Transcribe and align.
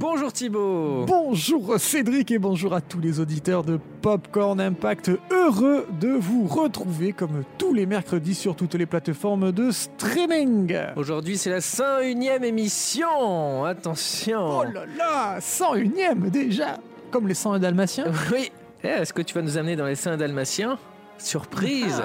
Bonjour 0.00 0.32
Thibaut. 0.32 1.04
Bonjour 1.06 1.78
Cédric 1.78 2.30
et 2.30 2.38
bonjour 2.38 2.72
à 2.72 2.80
tous 2.80 3.00
les 3.00 3.20
auditeurs 3.20 3.62
de 3.62 3.78
Popcorn 4.00 4.58
Impact. 4.58 5.10
Heureux 5.30 5.86
de 6.00 6.08
vous 6.08 6.46
retrouver 6.46 7.12
comme 7.12 7.44
tous 7.58 7.74
les 7.74 7.84
mercredis 7.84 8.34
sur 8.34 8.56
toutes 8.56 8.76
les 8.76 8.86
plateformes 8.86 9.52
de 9.52 9.70
streaming. 9.70 10.74
Aujourd'hui 10.96 11.36
c'est 11.36 11.50
la 11.50 11.58
101ème 11.58 12.44
émission. 12.44 13.66
Attention. 13.66 14.60
Oh 14.60 14.64
là 14.64 14.86
là 14.96 15.38
101ème 15.38 16.30
déjà 16.30 16.78
Comme 17.10 17.28
les 17.28 17.34
101 17.34 17.58
dalmatiens. 17.58 18.06
Oui. 18.32 18.50
Eh, 18.82 18.86
Est-ce 18.88 19.12
que 19.12 19.20
tu 19.20 19.34
vas 19.34 19.42
nous 19.42 19.58
amener 19.58 19.76
dans 19.76 19.84
les 19.84 19.96
101 19.96 20.16
dalmatiens? 20.16 20.78
Surprise 21.22 22.02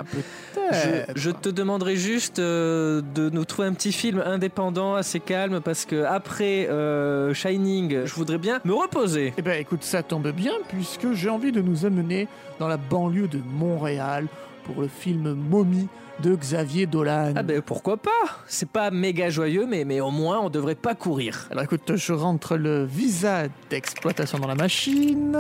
Ah, 0.57 0.73
Je, 1.13 1.19
je 1.19 1.31
te 1.31 1.49
demanderai 1.49 1.95
juste 1.95 2.39
euh, 2.39 3.01
de 3.13 3.29
nous 3.29 3.45
trouver 3.45 3.67
un 3.67 3.73
petit 3.73 3.91
film 3.91 4.21
indépendant, 4.25 4.95
assez 4.95 5.19
calme, 5.19 5.61
parce 5.61 5.85
que 5.85 6.03
après 6.03 6.67
euh, 6.69 7.33
Shining, 7.33 8.05
je 8.05 8.13
voudrais 8.13 8.37
bien 8.37 8.59
me 8.65 8.73
reposer. 8.73 9.33
Eh 9.37 9.41
ben 9.41 9.59
écoute, 9.59 9.83
ça 9.83 10.03
tombe 10.03 10.27
bien 10.31 10.53
puisque 10.69 11.13
j'ai 11.13 11.29
envie 11.29 11.51
de 11.51 11.61
nous 11.61 11.85
amener 11.85 12.27
dans 12.59 12.67
la 12.67 12.77
banlieue 12.77 13.27
de 13.27 13.39
Montréal 13.45 14.27
pour 14.65 14.81
le 14.81 14.87
film 14.87 15.33
Mommy 15.33 15.87
de 16.21 16.33
Xavier 16.35 16.85
Dolan. 16.85 17.33
Ah 17.35 17.43
ben 17.43 17.61
pourquoi 17.61 17.97
pas? 17.97 18.09
C'est 18.47 18.69
pas 18.69 18.89
méga 18.89 19.29
joyeux, 19.29 19.65
mais, 19.67 19.83
mais 19.83 19.99
au 19.99 20.11
moins 20.11 20.39
on 20.39 20.49
devrait 20.49 20.75
pas 20.75 20.95
courir. 20.95 21.47
Alors 21.51 21.63
écoute, 21.65 21.95
je 21.95 22.13
rentre 22.13 22.55
le 22.57 22.85
visa 22.85 23.43
d'exploitation 23.69 24.39
dans 24.39 24.47
la 24.47 24.55
machine. 24.55 25.37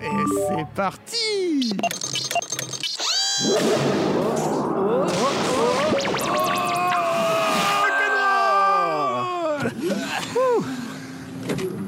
Et 0.00 0.06
c'est 0.48 0.66
parti 0.74 1.72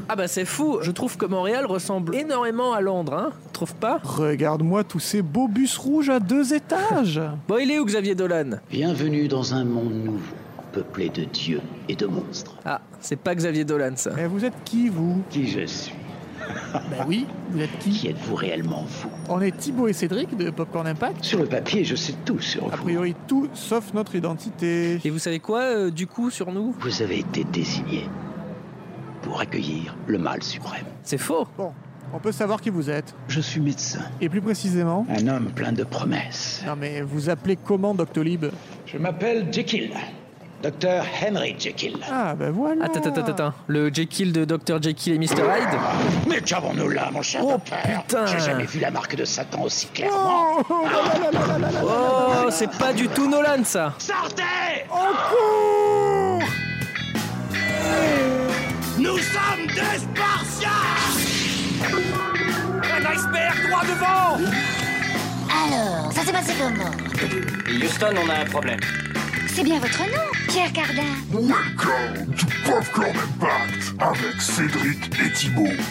Ah 0.08 0.16
bah 0.16 0.26
c'est 0.26 0.44
fou, 0.44 0.78
je 0.82 0.90
trouve 0.90 1.16
que 1.16 1.26
Montréal 1.26 1.66
ressemble 1.66 2.16
énormément 2.16 2.72
à 2.72 2.80
Londres, 2.80 3.14
hein 3.14 3.30
Trouve 3.52 3.74
pas? 3.76 4.00
Regarde-moi 4.02 4.82
tous 4.82 4.98
ces 4.98 5.22
beaux 5.22 5.46
bus 5.46 5.76
rouges 5.78 6.10
à 6.10 6.18
deux 6.18 6.52
étages. 6.52 7.20
Bon, 7.48 7.58
il 7.58 7.70
est 7.70 7.78
où 7.78 7.84
Xavier 7.84 8.16
Dolan? 8.16 8.58
Bienvenue 8.70 9.28
dans 9.28 9.54
un 9.54 9.64
monde 9.64 9.94
nouveau, 9.94 10.34
peuplé 10.72 11.10
de 11.10 11.24
dieux 11.24 11.60
et 11.88 11.94
de 11.94 12.06
monstres. 12.06 12.56
Ah, 12.64 12.80
c'est 13.00 13.16
pas 13.20 13.34
Xavier 13.36 13.64
Dolan 13.64 13.92
ça. 13.94 14.10
Mais 14.16 14.26
vous 14.26 14.44
êtes 14.44 14.54
qui, 14.64 14.88
vous? 14.88 15.22
Qui 15.30 15.46
je 15.46 15.64
suis? 15.66 15.94
Ben 16.90 17.04
oui, 17.06 17.26
vous 17.50 17.60
êtes 17.60 17.78
qui 17.78 17.90
Qui 17.90 18.08
êtes-vous 18.08 18.34
réellement 18.34 18.84
vous 18.86 19.10
On 19.28 19.40
est 19.40 19.56
Thibaut 19.56 19.88
et 19.88 19.92
Cédric 19.92 20.36
de 20.36 20.50
Popcorn 20.50 20.86
Impact. 20.86 21.24
Sur 21.24 21.40
le 21.40 21.46
papier, 21.46 21.84
je 21.84 21.94
sais 21.96 22.14
tout 22.24 22.40
sur 22.40 22.64
A 22.72 22.76
vous. 22.76 22.82
priori 22.84 23.14
tout 23.26 23.48
sauf 23.54 23.92
notre 23.94 24.14
identité. 24.14 24.98
Et 25.04 25.10
vous 25.10 25.18
savez 25.18 25.38
quoi 25.40 25.60
euh, 25.62 25.90
du 25.90 26.06
coup 26.06 26.30
sur 26.30 26.52
nous? 26.52 26.74
Vous 26.80 27.02
avez 27.02 27.18
été 27.18 27.44
désigné 27.44 28.08
pour 29.22 29.40
accueillir 29.40 29.94
le 30.06 30.18
mal 30.18 30.42
suprême. 30.42 30.86
C'est 31.02 31.18
faux. 31.18 31.46
Bon, 31.58 31.72
on 32.14 32.18
peut 32.18 32.32
savoir 32.32 32.60
qui 32.60 32.70
vous 32.70 32.90
êtes. 32.90 33.14
Je 33.28 33.40
suis 33.40 33.60
médecin, 33.60 34.00
Et 34.20 34.28
plus 34.28 34.40
précisément 34.40 35.06
un 35.08 35.26
homme 35.28 35.50
plein 35.54 35.72
de 35.72 35.84
promesses. 35.84 36.62
Non 36.66 36.74
mais 36.76 37.02
vous 37.02 37.28
appelez 37.30 37.56
comment 37.56 37.94
Doctolib? 37.94 38.46
Je 38.86 38.98
m'appelle 38.98 39.46
Jekyll, 39.52 39.90
docteur 40.62 41.04
Henry 41.22 41.54
Jekyll. 41.58 41.96
Ah 42.10 42.34
ben 42.34 42.50
voilà 42.50 42.84
Attends, 42.84 43.00
attends, 43.00 43.20
attends, 43.20 43.32
attends. 43.32 43.54
Le 43.66 43.92
Jekyll 43.92 44.32
de 44.32 44.44
Dr. 44.44 44.82
Jekyll 44.82 45.14
et 45.14 45.18
Mr. 45.18 45.42
Hyde 45.42 45.78
Mais 46.28 46.40
qu'avons-nous 46.40 46.88
là, 46.90 47.10
mon 47.12 47.22
cher 47.22 47.40
Oh, 47.44 47.52
docteur 47.52 47.78
putain. 48.02 48.26
J'ai 48.26 48.40
jamais 48.40 48.64
vu 48.64 48.78
la 48.80 48.90
marque 48.90 49.14
de 49.16 49.24
Satan 49.24 49.62
aussi 49.62 49.86
clairement. 49.88 50.58
Oh, 51.82 52.48
c'est 52.50 52.70
pas 52.76 52.92
du 52.92 53.08
tout 53.08 53.28
Nolan 53.28 53.64
ça 53.64 53.94
Sortez 53.98 54.42
Au 54.90 55.14
cours 55.30 56.42
Nous 58.98 59.18
sommes 59.18 59.66
des 59.66 59.98
Spartiates 59.98 60.70
Un 62.82 63.04
iceberg 63.06 63.68
droit 63.68 63.82
devant 63.84 64.36
Alors, 65.66 66.12
ça 66.12 66.22
s'est 66.22 66.32
passé 66.32 66.52
comment? 66.58 66.90
Houston, 67.82 68.14
on 68.24 68.28
a 68.28 68.34
un 68.40 68.44
problème. 68.44 68.80
C'est 69.52 69.64
bien 69.64 69.78
votre 69.80 69.98
nom, 69.98 70.30
Pierre 70.48 70.72
Cardin. 70.72 71.02
Welcome 71.32 72.34
to 72.36 72.46
Popcorn 72.64 73.10
Impact 73.10 73.94
avec 73.98 74.40
Cédric 74.40 75.10
et 75.18 75.32
Thibaut. 75.32 75.82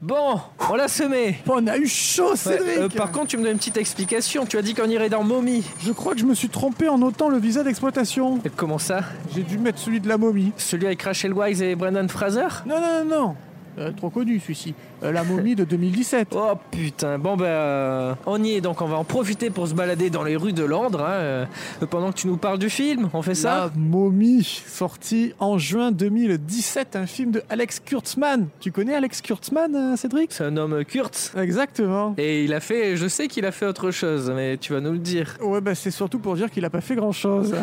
Bon, 0.00 0.40
on 0.68 0.74
l'a 0.74 0.88
semé 0.88 1.38
On 1.48 1.64
a 1.68 1.76
eu 1.78 1.86
chaud 1.86 2.30
Ouais, 2.30 2.36
Cédric 2.36 2.78
euh, 2.78 2.88
Par 2.88 3.12
contre, 3.12 3.28
tu 3.28 3.36
me 3.36 3.44
donnes 3.44 3.52
une 3.52 3.58
petite 3.58 3.76
explication. 3.76 4.44
Tu 4.44 4.58
as 4.58 4.62
dit 4.62 4.74
qu'on 4.74 4.88
irait 4.88 5.08
dans 5.08 5.22
Mommy. 5.22 5.62
Je 5.80 5.92
crois 5.92 6.14
que 6.14 6.20
je 6.20 6.26
me 6.26 6.34
suis 6.34 6.48
trompé 6.48 6.88
en 6.88 6.98
notant 6.98 7.28
le 7.28 7.38
visa 7.38 7.62
d'exploitation. 7.62 8.40
Et 8.44 8.50
comment 8.50 8.78
ça? 8.78 9.02
J'ai 9.32 9.42
dû 9.42 9.58
mettre 9.58 9.78
celui 9.78 10.00
de 10.00 10.08
la 10.08 10.18
momie. 10.18 10.52
Celui 10.56 10.86
avec 10.86 11.02
Rachel 11.02 11.32
Wise 11.32 11.62
et 11.62 11.76
Brendan 11.76 12.08
Fraser? 12.08 12.48
Non, 12.66 12.80
non, 12.80 13.04
non, 13.04 13.16
non. 13.16 13.36
Euh, 13.78 13.92
trop 13.92 14.10
connu 14.10 14.40
celui-ci. 14.40 14.74
Euh, 15.02 15.10
la 15.10 15.24
momie 15.24 15.54
de 15.56 15.64
2017. 15.64 16.28
Oh 16.32 16.52
putain, 16.70 17.18
bon 17.18 17.36
ben 17.36 17.44
euh, 17.46 18.14
on 18.26 18.42
y 18.42 18.52
est 18.52 18.60
donc 18.60 18.80
on 18.82 18.86
va 18.86 18.96
en 18.96 19.04
profiter 19.04 19.50
pour 19.50 19.66
se 19.66 19.74
balader 19.74 20.10
dans 20.10 20.22
les 20.22 20.36
rues 20.36 20.52
de 20.52 20.62
Londres 20.62 21.00
hein, 21.00 21.12
euh, 21.12 21.46
pendant 21.90 22.12
que 22.12 22.18
tu 22.18 22.28
nous 22.28 22.36
parles 22.36 22.58
du 22.58 22.70
film, 22.70 23.10
on 23.12 23.22
fait 23.22 23.34
ça 23.34 23.70
La 23.74 23.80
momie, 23.80 24.44
sorti 24.44 25.32
en 25.40 25.58
juin 25.58 25.90
2017, 25.90 26.96
un 26.96 27.06
film 27.06 27.32
de 27.32 27.42
Alex 27.48 27.80
Kurtzman. 27.80 28.48
Tu 28.60 28.70
connais 28.70 28.94
Alex 28.94 29.22
Kurtzman, 29.22 29.96
Cédric? 29.96 30.32
C'est 30.32 30.44
un 30.44 30.56
homme 30.56 30.84
Kurtz 30.84 31.32
Exactement. 31.36 32.14
et 32.16 32.44
il 32.44 32.54
a 32.54 32.60
fait, 32.60 32.96
je 32.96 33.08
sais 33.08 33.26
qu'il 33.26 33.44
a 33.44 33.50
fait 33.50 33.66
autre 33.66 33.90
chose, 33.90 34.30
mais 34.34 34.56
tu 34.56 34.72
vas 34.72 34.80
nous 34.80 34.92
le 34.92 34.98
dire. 34.98 35.36
Ouais, 35.42 35.60
bah 35.60 35.74
c'est 35.74 35.90
surtout 35.90 36.20
pour 36.20 36.36
dire 36.36 36.50
qu'il 36.50 36.64
a 36.64 36.70
pas 36.70 36.80
fait 36.80 36.94
grand 36.94 37.12
chose. 37.12 37.56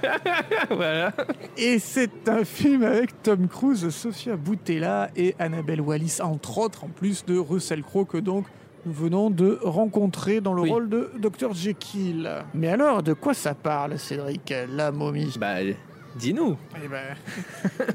voilà. 0.70 1.12
Et 1.58 1.78
c'est 1.78 2.28
un 2.28 2.44
film 2.44 2.82
avec 2.82 3.22
Tom 3.22 3.46
Cruise, 3.48 3.90
Sofia 3.90 4.36
Boutella 4.36 5.10
et 5.16 5.34
Annabelle 5.38 5.80
Wallis, 5.80 6.18
entre 6.22 6.61
autres, 6.62 6.84
en 6.84 6.88
plus 6.88 7.24
de 7.24 7.36
Russell 7.38 7.82
Crowe 7.82 8.04
que 8.06 8.18
donc 8.18 8.46
nous 8.86 8.92
venons 8.92 9.30
de 9.30 9.58
rencontrer 9.62 10.40
dans 10.40 10.54
le 10.54 10.62
Oui. 10.62 10.70
rôle 10.70 10.88
de 10.88 11.10
Dr. 11.18 11.52
Jekyll. 11.54 12.28
Mais 12.54 12.68
alors, 12.68 13.02
de 13.02 13.12
quoi 13.12 13.32
ça 13.34 13.54
parle, 13.54 13.98
Cédric, 13.98 14.52
la 14.74 14.90
momie? 14.90 15.32
Bah 15.38 15.56
dis-nous. 16.16 16.56
Eh 16.84 16.88
ben, 16.88 17.16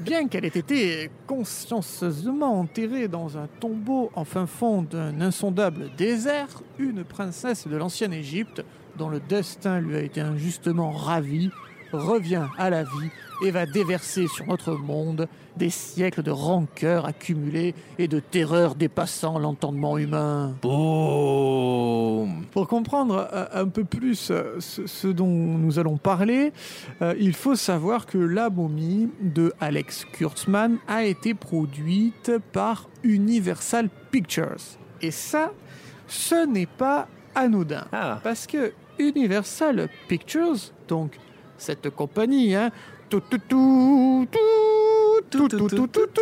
bien 0.02 0.26
qu'elle 0.28 0.44
ait 0.44 0.48
été 0.48 1.10
consciencieusement 1.26 2.58
enterrée 2.60 3.06
dans 3.06 3.36
un 3.38 3.46
tombeau 3.60 4.10
en 4.14 4.24
fin 4.24 4.46
fond 4.46 4.82
d'un 4.82 5.20
insondable 5.20 5.90
désert, 5.96 6.48
une 6.78 7.04
princesse 7.04 7.68
de 7.68 7.76
l'ancienne 7.76 8.12
Égypte, 8.12 8.64
dont 8.96 9.08
le 9.08 9.20
destin 9.20 9.78
lui 9.80 9.94
a 9.96 10.00
été 10.00 10.20
injustement 10.20 10.90
ravi, 10.90 11.50
revient 11.92 12.46
à 12.58 12.70
la 12.70 12.82
vie 12.82 13.10
et 13.44 13.50
va 13.50 13.66
déverser 13.66 14.26
sur 14.26 14.46
notre 14.46 14.72
monde 14.72 15.28
des 15.58 15.70
siècles 15.70 16.22
de 16.22 16.30
rancœur 16.30 17.04
accumulée 17.04 17.74
et 17.98 18.08
de 18.08 18.20
terreur 18.20 18.74
dépassant 18.74 19.38
l'entendement 19.38 19.98
humain. 19.98 20.54
Boum. 20.62 22.46
Pour 22.52 22.68
comprendre 22.68 23.28
euh, 23.32 23.46
un 23.52 23.68
peu 23.68 23.84
plus 23.84 24.30
euh, 24.30 24.60
ce, 24.60 24.86
ce 24.86 25.08
dont 25.08 25.26
nous 25.26 25.78
allons 25.78 25.98
parler, 25.98 26.52
euh, 27.02 27.14
il 27.18 27.34
faut 27.34 27.56
savoir 27.56 28.06
que 28.06 28.18
La 28.18 28.48
momie 28.48 29.10
de 29.20 29.52
Alex 29.60 30.04
Kurtzman 30.04 30.78
a 30.86 31.04
été 31.04 31.34
produite 31.34 32.32
par 32.52 32.88
Universal 33.02 33.90
Pictures. 34.10 34.78
Et 35.02 35.10
ça, 35.10 35.52
ce 36.06 36.46
n'est 36.46 36.66
pas 36.66 37.08
anodin. 37.34 37.86
Ah. 37.92 38.20
Parce 38.22 38.46
que 38.46 38.72
Universal 38.98 39.88
Pictures, 40.08 40.72
donc 40.88 41.18
cette 41.56 41.90
compagnie, 41.90 42.54
hein, 42.54 42.70
tout, 43.08 43.20
tout, 43.20 43.38
tout, 43.48 44.28
tout, 44.30 45.48
tout, 45.48 45.48
tout, 45.48 45.68
tout, 45.68 45.86
tout, 45.86 46.06
tout, 46.06 46.20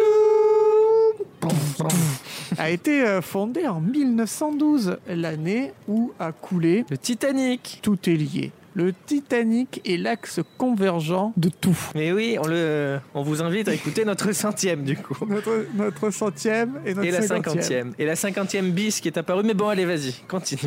a 2.59 2.71
été 2.71 3.03
euh, 3.03 3.21
fondée 3.21 3.67
en 3.67 3.81
1912, 3.81 4.99
l'année 5.09 5.73
où 5.89 6.13
a 6.19 6.33
coulé 6.33 6.85
Le 6.91 6.99
Titanic. 6.99 7.81
tout 7.83 7.99
est 8.09 8.15
lié. 8.15 8.53
Le 8.75 8.93
Titanic 8.93 9.81
est 9.87 9.97
l'axe 9.97 10.41
convergent 10.59 11.33
de 11.37 11.49
tout. 11.49 11.77
Mais 11.95 12.13
oui, 12.13 12.37
on 12.39 12.47
le, 12.47 12.99
on 13.15 13.23
vous 13.23 13.43
invite 13.43 13.69
à 13.69 13.75
écouter 13.75 14.05
notre 14.05 14.33
centième 14.33 14.85
du 14.85 14.97
coup. 14.97 15.17
Notre, 15.27 15.67
notre 15.75 16.11
centième 16.11 16.81
et 16.85 16.95
notre 16.95 17.09
Et 17.09 17.11
la 17.11 17.23
cinquantième. 17.23 17.95
Et 17.99 18.05
la 18.05 18.17
cinquantième 18.17 18.71
bis 18.73 19.01
qui 19.01 19.09
est 19.09 19.17
apparue. 19.17 19.45
Mais 19.45 19.55
bon, 19.55 19.69
allez, 19.69 19.87
vas-y, 19.87 20.13
continue. 20.29 20.61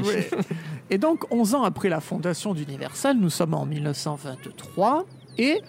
Et 0.89 0.97
donc, 0.97 1.31
11 1.31 1.55
ans 1.55 1.63
après 1.63 1.87
la 1.87 1.99
fondation 1.99 2.55
d'Universal, 2.55 3.15
nous 3.17 3.29
sommes 3.29 3.53
en 3.53 3.65
1923, 3.67 5.05
et 5.37 5.61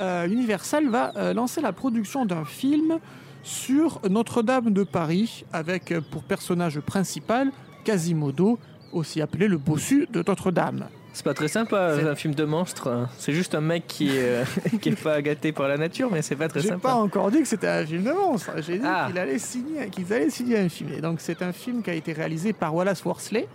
euh, 0.00 0.26
Universal 0.26 0.88
va 0.88 1.12
euh, 1.16 1.34
lancer 1.34 1.60
la 1.60 1.72
production 1.72 2.26
d'un 2.26 2.44
film 2.44 2.98
sur 3.42 4.00
Notre-Dame 4.08 4.72
de 4.72 4.82
Paris, 4.84 5.44
avec 5.52 5.92
euh, 5.92 6.00
pour 6.10 6.22
personnage 6.24 6.80
principal 6.80 7.50
Quasimodo, 7.84 8.58
aussi 8.92 9.20
appelé 9.22 9.46
le 9.48 9.58
bossu 9.58 10.06
de 10.10 10.22
Notre-Dame. 10.26 10.86
C'est 11.12 11.24
pas 11.24 11.32
très 11.34 11.48
sympa, 11.48 11.94
un 11.94 12.14
film 12.14 12.34
de 12.34 12.44
monstre. 12.44 13.08
C'est 13.16 13.32
juste 13.32 13.54
un 13.54 13.62
mec 13.62 13.86
qui 13.86 14.10
est, 14.14 14.44
qui 14.82 14.90
est 14.90 15.02
pas 15.02 15.22
gâté 15.22 15.50
par 15.52 15.66
la 15.66 15.78
nature, 15.78 16.10
mais 16.12 16.20
c'est 16.20 16.36
pas 16.36 16.48
très 16.48 16.60
J'ai 16.60 16.68
sympa. 16.68 16.88
pas 16.90 16.94
encore 16.94 17.30
dit 17.30 17.40
que 17.40 17.48
c'était 17.48 17.68
un 17.68 17.86
film 17.86 18.02
de 18.02 18.12
monstre. 18.12 18.50
J'ai 18.60 18.78
dit 18.78 18.84
Ah. 18.86 19.06
qu'il 19.08 19.18
allait 19.18 19.38
signer, 19.38 19.88
qu'ils 19.88 20.12
allaient 20.12 20.28
signer 20.28 20.58
un 20.58 20.68
film. 20.68 20.90
Et 20.92 21.00
donc 21.00 21.20
c'est 21.20 21.40
un 21.40 21.52
film 21.52 21.82
qui 21.82 21.88
a 21.88 21.94
été 21.94 22.12
réalisé 22.12 22.52
par 22.52 22.74
Wallace 22.74 23.02
Worsley, 23.02 23.48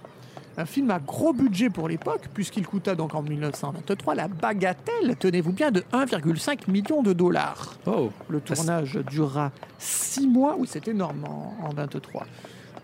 Un 0.58 0.66
film 0.66 0.92
à 0.92 1.00
gros 1.00 1.32
budget 1.34 1.70
pour 1.70 1.88
l'époque, 1.88 2.24
puisqu'il 2.34 2.68
coûta 2.68 2.94
donc 2.94 3.16
en 3.16 3.22
1923 3.22 4.16
la 4.16 4.28
bagatelle, 4.28 5.16
tenez-vous 5.18 5.54
bien, 5.54 5.72
de 5.72 5.80
1,5 5.94 6.70
million 6.70 7.02
de 7.02 7.14
dollars. 7.14 7.76
Oh. 7.86 8.10
Le 8.28 8.42
tournage 8.42 9.00
dura 9.10 9.52
6 9.80 10.28
mois. 10.28 10.56
Oui, 10.58 10.68
c'est 10.70 10.88
énorme 10.90 11.24
en, 11.26 11.56
en 11.66 11.70
23. 11.74 12.26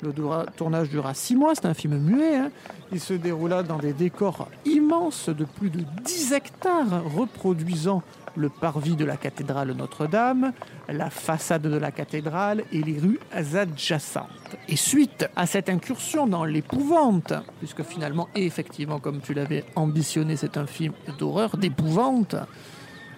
Le 0.02 0.14
dura- 0.14 0.46
tournage 0.56 0.90
dura 0.90 1.14
6 1.14 1.36
mois, 1.36 1.54
c'est 1.56 1.66
un 1.66 1.74
film 1.74 1.98
muet. 1.98 2.36
hein. 2.38 2.52
Il 2.92 3.00
se 3.02 3.14
déroula 3.14 3.64
dans 3.64 3.78
des 3.80 3.94
décors 3.94 4.48
immenses 4.66 5.28
de 5.30 5.44
plus 5.44 5.70
de 5.70 5.84
10 6.06 6.34
hectares, 6.34 7.04
reproduisant 7.16 8.02
le 8.38 8.50
parvis 8.50 8.96
de 8.96 9.04
la 9.04 9.18
cathédrale 9.18 9.72
Notre-Dame, 9.72 10.54
la 10.88 11.10
façade 11.10 11.64
de 11.64 11.78
la 11.78 11.92
cathédrale 11.92 12.64
et 12.72 12.82
les 12.82 13.00
rues 13.00 13.20
adjacentes. 13.32 14.56
Et 14.70 14.76
suite 14.76 15.28
à 15.36 15.46
cette 15.46 15.70
incursion 15.70 16.28
dans 16.28 16.46
l'épouvante, 16.46 17.34
puisque 17.60 17.84
finalement, 17.84 18.30
et 18.36 18.46
effectivement, 18.46 19.00
comme 19.00 19.20
tu 19.20 19.34
l'avais 19.34 19.66
ambitionné, 19.76 20.38
c'est 20.38 20.58
un 20.58 20.68
film 20.68 20.94
d'horreur, 21.18 21.58
d'épouvante, 21.58 22.36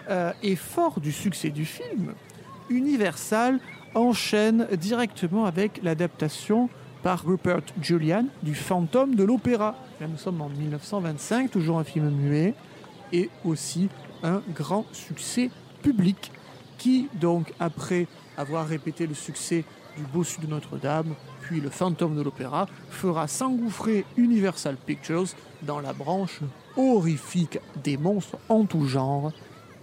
euh, 0.10 0.32
et 0.42 0.56
fort 0.56 1.00
du 1.00 1.12
succès 1.12 1.50
du 1.50 1.66
film, 1.66 2.14
Universal 2.70 3.60
enchaîne 3.96 4.68
directement 4.80 5.46
avec 5.46 5.82
l'adaptation 5.84 6.70
par 7.04 7.26
Rupert 7.26 7.62
Julian 7.82 8.26
du 8.44 8.56
Fantôme 8.56 9.16
de 9.16 9.24
l'Opéra. 9.24 9.76
Là, 10.00 10.08
nous 10.08 10.18
sommes 10.18 10.42
en 10.42 10.50
1925, 10.50 11.52
toujours 11.52 11.80
un 11.80 11.84
film 11.84 12.10
muet, 12.10 12.54
et 13.12 13.30
aussi 13.46 13.90
un 14.24 14.42
grand 14.54 14.86
succès 14.94 15.50
public 15.82 16.32
qui, 16.78 17.08
donc, 17.16 17.54
après 17.60 18.08
avoir 18.38 18.68
répété 18.68 19.06
le 19.08 19.14
succès 19.14 19.64
du 19.98 20.04
Bossu 20.04 20.40
de 20.42 20.48
Notre-Dame, 20.48 21.14
puis 21.42 21.60
le 21.60 21.70
Fantôme 21.70 22.16
de 22.16 22.22
l'Opéra, 22.22 22.68
fera 22.90 23.28
s'engouffrer 23.28 24.06
Universal 24.18 24.78
Pictures 24.78 25.26
dans 25.64 25.80
la 25.80 25.94
branche 25.94 26.40
horrifique 26.78 27.60
des 27.84 27.98
monstres 27.98 28.38
en 28.48 28.66
tout 28.66 28.86
genre, 28.86 29.32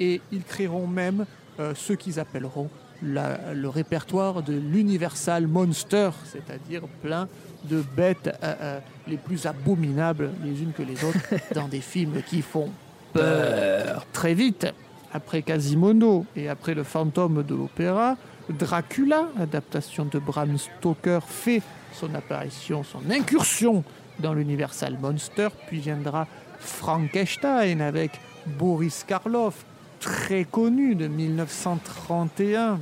et 0.01 0.21
ils 0.33 0.43
créeront 0.43 0.87
même 0.87 1.27
euh, 1.61 1.75
ce 1.75 1.93
qu'ils 1.93 2.19
appelleront 2.21 2.71
la- 3.03 3.53
le 3.55 3.69
répertoire 3.69 4.43
de 4.43 4.55
l'Universal 4.55 5.47
Monster, 5.47 6.11
c'est-à-dire 6.25 6.83
plein 7.03 7.29
de 7.65 7.83
bêtes 7.97 8.29
euh, 8.43 8.55
euh, 8.61 8.81
les 9.07 9.17
plus 9.19 9.45
abominables 9.47 10.31
les 10.45 10.63
unes 10.63 10.73
que 10.73 10.83
les 10.83 11.03
autres 11.05 11.19
dans 11.55 11.69
des 11.69 11.81
films 11.81 12.23
qui 12.27 12.41
font 12.43 12.71
peur. 13.17 14.07
Très 14.13 14.35
vite, 14.35 14.67
après 15.13 15.43
Quasimodo 15.43 16.27
et 16.37 16.49
après 16.49 16.75
le 16.75 16.85
fantôme 16.85 17.43
de 17.43 17.55
l'opéra, 17.55 18.17
Dracula, 18.49 19.29
adaptation 19.41 20.05
de 20.05 20.19
Bram 20.19 20.57
Stoker, 20.57 21.21
fait 21.27 21.63
son 21.93 22.15
apparition, 22.15 22.85
son 22.85 23.11
incursion 23.11 23.83
dans 24.21 24.35
l'Universal 24.35 24.97
Monster, 25.01 25.49
puis 25.67 25.81
viendra 25.81 26.27
Frankenstein 26.59 27.81
avec 27.81 28.13
Boris 28.47 29.05
Karloff, 29.07 29.65
très 30.01 30.45
connu 30.45 30.95
de 30.95 31.09
1931, 31.09 32.81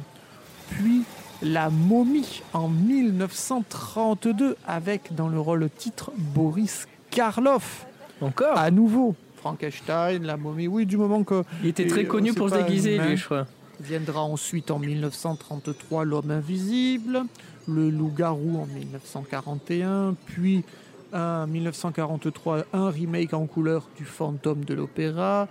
puis 0.70 1.04
La 1.42 1.68
momie 1.68 2.42
en 2.52 2.68
1932 2.68 4.56
avec 4.66 5.14
dans 5.14 5.28
le 5.28 5.38
rôle 5.38 5.68
titre 5.68 6.10
Boris 6.16 6.86
Karloff. 7.10 7.86
Encore? 8.20 8.56
À 8.56 8.70
nouveau, 8.70 9.14
Frankenstein, 9.44 10.24
La 10.24 10.38
momie, 10.38 10.68
oui, 10.68 10.86
du 10.86 10.96
moment 10.96 11.22
que 11.22 11.44
Il 11.62 11.68
était 11.68 11.86
très 11.86 12.04
euh, 12.04 12.08
connu 12.08 12.32
pour 12.32 12.48
se 12.48 12.54
déguiser, 12.54 12.96
lui, 12.96 13.18
je 13.18 13.26
crois. 13.26 13.46
Viendra 13.78 14.22
ensuite 14.22 14.70
en 14.70 14.78
1933 14.78 16.06
L'homme 16.06 16.30
invisible, 16.30 17.24
Le 17.68 17.90
loup-garou 17.90 18.62
en 18.62 18.66
1941, 18.66 20.16
puis 20.24 20.64
en 21.12 21.46
1943 21.46 22.64
un 22.72 22.88
remake 22.88 23.34
en 23.34 23.44
couleur 23.44 23.86
du 23.98 24.06
fantôme 24.06 24.64
de 24.64 24.72
l'opéra, 24.72 25.46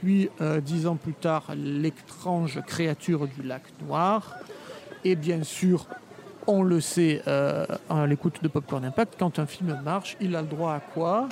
puis 0.00 0.30
euh, 0.40 0.62
dix 0.62 0.86
ans 0.86 0.96
plus 0.96 1.12
tard 1.12 1.52
l'étrange 1.54 2.62
créature 2.66 3.28
du 3.28 3.42
lac 3.42 3.62
noir, 3.86 4.36
et 5.04 5.16
bien 5.16 5.42
sûr, 5.42 5.86
on 6.46 6.62
le 6.62 6.80
sait 6.80 7.20
euh, 7.26 7.66
à 7.90 8.06
l'écoute 8.06 8.42
de 8.42 8.48
Popcorn 8.48 8.86
Impact, 8.86 9.16
quand 9.18 9.38
un 9.38 9.46
film 9.46 9.78
marche, 9.84 10.16
il 10.18 10.34
a 10.34 10.40
le 10.40 10.48
droit 10.48 10.72
à 10.72 10.80
quoi? 10.80 11.28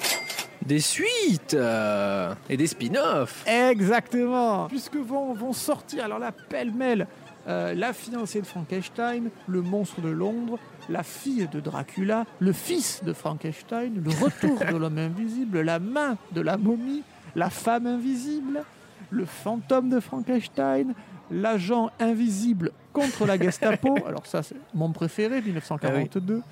Des 0.67 0.81
suites 0.81 1.55
euh, 1.55 2.35
et 2.49 2.57
des 2.57 2.67
spin-offs. 2.67 3.45
Exactement 3.47 4.69
Puisque 4.69 4.97
vont, 4.97 5.35
vont 5.35 5.53
sortir, 5.53 6.05
alors 6.05 6.19
là, 6.19 6.33
pêle-mêle, 6.33 7.07
euh, 7.49 7.75
la 7.75 7.93
fiancée 7.93 8.41
de 8.41 8.47
Frankenstein, 8.47 9.31
le 9.49 9.63
monstre 9.63 10.01
de 10.01 10.09
Londres, 10.09 10.59
la 10.89 11.03
fille 11.03 11.49
de 11.51 11.59
Dracula, 11.59 12.25
le 12.39 12.53
fils 12.53 13.03
de 13.03 13.13
Frankenstein, 13.13 14.03
le 14.05 14.11
retour 14.25 14.59
de 14.61 14.77
l'homme 14.77 14.99
invisible, 14.99 15.61
la 15.63 15.81
main 15.81 16.17
de 16.33 16.41
la 16.41 16.57
momie, 16.57 17.03
la 17.35 17.51
femme 17.51 17.87
invisible, 17.87 18.63
le 19.11 19.25
fantôme 19.25 19.89
de 19.89 19.99
Frankenstein, 19.99 20.95
l'agent 21.33 21.91
invisible 21.99 22.71
contre 22.93 23.27
la 23.27 23.39
Gestapo, 23.39 23.97
alors 24.07 24.27
ça 24.27 24.43
c'est 24.43 24.57
mon 24.75 24.93
préféré, 24.93 25.43
1942. 25.43 26.43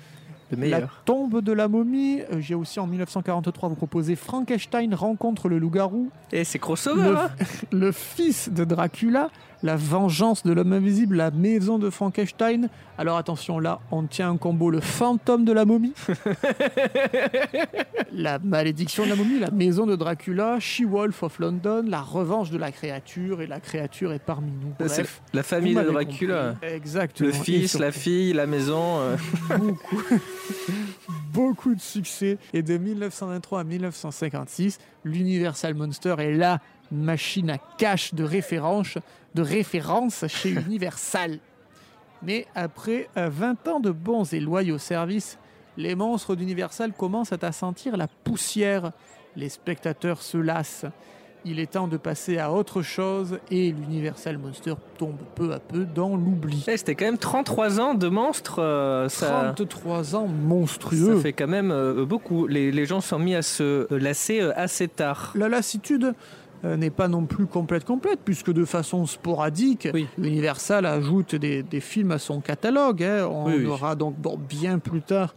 Le 0.51 0.67
La 0.69 0.81
tombe 1.05 1.41
de 1.41 1.51
la 1.51 1.67
momie. 1.67 2.21
Euh, 2.31 2.39
J'ai 2.39 2.55
aussi 2.55 2.79
en 2.79 2.87
1943 2.87 3.69
vous 3.69 3.75
proposé 3.75 4.15
Frankenstein 4.15 4.93
rencontre 4.93 5.49
le 5.49 5.57
loup-garou. 5.57 6.09
Et 6.31 6.43
c'est 6.43 6.59
crossover, 6.59 7.09
Le, 7.09 7.17
hein 7.17 7.29
le 7.71 7.91
fils 7.91 8.49
de 8.49 8.63
Dracula, 8.63 9.29
la 9.63 9.75
vengeance 9.75 10.43
de 10.43 10.53
l'homme 10.53 10.73
invisible, 10.73 11.17
la 11.17 11.31
maison 11.31 11.77
de 11.77 11.89
Frankenstein. 11.89 12.69
Alors 12.97 13.17
attention, 13.17 13.59
là, 13.59 13.79
on 13.91 14.03
tient 14.03 14.29
un 14.29 14.37
combo 14.37 14.69
le 14.69 14.79
fantôme 14.79 15.45
de 15.45 15.51
la 15.51 15.65
momie, 15.65 15.93
la 18.11 18.39
malédiction 18.39 19.03
de 19.05 19.09
la 19.09 19.15
momie, 19.15 19.39
la 19.39 19.51
maison 19.51 19.85
de 19.85 19.95
Dracula, 19.95 20.59
She-Wolf 20.59 21.23
of 21.23 21.39
London, 21.39 21.83
la 21.87 22.01
revanche 22.01 22.49
de 22.51 22.57
la 22.57 22.71
créature, 22.71 23.41
et 23.41 23.47
la 23.47 23.59
créature 23.59 24.13
est 24.13 24.19
parmi 24.19 24.51
nous. 24.51 24.73
Bref, 24.79 25.21
la 25.33 25.43
famille 25.43 25.75
de 25.75 25.81
Dracula. 25.83 26.53
compris. 26.53 26.73
Exactement. 26.73 27.27
Le 27.29 27.33
fils, 27.33 27.79
la 27.79 27.91
fille, 27.91 28.33
la 28.33 28.47
maison. 28.47 28.99
euh. 28.99 29.17
beaucoup, 29.57 30.03
beaucoup 31.33 31.75
de 31.75 31.81
succès. 31.81 32.37
Et 32.53 32.61
de 32.61 32.77
1923 32.77 33.61
à 33.61 33.63
1956, 33.63 34.79
l'Universal 35.03 35.73
Monster 35.73 36.15
est 36.19 36.33
la 36.33 36.59
machine 36.91 37.49
à 37.49 37.57
cash 37.77 38.13
de 38.13 38.23
référence, 38.23 38.97
de 39.35 39.41
référence 39.41 40.25
chez 40.27 40.51
Universal. 40.51 41.39
Mais 42.23 42.45
après 42.55 43.09
euh, 43.17 43.29
20 43.31 43.67
ans 43.67 43.79
de 43.79 43.91
bons 43.91 44.31
et 44.33 44.39
loyaux 44.39 44.77
services, 44.77 45.37
les 45.77 45.95
monstres 45.95 46.35
d'Universal 46.35 46.91
commencent 46.93 47.33
à 47.33 47.51
sentir 47.51 47.97
la 47.97 48.07
poussière. 48.07 48.91
Les 49.35 49.49
spectateurs 49.49 50.21
se 50.21 50.37
lassent. 50.37 50.85
Il 51.43 51.59
est 51.59 51.71
temps 51.71 51.87
de 51.87 51.97
passer 51.97 52.37
à 52.37 52.51
autre 52.51 52.83
chose 52.83 53.39
et 53.49 53.71
l'Universal 53.71 54.37
Monster 54.37 54.75
tombe 54.99 55.17
peu 55.33 55.51
à 55.53 55.59
peu 55.59 55.85
dans 55.85 56.15
l'oubli. 56.15 56.63
Eh, 56.67 56.77
C'était 56.77 56.93
quand 56.93 57.05
même 57.05 57.17
33 57.17 57.79
ans 57.79 57.93
de 57.95 58.09
monstres. 58.09 58.59
euh, 58.59 59.09
ça, 59.09 59.51
33 59.55 60.15
ans 60.15 60.27
ça 60.27 60.31
monstrueux. 60.33 61.19
fait 61.19 61.33
quand 61.33 61.47
même 61.47 61.71
euh, 61.71 62.05
beaucoup. 62.05 62.45
Les, 62.45 62.71
les 62.71 62.85
gens 62.85 63.01
sont 63.01 63.17
mis 63.17 63.33
à 63.33 63.41
se 63.41 63.91
lasser 63.91 64.39
euh, 64.39 64.51
assez 64.55 64.87
tard. 64.87 65.31
La 65.33 65.49
lassitude 65.49 66.03
euh, 66.03 66.13
n'est 66.63 66.89
pas 66.89 67.07
non 67.07 67.25
plus 67.25 67.45
complète 67.47 67.85
complète, 67.85 68.19
puisque 68.23 68.51
de 68.51 68.65
façon 68.65 69.05
sporadique, 69.05 69.87
Oui. 69.93 70.07
Universal 70.17 70.85
ajoute 70.85 71.35
des, 71.35 71.63
des 71.63 71.79
films 71.79 72.11
à 72.11 72.19
son 72.19 72.39
catalogue. 72.41 73.03
hein. 73.03 73.27
On 73.29 73.45
Oui, 73.47 73.53
oui. 73.59 73.65
aura 73.65 73.95
donc 73.95 74.15
bon, 74.17 74.37
bien 74.37 74.77
plus 74.79 75.01
tard, 75.01 75.33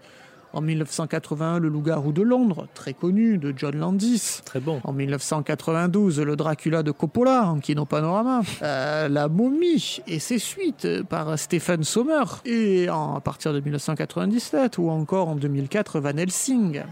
en 0.52 0.60
1981, 0.60 1.58
Le 1.58 1.68
Loup-garou 1.68 2.12
de 2.12 2.22
Londres, 2.22 2.68
très 2.74 2.92
connu, 2.94 3.38
de 3.38 3.52
John 3.56 3.74
Landis. 3.76 4.40
Très 4.44 4.60
bon. 4.60 4.80
En 4.84 4.92
1992, 4.92 6.20
le 6.20 6.36
Dracula 6.36 6.84
de 6.84 6.92
Coppola 6.92 7.46
en 7.48 7.58
Kino 7.58 7.84
Panorama, 7.86 8.42
Euh, 8.62 9.08
La 9.08 9.26
momie 9.28 9.98
et 10.06 10.20
ses 10.20 10.38
suites 10.38 10.84
euh, 10.84 11.02
par 11.02 11.36
Stephen 11.38 11.82
Sommer, 11.82 12.22
et 12.44 12.88
en- 12.88 13.16
à 13.16 13.20
partir 13.20 13.52
de 13.52 13.58
1997 13.58 14.78
ou 14.78 14.90
encore 14.90 15.28
en 15.28 15.34
2004 15.34 15.98
Van 15.98 16.16
Helsing. 16.16 16.82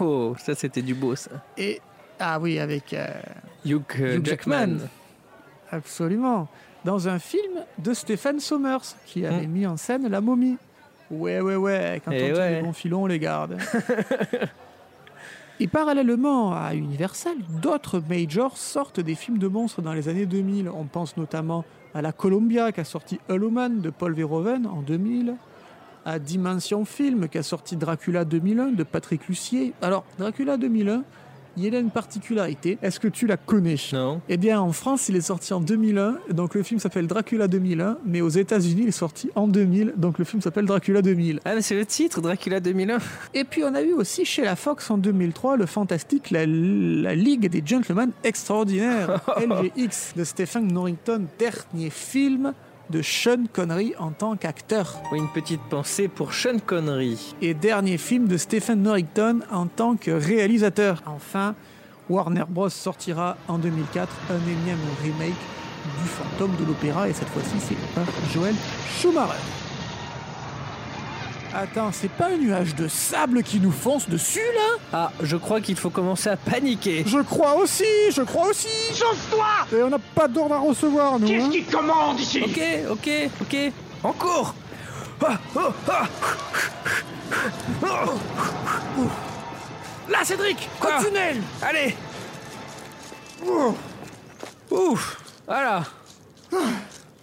Oh, 0.00 0.34
ça 0.38 0.54
c'était 0.54 0.82
du 0.82 0.94
beau 0.94 1.16
ça. 1.16 1.30
Et 1.56 1.80
ah 2.18 2.38
oui, 2.40 2.58
avec 2.58 2.92
euh, 2.92 3.06
Hugh, 3.64 3.82
Hugh 3.98 4.24
Jackman. 4.24 4.78
Jackman. 4.78 4.88
absolument 5.70 6.48
dans 6.84 7.08
un 7.08 7.18
film 7.18 7.64
de 7.78 7.92
Stephen 7.94 8.38
Sommers 8.38 8.94
qui 9.06 9.26
avait 9.26 9.46
mis 9.48 9.66
en 9.66 9.76
scène 9.76 10.08
La 10.08 10.20
momie. 10.20 10.56
Ouais, 11.10 11.40
ouais, 11.40 11.56
ouais. 11.56 12.00
Quand 12.04 12.10
Hmm. 12.12 12.14
Eh 12.14 12.22
on 12.30 12.34
tient 12.34 12.42
ouais. 12.42 12.54
les 12.56 12.62
bons 12.62 12.72
filons, 12.72 13.02
on 13.02 13.06
les 13.06 13.18
garde. 13.18 13.58
Et 15.58 15.68
parallèlement 15.68 16.52
à 16.54 16.74
Universal, 16.74 17.36
d'autres 17.62 18.02
majors 18.08 18.56
sortent 18.58 19.00
des 19.00 19.14
films 19.14 19.38
de 19.38 19.48
monstres 19.48 19.80
dans 19.80 19.94
les 19.94 20.08
années 20.08 20.26
2000. 20.26 20.68
On 20.68 20.84
pense 20.84 21.16
notamment 21.16 21.64
à 21.94 22.02
la 22.02 22.12
Columbia 22.12 22.72
qui 22.72 22.80
a 22.80 22.84
sorti 22.84 23.18
Hulluman 23.30 23.80
de 23.80 23.88
Paul 23.90 24.12
Verhoeven 24.12 24.66
en 24.66 24.82
2000, 24.82 25.34
à 26.04 26.18
Dimension 26.18 26.84
Film 26.84 27.28
qui 27.28 27.38
a 27.38 27.42
sorti 27.42 27.76
Dracula 27.76 28.24
2001 28.26 28.72
de 28.72 28.82
Patrick 28.82 29.26
Lucier. 29.28 29.72
Alors, 29.80 30.04
Dracula 30.18 30.58
2001, 30.58 31.04
il 31.56 31.74
a 31.74 31.78
une 31.78 31.90
particularité. 31.90 32.78
Est-ce 32.82 33.00
que 33.00 33.08
tu 33.08 33.26
la 33.26 33.36
connais? 33.36 33.76
Non. 33.92 34.20
Eh 34.28 34.36
bien, 34.36 34.60
en 34.60 34.72
France, 34.72 35.08
il 35.08 35.16
est 35.16 35.20
sorti 35.20 35.52
en 35.52 35.60
2001, 35.60 36.18
donc 36.30 36.54
le 36.54 36.62
film 36.62 36.80
s'appelle 36.80 37.06
Dracula 37.06 37.48
2001, 37.48 37.98
mais 38.04 38.20
aux 38.20 38.28
États-Unis, 38.28 38.82
il 38.82 38.88
est 38.88 38.92
sorti 38.92 39.30
en 39.34 39.48
2000, 39.48 39.94
donc 39.96 40.18
le 40.18 40.24
film 40.24 40.42
s'appelle 40.42 40.66
Dracula 40.66 41.02
2000. 41.02 41.40
Ah, 41.44 41.54
mais 41.54 41.62
c'est 41.62 41.74
le 41.74 41.86
titre, 41.86 42.20
Dracula 42.20 42.60
2001. 42.60 42.98
Et 43.34 43.44
puis, 43.44 43.64
on 43.64 43.74
a 43.74 43.82
eu 43.82 43.92
aussi 43.92 44.24
chez 44.24 44.42
la 44.42 44.56
Fox 44.56 44.90
en 44.90 44.98
2003 44.98 45.56
le 45.56 45.66
fantastique 45.66 46.30
La, 46.30 46.46
la 46.46 47.14
Ligue 47.14 47.48
des 47.48 47.62
Gentlemen 47.64 48.10
Extraordinaires, 48.24 49.20
LGX, 49.38 50.14
de 50.16 50.24
Stephen 50.24 50.72
Norrington, 50.72 51.26
dernier 51.38 51.90
film 51.90 52.52
de 52.90 53.02
Sean 53.02 53.44
Connery 53.52 53.94
en 53.98 54.10
tant 54.10 54.36
qu'acteur. 54.36 55.00
Une 55.12 55.28
petite 55.32 55.60
pensée 55.68 56.08
pour 56.08 56.32
Sean 56.32 56.58
Connery. 56.64 57.34
et 57.42 57.54
dernier 57.54 57.98
film 57.98 58.28
de 58.28 58.36
Stephen 58.36 58.82
Norrington 58.82 59.40
en 59.50 59.66
tant 59.66 59.96
que 59.96 60.10
réalisateur. 60.10 61.02
Enfin, 61.06 61.54
Warner 62.08 62.44
Bros. 62.48 62.68
sortira 62.68 63.36
en 63.48 63.58
2004 63.58 64.12
un 64.30 64.50
énième 64.50 64.78
remake 65.02 65.34
du 66.02 66.08
fantôme 66.08 66.56
de 66.58 66.64
l'opéra 66.64 67.08
et 67.08 67.12
cette 67.12 67.28
fois-ci 67.28 67.56
c'est 67.60 67.94
par 67.94 68.06
Joel 68.32 68.54
Schumacher. 68.98 69.65
Attends, 71.58 71.90
c'est 71.90 72.10
pas 72.10 72.26
un 72.26 72.36
nuage 72.36 72.74
de 72.74 72.86
sable 72.86 73.42
qui 73.42 73.60
nous 73.60 73.72
fonce 73.72 74.10
dessus 74.10 74.44
là? 74.54 74.78
Ah, 74.92 75.12
je 75.22 75.38
crois 75.38 75.62
qu'il 75.62 75.76
faut 75.76 75.88
commencer 75.88 76.28
à 76.28 76.36
paniquer. 76.36 77.02
Je 77.06 77.18
crois 77.20 77.54
aussi, 77.54 77.84
je 78.12 78.20
crois 78.20 78.48
aussi 78.48 78.68
Sauve-toi 78.92 79.46
Et 79.72 79.82
on 79.82 79.88
n'a 79.88 79.98
pas 79.98 80.28
d'ordre 80.28 80.54
à 80.54 80.58
recevoir 80.58 81.18
nous 81.18 81.26
Qu'est-ce 81.26 81.46
hein. 81.46 81.50
qui 81.50 81.64
commande 81.64 82.20
ici? 82.20 82.42
Ok, 82.44 82.60
ok, 82.90 83.10
ok. 83.40 83.56
En 84.02 84.12
cours 84.12 84.54
Ah, 85.24 85.38
oh, 85.54 85.60
ah. 85.88 86.02
Oh. 87.82 89.06
Là 90.10 90.24
Cédric, 90.24 90.68
Quoi? 90.78 90.96
Un 90.98 91.02
tunnel 91.04 91.40
Allez 91.62 91.96
Ouf 94.70 95.22
Voilà 95.46 95.84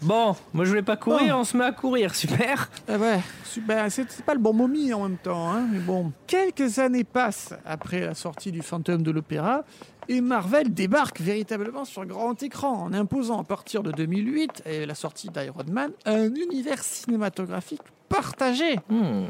Bon, 0.04 0.36
moi 0.54 0.66
je 0.66 0.70
voulais 0.70 0.82
pas 0.84 0.98
courir, 0.98 1.38
on 1.38 1.44
se 1.44 1.56
met 1.56 1.64
à 1.64 1.72
courir, 1.72 2.14
super 2.14 2.70
Eh 2.90 2.96
ouais, 2.98 3.20
super. 3.46 3.90
C'est 3.92 4.12
c'est 4.12 4.26
pas 4.26 4.34
le 4.34 4.40
bon 4.40 4.54
momie 4.54 4.94
en 4.94 5.04
même 5.08 5.18
temps, 5.18 5.50
hein, 5.52 5.66
mais 5.72 5.80
bon. 5.80 6.12
Quelques 6.28 6.80
années 6.80 7.04
passent 7.06 7.54
après 7.66 8.02
la 8.02 8.14
sortie 8.14 8.52
du 8.52 8.62
Fantôme 8.62 9.02
de 9.02 9.12
l'Opéra 9.12 9.64
et 10.10 10.20
Marvel 10.20 10.74
débarque 10.74 11.22
véritablement 11.22 11.86
sur 11.86 12.06
grand 12.06 12.42
écran 12.44 12.84
en 12.84 12.94
imposant 12.94 13.40
à 13.40 13.44
partir 13.46 13.82
de 13.84 13.92
2008 13.92 14.64
et 14.66 14.86
la 14.86 14.96
sortie 14.96 15.30
d'Iron 15.30 15.64
Man 15.72 15.92
un 16.06 16.34
univers 16.36 16.84
cinématographique 16.84 17.82
partagé, 18.10 18.76
Hmm. 18.90 19.26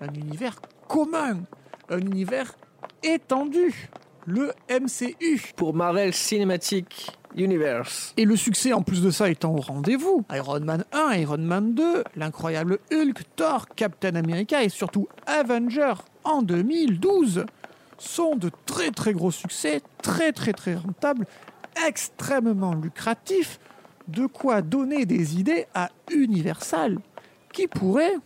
un 0.00 0.14
univers 0.14 0.60
commun, 0.88 1.40
un 1.90 1.98
univers 1.98 2.54
étendu, 3.02 3.88
le 4.26 4.52
MCU. 4.70 5.52
Pour 5.56 5.74
Marvel 5.74 6.14
Cinematic 6.14 7.10
Et 8.16 8.24
le 8.24 8.36
succès 8.36 8.72
en 8.72 8.82
plus 8.82 9.02
de 9.02 9.10
ça 9.10 9.30
étant 9.30 9.54
au 9.54 9.60
rendez-vous. 9.60 10.24
Iron 10.32 10.60
Man 10.60 10.84
1, 10.92 11.14
Iron 11.14 11.38
Man 11.38 11.74
2, 11.74 12.04
l'incroyable 12.16 12.78
Hulk, 12.92 13.22
Thor, 13.36 13.68
Captain 13.74 14.14
America 14.14 14.62
et 14.62 14.68
surtout 14.68 15.08
Avenger 15.26 15.94
en 16.24 16.42
2012 16.42 17.46
sont 17.98 18.36
de 18.36 18.50
très 18.66 18.90
très 18.90 19.12
gros 19.12 19.30
succès, 19.30 19.80
très 20.02 20.32
très 20.32 20.52
très 20.52 20.74
rentables, 20.74 21.26
extrêmement 21.86 22.74
lucratifs, 22.74 23.60
de 24.08 24.26
quoi 24.26 24.62
donner 24.62 25.06
des 25.06 25.38
idées 25.38 25.66
à 25.74 25.90
Universal 26.10 26.98
qui 27.52 27.68
pourrait 27.68 28.16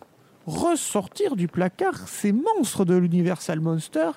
ressortir 0.45 1.35
du 1.35 1.47
placard 1.47 2.07
ces 2.07 2.31
monstres 2.31 2.85
de 2.85 2.95
l'Universal 2.95 3.59
Monster 3.59 4.11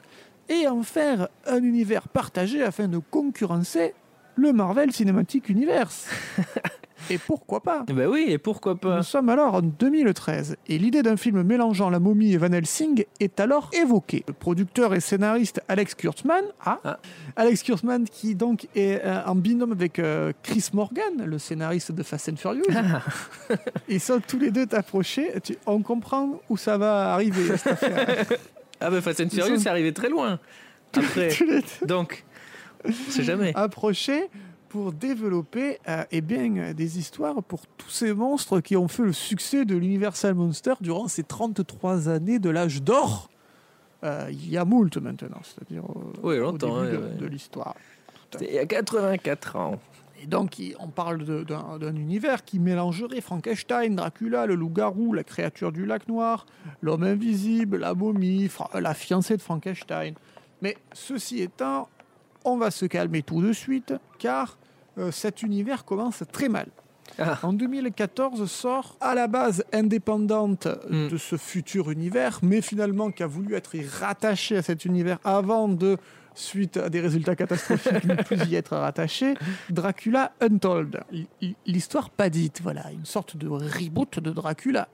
et 0.49 0.67
en 0.67 0.83
faire 0.83 1.29
un 1.47 1.63
univers 1.63 2.09
partagé 2.09 2.63
afin 2.63 2.89
de 2.89 2.99
concurrencer 2.99 3.95
le 4.37 4.53
Marvel 4.53 4.93
Cinematic 4.93 5.49
Universe. 5.49 6.07
et 7.11 7.19
pourquoi 7.19 7.61
pas? 7.63 7.85
Eh 7.89 7.93
Ben 7.93 8.09
oui, 8.09 8.27
et 8.29 8.39
pourquoi 8.39 8.75
pas? 8.77 8.99
Nous 8.99 9.03
sommes 9.03 9.29
alors 9.29 9.55
en 9.55 9.63
2013 9.63 10.57
et 10.69 10.79
l'idée 10.79 11.03
d'un 11.03 11.17
film 11.17 11.43
mélangeant 11.43 11.91
la 11.91 11.99
momie 11.99 12.33
et 12.33 12.37
Van 12.37 12.53
Helsing 12.53 13.05
est 13.21 13.41
alors 13.41 13.71
évoquée. 13.73 14.25
Le 14.29 14.33
producteur 14.35 14.95
et 14.95 15.01
scénariste 15.01 15.61
Alex 15.69 15.95
Kurtzman, 15.95 16.45
ah, 16.65 16.79
Ah. 16.85 16.99
Alex 17.37 17.63
Kurtzman 17.63 18.05
qui 18.05 18.35
donc 18.35 18.67
est 18.75 19.01
euh, 19.05 19.23
en 19.27 19.35
binôme 19.35 19.73
avec 19.73 19.99
euh, 19.99 20.33
Chris 20.43 20.69
Morgan, 20.73 21.25
le 21.25 21.39
scénariste 21.39 21.93
de 21.93 22.03
Fast 22.03 22.29
and 22.29 22.37
Furious. 22.37 22.65
Ils 23.89 24.01
sont 24.01 24.21
tous 24.27 24.39
les 24.39 24.51
deux 24.51 24.67
approchés. 24.73 25.33
Tu- 25.43 25.57
On 25.67 25.83
comprend 25.83 26.41
où 26.49 26.57
ça 26.57 26.79
va 26.79 27.13
arriver. 27.15 27.57
cette 27.57 27.73
affaire. 27.73 28.27
Ah 28.83 28.89
ben 28.89 29.03
Fast 29.03 29.21
and 29.21 29.29
Furious, 29.29 29.57
sont- 29.57 29.61
c'est 29.65 29.69
arrivé 29.69 29.93
très 29.93 30.09
loin. 30.09 30.39
Après, 30.97 31.29
donc, 31.87 32.25
sait 33.09 33.23
jamais. 33.25 33.53
approchés 33.55 34.29
pour 34.69 34.93
développer 34.93 35.79
euh, 35.89 36.05
eh 36.13 36.21
bien, 36.21 36.57
euh, 36.57 36.73
des 36.73 36.99
histoires 36.99 37.43
pour 37.43 37.67
tous 37.77 37.91
ces 37.91 38.15
monstres 38.15 38.61
qui 38.61 38.77
ont 38.77 38.87
fait 38.89 39.03
le 39.03 39.13
succès 39.13 39.65
de 39.65 39.75
l'Universal 39.77 40.35
Monster 40.35 40.75
durant 40.81 41.09
ces 41.09 41.25
33 41.25 42.09
années 42.09 42.39
de 42.39 42.51
l'âge 42.51 42.83
d'or. 42.83 43.29
Euh, 44.05 44.29
il 44.31 44.49
y 44.49 44.57
a 44.57 44.65
moult 44.65 44.97
maintenant, 44.99 45.41
c'est-à-dire 45.43 45.83
euh, 45.85 46.13
Oui, 46.23 46.39
au 46.39 46.43
longtemps, 46.53 46.83
début 46.83 46.97
ouais, 46.97 47.03
de, 47.03 47.07
ouais. 47.09 47.15
de 47.21 47.27
l'histoire. 47.27 47.75
Il 48.41 48.53
y 48.53 48.59
a 48.59 48.65
84 48.65 49.57
ans. 49.57 49.81
Et 50.23 50.27
donc, 50.27 50.57
on 50.79 50.89
parle 50.89 51.25
d'un 51.47 51.97
univers 51.97 52.45
qui 52.45 52.59
mélangerait 52.59 53.21
Frankenstein, 53.23 53.97
Dracula, 53.97 54.47
le 54.47 54.55
loup-garou, 54.55 55.15
la 55.15 55.25
créature 55.25 55.73
du 55.73 55.85
lac 55.87 56.07
noir, 56.09 56.45
l'homme 56.83 57.03
invisible, 57.03 57.79
la 57.79 57.95
momie, 57.95 58.47
Fra- 58.49 58.69
la 58.79 58.93
fiancée 58.95 59.37
de 59.39 59.43
Frankenstein. 59.43 60.15
Mais 60.63 60.77
ceci 60.93 61.41
étant, 61.41 61.89
on 62.45 62.57
va 62.57 62.71
se 62.71 62.87
calmer 62.87 63.23
tout 63.23 63.43
de 63.43 63.53
suite, 63.53 63.95
car 64.19 64.59
euh, 64.99 65.11
cet 65.11 65.43
univers 65.43 65.85
commence 65.85 66.23
très 66.33 66.49
mal. 66.49 66.67
Ah. 67.19 67.39
En 67.43 67.53
2014 67.53 68.49
sort 68.51 68.97
à 69.01 69.15
la 69.15 69.27
base 69.27 69.65
indépendante 69.73 70.69
Mm. 70.89 71.09
de 71.09 71.17
ce 71.17 71.37
futur 71.37 71.91
univers, 71.91 72.39
mais 72.43 72.61
finalement 72.61 73.11
qui 73.11 73.23
a 73.23 73.27
voulu 73.27 73.55
être 73.55 73.75
rattaché 73.99 74.57
à 74.57 74.63
cet 74.63 74.85
univers 74.85 75.19
avant 75.25 75.69
de, 75.69 75.99
suite 76.35 76.77
à 76.77 76.89
des 76.89 77.01
résultats 77.01 77.35
catastrophiques, 77.35 78.05
ne 78.05 78.15
plus 78.15 78.39
y 78.49 78.55
être 78.55 78.77
rattaché, 78.77 79.35
Dracula 79.71 80.33
Untold. 80.41 81.03
L'histoire 81.67 82.11
pas 82.11 82.31
dite, 82.31 82.61
voilà, 82.63 82.91
une 82.93 83.05
sorte 83.05 83.37
de 83.37 83.49
reboot 83.49 84.21
de 84.21 84.31
Dracula. 84.31 84.89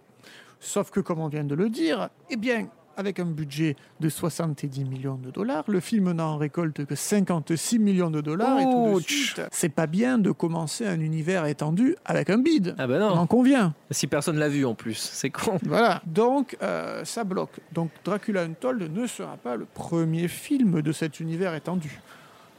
Sauf 0.59 0.91
que, 0.91 1.01
comme 1.01 1.21
on 1.21 1.29
vient 1.29 1.45
de 1.45 1.55
le 1.55 1.69
dire, 1.69 2.09
eh 2.31 2.37
bien, 2.37 2.69
avec 2.97 3.19
un 3.21 3.27
budget 3.27 3.77
de 4.01 4.09
70 4.09 4.85
millions 4.85 5.17
de 5.17 5.31
dollars, 5.31 5.65
le 5.69 5.81
film 5.81 6.13
n'en 6.13 6.37
récolte 6.37 6.85
que 6.85 6.95
56 6.95 7.79
millions 7.79 8.11
de 8.11 8.21
dollars. 8.21 8.59
et 8.59 8.65
tout 8.65 8.71
de 8.71 8.95
Ouch. 8.97 9.03
suite, 9.07 9.43
c'est 9.53 9.69
pas 9.69 9.87
bien 9.87 10.19
de 10.19 10.31
commencer 10.33 10.87
un 10.87 11.01
univers 11.01 11.47
étendu 11.47 11.97
avec 12.05 12.31
un 12.31 12.39
bide. 12.39 12.75
Ah 12.79 12.87
ben 12.87 13.01
On 13.03 13.15
non, 13.15 13.21
en 13.21 13.27
convient. 13.27 13.75
si 13.91 14.07
personne 14.07 14.39
l'a 14.39 14.49
vu 14.49 14.65
en 14.65 14.75
plus, 14.75 14.95
c'est 14.97 15.31
con. 15.31 15.59
Voilà. 15.65 16.03
Donc, 16.07 16.57
euh, 16.63 17.05
ça 17.05 17.25
bloque. 17.25 17.61
Donc, 17.73 17.91
Dracula 18.05 18.43
Untold 18.43 18.91
ne 18.95 19.07
sera 19.07 19.37
pas 19.37 19.57
le 19.57 19.65
premier 19.67 20.29
film 20.29 20.83
de 20.83 20.93
cet 20.93 21.21
univers 21.21 21.55
étendu. 21.55 22.01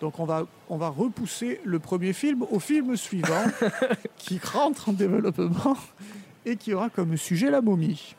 Donc, 0.01 0.19
on 0.19 0.25
va, 0.25 0.45
on 0.69 0.77
va 0.77 0.89
repousser 0.89 1.59
le 1.63 1.79
premier 1.79 2.13
film 2.13 2.43
au 2.51 2.59
film 2.59 2.95
suivant, 2.95 3.45
qui 4.17 4.39
rentre 4.43 4.89
en 4.89 4.93
développement 4.93 5.75
et 6.45 6.55
qui 6.55 6.73
aura 6.73 6.89
comme 6.89 7.17
sujet 7.17 7.49
la 7.49 7.61
momie 7.61 8.15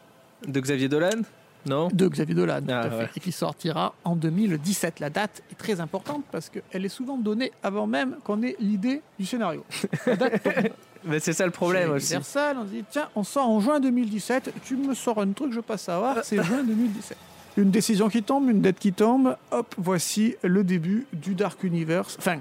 De 0.46 0.58
Xavier 0.60 0.88
Dolan? 0.88 1.22
Non 1.66 1.88
de 1.92 2.08
Xavier 2.08 2.34
Dolan, 2.34 2.60
tout 2.60 2.66
Ah, 2.70 2.78
à 2.80 2.90
fait, 2.90 2.96
ouais. 2.96 3.08
et 3.16 3.20
qui 3.20 3.32
sortira 3.32 3.94
en 4.04 4.16
2017. 4.16 5.00
La 5.00 5.10
date 5.10 5.42
est 5.50 5.54
très 5.56 5.80
importante 5.80 6.24
parce 6.30 6.48
qu'elle 6.50 6.84
est 6.84 6.88
souvent 6.88 7.16
donnée 7.18 7.52
avant 7.62 7.86
même 7.86 8.16
qu'on 8.24 8.42
ait 8.42 8.56
l'idée 8.60 9.02
du 9.18 9.26
scénario. 9.26 9.64
La 10.06 10.16
date 10.16 10.42
tombe. 10.42 10.54
Mais 11.04 11.20
c'est 11.20 11.32
ça 11.32 11.44
le 11.46 11.52
problème 11.52 11.92
aussi. 11.92 12.12
Universal, 12.14 12.56
on 12.60 12.64
dit 12.64 12.84
tiens, 12.90 13.08
on 13.14 13.22
sort 13.22 13.48
en 13.48 13.60
juin 13.60 13.78
2017. 13.80 14.52
Tu 14.64 14.76
me 14.76 14.94
sors 14.94 15.20
un 15.20 15.30
truc, 15.32 15.52
je 15.52 15.60
passe 15.60 15.82
savoir, 15.82 16.24
c'est 16.24 16.42
juin 16.42 16.62
2017. 16.64 17.16
Une 17.56 17.70
décision 17.70 18.08
qui 18.08 18.22
tombe, 18.22 18.48
une 18.50 18.60
dette 18.60 18.78
qui 18.78 18.92
tombe. 18.92 19.36
Hop, 19.52 19.74
voici 19.78 20.36
le 20.42 20.64
début 20.64 21.06
du 21.12 21.34
Dark 21.34 21.62
Universe. 21.64 22.16
Enfin, 22.18 22.38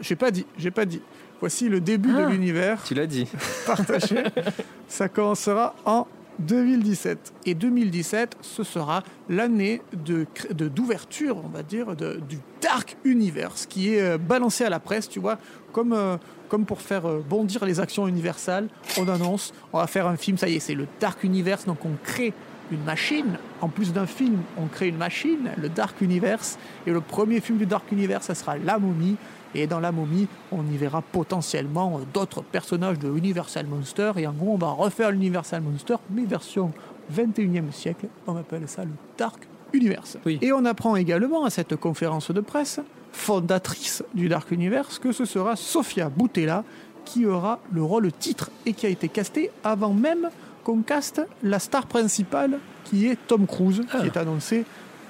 j'ai 0.00 0.16
pas 0.16 0.30
dit, 0.30 0.46
j'ai 0.58 0.70
pas 0.70 0.84
dit. 0.84 1.00
Voici 1.40 1.68
le 1.68 1.80
début 1.80 2.12
Ah. 2.16 2.22
de 2.26 2.30
l'univers 2.30 2.82
Tu 2.84 2.94
l'as 2.94 3.06
dit. 3.06 3.28
partagé. 3.66 4.22
Ça 4.88 5.08
commencera 5.08 5.74
en 5.84 6.06
2017. 6.40 7.32
Et 7.46 7.54
2017, 7.54 8.36
ce 8.42 8.62
sera 8.62 9.02
l'année 9.28 9.82
de 10.04 10.26
cr- 10.34 10.52
de- 10.54 10.68
d'ouverture, 10.68 11.36
on 11.44 11.48
va 11.48 11.62
dire, 11.62 11.96
de- 11.96 12.20
du 12.28 12.38
Dark 12.60 12.96
Universe, 13.04 13.66
qui 13.66 13.94
est 13.94 14.00
euh, 14.02 14.18
balancé 14.18 14.64
à 14.64 14.70
la 14.70 14.80
presse, 14.80 15.08
tu 15.08 15.18
vois, 15.20 15.38
comme, 15.72 15.92
euh, 15.92 16.16
comme 16.48 16.64
pour 16.64 16.80
faire 16.80 17.06
euh, 17.06 17.24
bondir 17.28 17.64
les 17.64 17.80
actions 17.80 18.06
universales. 18.06 18.68
On 18.98 19.08
annonce, 19.08 19.52
on 19.72 19.78
va 19.78 19.86
faire 19.86 20.06
un 20.06 20.16
film, 20.16 20.36
ça 20.38 20.48
y 20.48 20.56
est, 20.56 20.60
c'est 20.60 20.74
le 20.74 20.86
Dark 21.00 21.22
Universe, 21.24 21.64
donc 21.66 21.84
on 21.84 21.92
crée 22.04 22.32
une 22.72 22.82
machine. 22.82 23.38
En 23.60 23.68
plus 23.68 23.92
d'un 23.92 24.06
film, 24.06 24.38
on 24.58 24.66
crée 24.66 24.88
une 24.88 24.96
machine, 24.96 25.50
le 25.56 25.68
Dark 25.68 26.00
Universe. 26.00 26.58
Et 26.86 26.90
le 26.90 27.00
premier 27.00 27.40
film 27.40 27.58
du 27.58 27.66
Dark 27.66 27.90
Universe, 27.92 28.26
ça 28.26 28.34
sera 28.34 28.56
La 28.58 28.78
Momie. 28.78 29.16
Et 29.54 29.66
dans 29.66 29.80
La 29.80 29.92
Momie, 29.92 30.28
on 30.52 30.64
y 30.66 30.76
verra 30.76 31.00
potentiellement 31.02 32.00
d'autres 32.12 32.42
personnages 32.42 32.98
de 32.98 33.08
Universal 33.16 33.66
Monster. 33.66 34.12
Et 34.16 34.26
en 34.26 34.32
gros, 34.32 34.52
on 34.54 34.58
va 34.58 34.68
refaire 34.68 35.10
l'Universal 35.10 35.62
Monster, 35.62 35.96
mais 36.10 36.24
version 36.24 36.72
21e 37.14 37.72
siècle. 37.72 38.06
On 38.26 38.36
appelle 38.36 38.68
ça 38.68 38.84
le 38.84 38.90
Dark 39.16 39.46
Universe. 39.72 40.18
Oui. 40.26 40.38
Et 40.42 40.52
on 40.52 40.64
apprend 40.64 40.96
également 40.96 41.44
à 41.44 41.50
cette 41.50 41.76
conférence 41.76 42.30
de 42.30 42.40
presse 42.40 42.80
fondatrice 43.12 44.04
du 44.14 44.28
Dark 44.28 44.50
Universe, 44.50 44.98
que 44.98 45.10
ce 45.12 45.24
sera 45.24 45.56
Sofia 45.56 46.08
Boutella 46.10 46.64
qui 47.04 47.24
aura 47.24 47.60
le 47.72 47.82
rôle 47.82 48.12
titre 48.12 48.50
et 48.66 48.72
qui 48.72 48.84
a 48.84 48.88
été 48.88 49.08
castée 49.08 49.50
avant 49.64 49.94
même 49.94 50.28
qu'on 50.64 50.82
caste 50.82 51.22
la 51.42 51.58
star 51.58 51.86
principale 51.86 52.58
qui 52.84 53.06
est 53.06 53.16
Tom 53.26 53.46
Cruise, 53.46 53.82
Ah. 53.92 54.00
qui 54.00 54.06
est 54.06 54.16
annoncé 54.16 54.64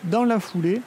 dans 0.04 0.24
la 0.24 0.38
foulée. 0.38 0.80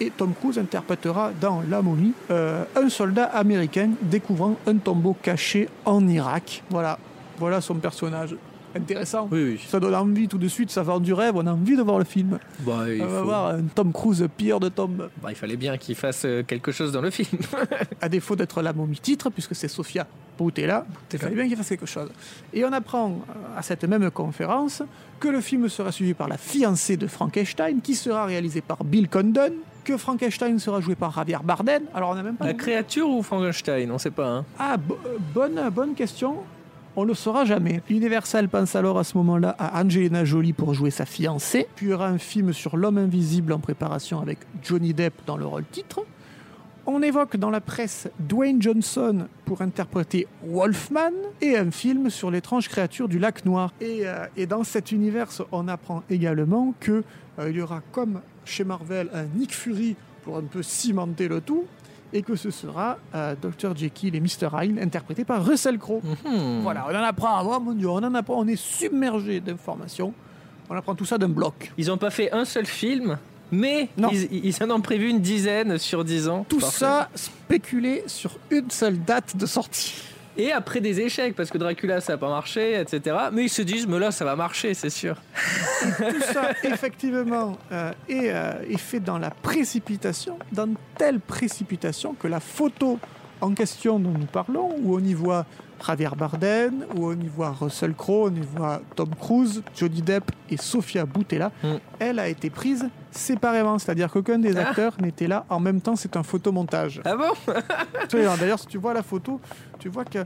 Et 0.00 0.10
Tom 0.16 0.32
Cruise 0.34 0.58
interprétera 0.58 1.32
dans 1.40 1.62
La 1.68 1.82
momie 1.82 2.12
euh, 2.30 2.64
un 2.76 2.88
soldat 2.88 3.24
américain 3.24 3.90
découvrant 4.02 4.56
un 4.66 4.76
tombeau 4.76 5.16
caché 5.20 5.68
en 5.84 6.06
Irak. 6.06 6.62
Voilà, 6.70 6.98
voilà 7.38 7.60
son 7.60 7.74
personnage. 7.76 8.36
Intéressant. 8.76 9.28
Oui, 9.32 9.42
oui. 9.54 9.60
Ça 9.66 9.80
donne 9.80 9.94
envie 9.94 10.28
tout 10.28 10.36
de 10.38 10.46
suite, 10.46 10.70
ça 10.70 10.82
vend 10.82 11.00
du 11.00 11.12
rêve, 11.14 11.32
on 11.34 11.46
a 11.46 11.52
envie 11.52 11.74
de 11.74 11.82
voir 11.82 11.98
le 11.98 12.04
film. 12.04 12.38
Bah, 12.60 12.84
il, 12.86 13.02
On 13.02 13.06
va 13.06 13.18
faut- 13.18 13.24
voir 13.24 13.46
un 13.54 13.62
Tom 13.74 13.92
Cruise 13.92 14.28
pire 14.36 14.60
de 14.60 14.68
Tom. 14.68 15.08
bah, 15.22 15.30
il 15.30 15.34
fallait 15.34 15.56
bien 15.56 15.76
qu'il 15.78 15.94
fasse 15.96 16.22
euh, 16.26 16.42
quelque 16.44 16.70
chose 16.70 16.92
dans 16.92 17.00
le 17.00 17.10
film. 17.10 17.40
à 18.00 18.08
défaut 18.10 18.36
d'être 18.36 18.60
la 18.62 18.72
momie 18.74 18.98
titre, 18.98 19.30
puisque 19.30 19.54
c'est 19.54 19.68
Sofia 19.68 20.06
Boutella, 20.36 20.84
il 21.12 21.18
fallait 21.18 21.34
bien 21.34 21.48
qu'il 21.48 21.56
fasse 21.56 21.70
quelque 21.70 21.86
chose. 21.86 22.10
Et 22.52 22.62
on 22.64 22.72
apprend 22.72 23.08
euh, 23.10 23.58
à 23.58 23.62
cette 23.62 23.84
même 23.84 24.10
conférence 24.10 24.82
que 25.18 25.28
le 25.28 25.40
film 25.40 25.68
sera 25.70 25.90
suivi 25.90 26.12
par 26.14 26.28
la 26.28 26.36
fiancée 26.36 26.96
de 26.98 27.06
Frankenstein, 27.08 27.80
qui 27.80 27.94
sera 27.94 28.26
réalisée 28.26 28.60
par 28.60 28.84
Bill 28.84 29.08
Condon, 29.08 29.54
que 29.88 29.96
Frankenstein 29.96 30.58
sera 30.58 30.80
joué 30.82 30.94
par 30.94 31.12
Javier 31.12 31.38
Bardem. 31.42 31.82
Alors 31.94 32.10
on 32.10 32.14
n'a 32.14 32.22
même 32.22 32.36
pas. 32.36 32.44
La 32.46 32.52
créature 32.54 33.08
ou 33.08 33.22
Frankenstein 33.22 33.90
On 33.90 33.96
sait 33.98 34.10
pas. 34.10 34.28
Hein. 34.28 34.44
Ah, 34.58 34.76
bo- 34.76 34.98
euh, 35.06 35.16
bonne, 35.34 35.58
bonne 35.70 35.94
question. 35.94 36.36
On 36.94 37.02
ne 37.04 37.08
le 37.08 37.14
saura 37.14 37.44
jamais. 37.46 37.80
Universal 37.88 38.48
pense 38.50 38.76
alors 38.76 38.98
à 38.98 39.04
ce 39.04 39.16
moment-là 39.18 39.54
à 39.58 39.80
Angelina 39.82 40.24
Jolie 40.26 40.52
pour 40.52 40.74
jouer 40.74 40.90
sa 40.90 41.06
fiancée. 41.06 41.66
Puis 41.76 41.86
il 41.86 41.90
y 41.90 41.92
aura 41.94 42.08
un 42.08 42.18
film 42.18 42.52
sur 42.52 42.76
l'homme 42.76 42.98
invisible 42.98 43.52
en 43.52 43.60
préparation 43.60 44.20
avec 44.20 44.38
Johnny 44.62 44.92
Depp 44.92 45.14
dans 45.26 45.36
le 45.38 45.46
rôle 45.46 45.64
titre. 45.70 46.00
On 46.90 47.02
évoque 47.02 47.36
dans 47.36 47.50
la 47.50 47.60
presse 47.60 48.08
Dwayne 48.18 48.62
Johnson 48.62 49.26
pour 49.44 49.60
interpréter 49.60 50.26
Wolfman 50.42 51.12
et 51.42 51.54
un 51.58 51.70
film 51.70 52.08
sur 52.08 52.30
l'étrange 52.30 52.70
créature 52.70 53.08
du 53.08 53.18
lac 53.18 53.44
Noir. 53.44 53.74
Et, 53.82 54.08
euh, 54.08 54.24
et 54.38 54.46
dans 54.46 54.64
cet 54.64 54.90
univers, 54.90 55.28
on 55.52 55.68
apprend 55.68 56.02
également 56.08 56.72
que 56.80 57.04
euh, 57.38 57.50
il 57.50 57.56
y 57.56 57.60
aura 57.60 57.82
comme 57.92 58.22
chez 58.46 58.64
Marvel 58.64 59.10
un 59.12 59.24
Nick 59.24 59.54
Fury 59.54 59.96
pour 60.24 60.38
un 60.38 60.44
peu 60.44 60.62
cimenter 60.62 61.28
le 61.28 61.42
tout 61.42 61.66
et 62.14 62.22
que 62.22 62.36
ce 62.36 62.50
sera 62.50 62.96
euh, 63.14 63.34
Dr 63.38 63.76
Jekyll 63.76 64.16
et 64.16 64.20
Mr 64.20 64.48
Hyde 64.58 64.78
interprétés 64.78 65.26
par 65.26 65.44
Russell 65.44 65.76
Crowe. 65.76 66.00
Hmm. 66.24 66.60
Voilà, 66.62 66.86
on 66.88 66.94
en 66.94 67.02
apprend, 67.02 67.42
oh 67.44 67.60
mon 67.60 67.74
Dieu, 67.74 67.90
on 67.90 67.96
en 67.96 68.14
apprend, 68.14 68.36
on 68.38 68.46
est 68.46 68.56
submergé 68.56 69.40
d'informations. 69.40 70.14
On 70.70 70.74
apprend 70.74 70.94
tout 70.94 71.04
ça 71.04 71.18
d'un 71.18 71.28
bloc. 71.28 71.70
Ils 71.76 71.90
ont 71.90 71.98
pas 71.98 72.10
fait 72.10 72.32
un 72.32 72.46
seul 72.46 72.64
film, 72.64 73.18
mais 73.50 73.88
Non. 73.96 74.10
ils, 74.12 74.44
ils 74.46 74.62
en 74.62 74.70
ont 74.70 74.80
prévu 74.80 75.08
une 75.08 75.20
dizaine 75.20 75.78
sur 75.78 76.04
dix 76.04 76.28
ans. 76.28 76.44
Tout 76.48 76.58
Parfait. 76.58 76.78
ça 76.78 77.08
spéculé 77.14 78.04
sur 78.06 78.38
une 78.50 78.70
seule 78.70 78.98
date 78.98 79.36
de 79.36 79.46
sortie. 79.46 79.94
Et 80.40 80.52
après 80.52 80.80
des 80.80 81.00
échecs, 81.00 81.34
parce 81.34 81.50
que 81.50 81.58
Dracula 81.58 82.00
ça 82.00 82.12
a 82.12 82.16
pas 82.16 82.28
marché, 82.28 82.80
etc. 82.80 83.16
Mais 83.32 83.44
ils 83.44 83.48
se 83.48 83.62
disent, 83.62 83.88
mais 83.88 83.98
là 83.98 84.12
ça 84.12 84.24
va 84.24 84.36
marcher, 84.36 84.72
c'est 84.74 84.90
sûr. 84.90 85.16
Tout 85.98 86.20
ça, 86.32 86.50
effectivement, 86.62 87.58
euh, 87.72 87.90
est, 88.08 88.30
euh, 88.30 88.52
est 88.70 88.78
fait 88.78 89.00
dans 89.00 89.18
la 89.18 89.30
précipitation, 89.30 90.38
dans 90.52 90.68
telle 90.96 91.18
précipitation 91.18 92.14
que 92.14 92.28
la 92.28 92.38
photo 92.38 93.00
en 93.40 93.52
question 93.52 93.98
dont 93.98 94.12
nous 94.16 94.26
parlons, 94.26 94.76
où 94.80 94.94
on 94.96 95.00
y 95.00 95.12
voit 95.14 95.44
Javier 95.86 96.08
Bardem, 96.16 96.84
où 96.96 97.06
on 97.08 97.12
y 97.12 97.26
voit 97.28 97.50
Russell 97.50 97.94
Crowe, 97.94 98.30
on 98.30 98.34
y 98.34 98.40
voit 98.40 98.80
Tom 98.96 99.10
Cruise, 99.20 99.62
Johnny 99.76 100.02
Depp 100.02 100.30
et 100.50 100.56
Sofia 100.56 101.04
Boutella, 101.06 101.50
Mm. 101.62 101.68
elle 101.98 102.18
a 102.18 102.28
été 102.28 102.50
prise 102.50 102.88
séparément, 103.10 103.78
c'est-à-dire 103.78 104.10
qu'aucun 104.10 104.38
des 104.38 104.56
Ah. 104.56 104.68
acteurs 104.68 104.94
n'était 105.00 105.26
là 105.28 105.44
en 105.48 105.60
même 105.60 105.80
temps, 105.80 105.96
c'est 105.96 106.16
un 106.16 106.22
photomontage. 106.22 107.00
Ah 107.04 107.16
bon? 107.16 107.32
D'ailleurs, 108.12 108.58
si 108.58 108.66
tu 108.66 108.78
vois 108.78 108.92
la 108.94 109.02
photo, 109.02 109.40
tu 109.78 109.88
vois 109.88 110.04
que 110.04 110.18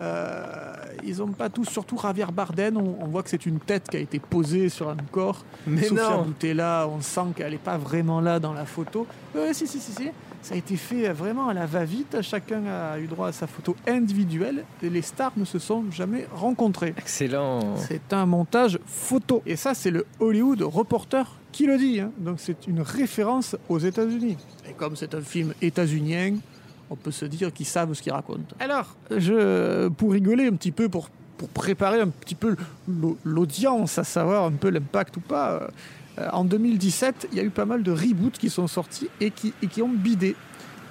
euh, 0.00 0.72
ils 1.04 1.22
ont 1.22 1.28
pas 1.28 1.48
tous, 1.48 1.64
surtout 1.64 1.98
Javier 1.98 2.26
Bardem, 2.32 2.76
on, 2.76 2.98
on 3.00 3.06
voit 3.06 3.22
que 3.22 3.30
c'est 3.30 3.46
une 3.46 3.58
tête 3.60 3.88
qui 3.88 3.96
a 3.96 4.00
été 4.00 4.18
posée 4.18 4.68
sur 4.68 4.88
un 4.88 4.96
corps. 5.10 5.44
Mais 5.66 5.82
Sofia. 5.82 6.18
Boutella, 6.18 6.88
on 6.90 7.00
sent 7.00 7.20
qu'elle 7.36 7.52
n'est 7.52 7.58
pas 7.58 7.78
vraiment 7.78 8.20
là 8.20 8.38
dans 8.38 8.52
la 8.52 8.64
photo. 8.66 9.06
Oui, 9.34 9.52
si, 9.52 9.66
si, 9.66 9.78
si, 9.80 9.92
si. 9.92 10.10
Ça 10.46 10.54
a 10.54 10.58
été 10.58 10.76
fait 10.76 11.08
vraiment 11.12 11.48
à 11.48 11.54
la 11.54 11.66
va-vite. 11.66 12.22
Chacun 12.22 12.62
a 12.66 13.00
eu 13.00 13.08
droit 13.08 13.26
à 13.28 13.32
sa 13.32 13.48
photo 13.48 13.74
individuelle. 13.88 14.64
Et 14.80 14.88
les 14.90 15.02
stars 15.02 15.32
ne 15.36 15.44
se 15.44 15.58
sont 15.58 15.84
jamais 15.90 16.28
rencontrées. 16.32 16.94
Excellent. 16.96 17.76
C'est 17.76 18.12
un 18.12 18.26
montage 18.26 18.78
photo. 18.86 19.42
Et 19.44 19.56
ça, 19.56 19.74
c'est 19.74 19.90
le 19.90 20.06
Hollywood 20.20 20.62
Reporter 20.62 21.26
qui 21.50 21.66
le 21.66 21.76
dit. 21.78 21.98
hein. 21.98 22.12
Donc 22.18 22.36
c'est 22.38 22.68
une 22.68 22.80
référence 22.80 23.56
aux 23.68 23.80
États-Unis. 23.80 24.36
Et 24.70 24.72
comme 24.74 24.94
c'est 24.94 25.14
un 25.16 25.20
film 25.20 25.52
états-unien, 25.60 26.36
on 26.90 26.94
peut 26.94 27.10
se 27.10 27.24
dire 27.24 27.52
qu'ils 27.52 27.66
savent 27.66 27.92
ce 27.94 28.00
qu'ils 28.02 28.12
racontent. 28.12 28.54
Alors, 28.60 28.94
je, 29.10 29.88
pour 29.88 30.12
rigoler 30.12 30.46
un 30.46 30.52
petit 30.54 30.70
peu, 30.70 30.88
pour, 30.88 31.08
pour 31.38 31.48
préparer 31.48 32.00
un 32.00 32.08
petit 32.08 32.36
peu 32.36 32.54
l'au- 32.86 33.18
l'audience, 33.24 33.98
à 33.98 34.04
savoir 34.04 34.44
un 34.44 34.52
peu 34.52 34.70
l'impact 34.70 35.16
ou 35.16 35.20
pas, 35.20 35.66
euh, 36.18 36.22
euh, 36.22 36.28
en 36.32 36.44
2017, 36.44 37.28
il 37.32 37.38
y 37.38 37.40
a 37.40 37.44
eu 37.44 37.50
pas 37.50 37.64
mal 37.66 37.82
de 37.82 37.92
reboots 37.92 38.38
qui 38.38 38.50
sont 38.50 38.66
sortis 38.66 39.08
et 39.20 39.30
qui, 39.30 39.52
et 39.62 39.66
qui 39.66 39.82
ont 39.82 39.88
bidé. 39.92 40.34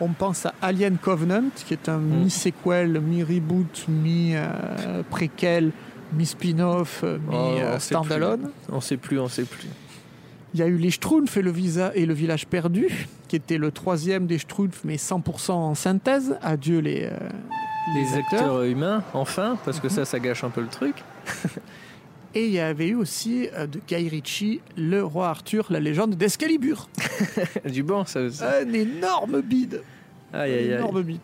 On 0.01 0.09
pense 0.09 0.45
à 0.45 0.53
Alien 0.61 0.97
Covenant, 0.97 1.43
qui 1.55 1.73
est 1.73 1.87
un 1.89 1.97
Mm. 1.99 2.23
mi-sequel, 2.23 2.99
mi-reboot, 2.99 3.85
mi-préquel, 3.87 5.71
mi-spin-off, 6.13 7.03
Oh, 7.03 7.17
on 7.31 7.57
sait 7.57 7.73
mi-standalone. 7.75 8.49
On 8.71 8.81
sait 8.81 8.97
plus, 8.97 9.19
on 9.19 9.27
sait 9.27 9.43
plus. 9.45 9.67
Il 10.53 10.59
y 10.59 10.63
a 10.63 10.67
eu 10.67 10.77
les 10.77 10.89
Schtroumpfs 10.91 11.35
et 11.37 11.41
le, 11.41 11.51
visa 11.51 11.91
et 11.95 12.05
le 12.05 12.13
village 12.13 12.47
perdu, 12.47 13.07
qui 13.27 13.35
était 13.35 13.57
le 13.57 13.71
troisième 13.71 14.25
des 14.25 14.37
Schtroumpfs, 14.37 14.81
mais 14.85 14.95
100% 14.97 15.51
en 15.51 15.75
synthèse. 15.75 16.37
Adieu 16.41 16.79
les, 16.79 17.09
euh, 17.11 17.17
Les 17.95 18.17
acteurs 18.17 18.63
humains, 18.63 19.03
enfin, 19.13 19.57
parce 19.65 19.79
que 19.81 19.89
ça, 19.89 20.05
ça 20.05 20.19
gâche 20.19 20.43
un 20.43 20.49
peu 20.49 20.61
le 20.61 20.67
truc. 20.67 20.95
Et 22.37 22.45
il 22.47 22.51
y 22.51 22.59
avait 22.59 22.89
eu 22.89 22.95
aussi 22.95 23.47
euh, 23.53 23.65
de 23.65 23.79
Guy 23.87 24.09
Ritchie, 24.09 24.59
le 24.77 25.03
roi 25.03 25.29
Arthur, 25.29 25.67
la 25.69 25.79
légende 25.79 26.15
d'Excalibur. 26.15 26.89
Du 27.65 27.81
bon, 27.81 28.03
ça 28.05 28.21
aussi. 28.21 28.43
Un 28.43 28.71
énorme 28.73 29.41
bide. 29.41 29.81
Aïe, 30.33 30.51
Un 30.51 30.55
aïe, 30.55 30.59
aïe. 30.59 30.71
énorme 30.73 31.01
bide. 31.01 31.19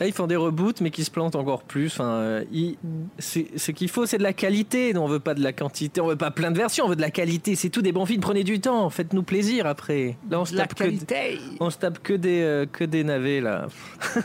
Là, 0.00 0.06
ils 0.06 0.12
font 0.12 0.26
des 0.28 0.36
reboots, 0.36 0.80
mais 0.80 0.90
qui 0.92 1.02
se 1.04 1.10
plantent 1.10 1.34
encore 1.34 1.64
plus. 1.64 1.86
Enfin, 1.88 2.08
euh, 2.08 2.44
ils- 2.52 2.76
Ce 3.18 3.70
qu'il 3.72 3.88
faut, 3.88 4.06
c'est 4.06 4.16
de 4.18 4.22
la 4.22 4.32
qualité. 4.32 4.96
On 4.96 5.06
veut 5.08 5.18
pas 5.18 5.34
de 5.34 5.42
la 5.42 5.52
quantité. 5.52 6.00
On 6.00 6.06
veut 6.06 6.14
pas 6.16 6.30
plein 6.30 6.50
de 6.52 6.56
versions. 6.56 6.84
On 6.86 6.88
veut 6.88 6.94
de 6.96 7.00
la 7.00 7.10
qualité. 7.10 7.56
C'est 7.56 7.68
tout 7.68 7.82
des 7.82 7.90
bons 7.92 8.06
films. 8.06 8.20
Prenez 8.20 8.44
du 8.44 8.60
temps. 8.60 8.88
Faites-nous 8.90 9.24
plaisir 9.24 9.66
après. 9.66 10.16
Là, 10.30 10.40
on 10.40 10.44
se 10.44 10.54
tape 10.54 10.74
que, 10.74 10.84
on 11.60 11.68
se 11.70 11.78
tape 11.78 11.98
que 11.98 12.12
des 12.14 12.40
euh, 12.42 12.64
que 12.64 12.84
des 12.84 13.02
navets 13.02 13.40
là. 13.40 13.66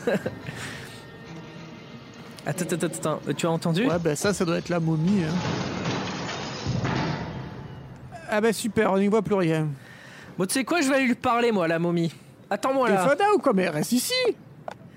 attends, 2.46 2.64
attends, 2.64 2.86
attends, 2.86 2.86
attends. 2.86 3.20
Tu 3.36 3.46
as 3.46 3.50
entendu? 3.50 3.84
Ouais, 3.86 3.98
ben 3.98 4.14
ça, 4.14 4.32
ça 4.32 4.44
doit 4.44 4.58
être 4.58 4.68
la 4.68 4.78
momie. 4.80 5.24
hein. 5.24 5.34
Ah 8.30 8.40
ben 8.40 8.52
super, 8.52 8.92
on 8.92 8.98
n'y 8.98 9.08
voit 9.08 9.22
plus 9.22 9.34
rien. 9.34 9.68
Bon, 10.38 10.46
tu 10.46 10.54
sais 10.54 10.64
quoi 10.64 10.80
Je 10.80 10.88
vais 10.88 10.96
aller 10.96 11.06
lui 11.06 11.14
parler, 11.14 11.52
moi, 11.52 11.68
la 11.68 11.78
momie. 11.78 12.12
Attends-moi 12.50 12.88
T'es 12.88 12.94
là. 12.94 13.06
fada 13.08 13.24
ou 13.34 13.38
quoi 13.38 13.52
Mais 13.54 13.68
reste 13.68 13.92
ici 13.92 14.12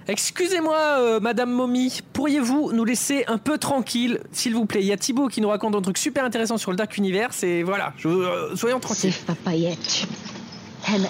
Excusez-moi, 0.10 0.78
euh, 1.00 1.20
Madame 1.20 1.52
Momie, 1.52 2.00
pourriez-vous 2.14 2.72
nous 2.72 2.86
laisser 2.86 3.26
un 3.28 3.38
peu 3.38 3.58
tranquille, 3.58 4.22
s'il 4.32 4.56
vous 4.56 4.66
plaît? 4.66 4.80
Il 4.80 4.86
y 4.88 4.94
a 4.94 4.98
Thibaut 4.98 5.28
qui 5.28 5.42
nous 5.42 5.50
raconte 5.50 5.76
un 5.76 5.82
truc 5.82 5.98
super 5.98 6.24
intéressant 6.24 6.58
sur 6.58 6.72
le 6.72 6.78
Dark 6.78 6.96
Universe 6.98 7.44
et 7.44 7.62
voilà, 7.62 7.92
je- 7.98 8.08
euh, 8.08 8.56
soyons 8.56 8.80
tranquilles. 8.80 9.12
Sef 9.12 9.26
papayet. 9.26 9.78
Hemet. 10.88 11.10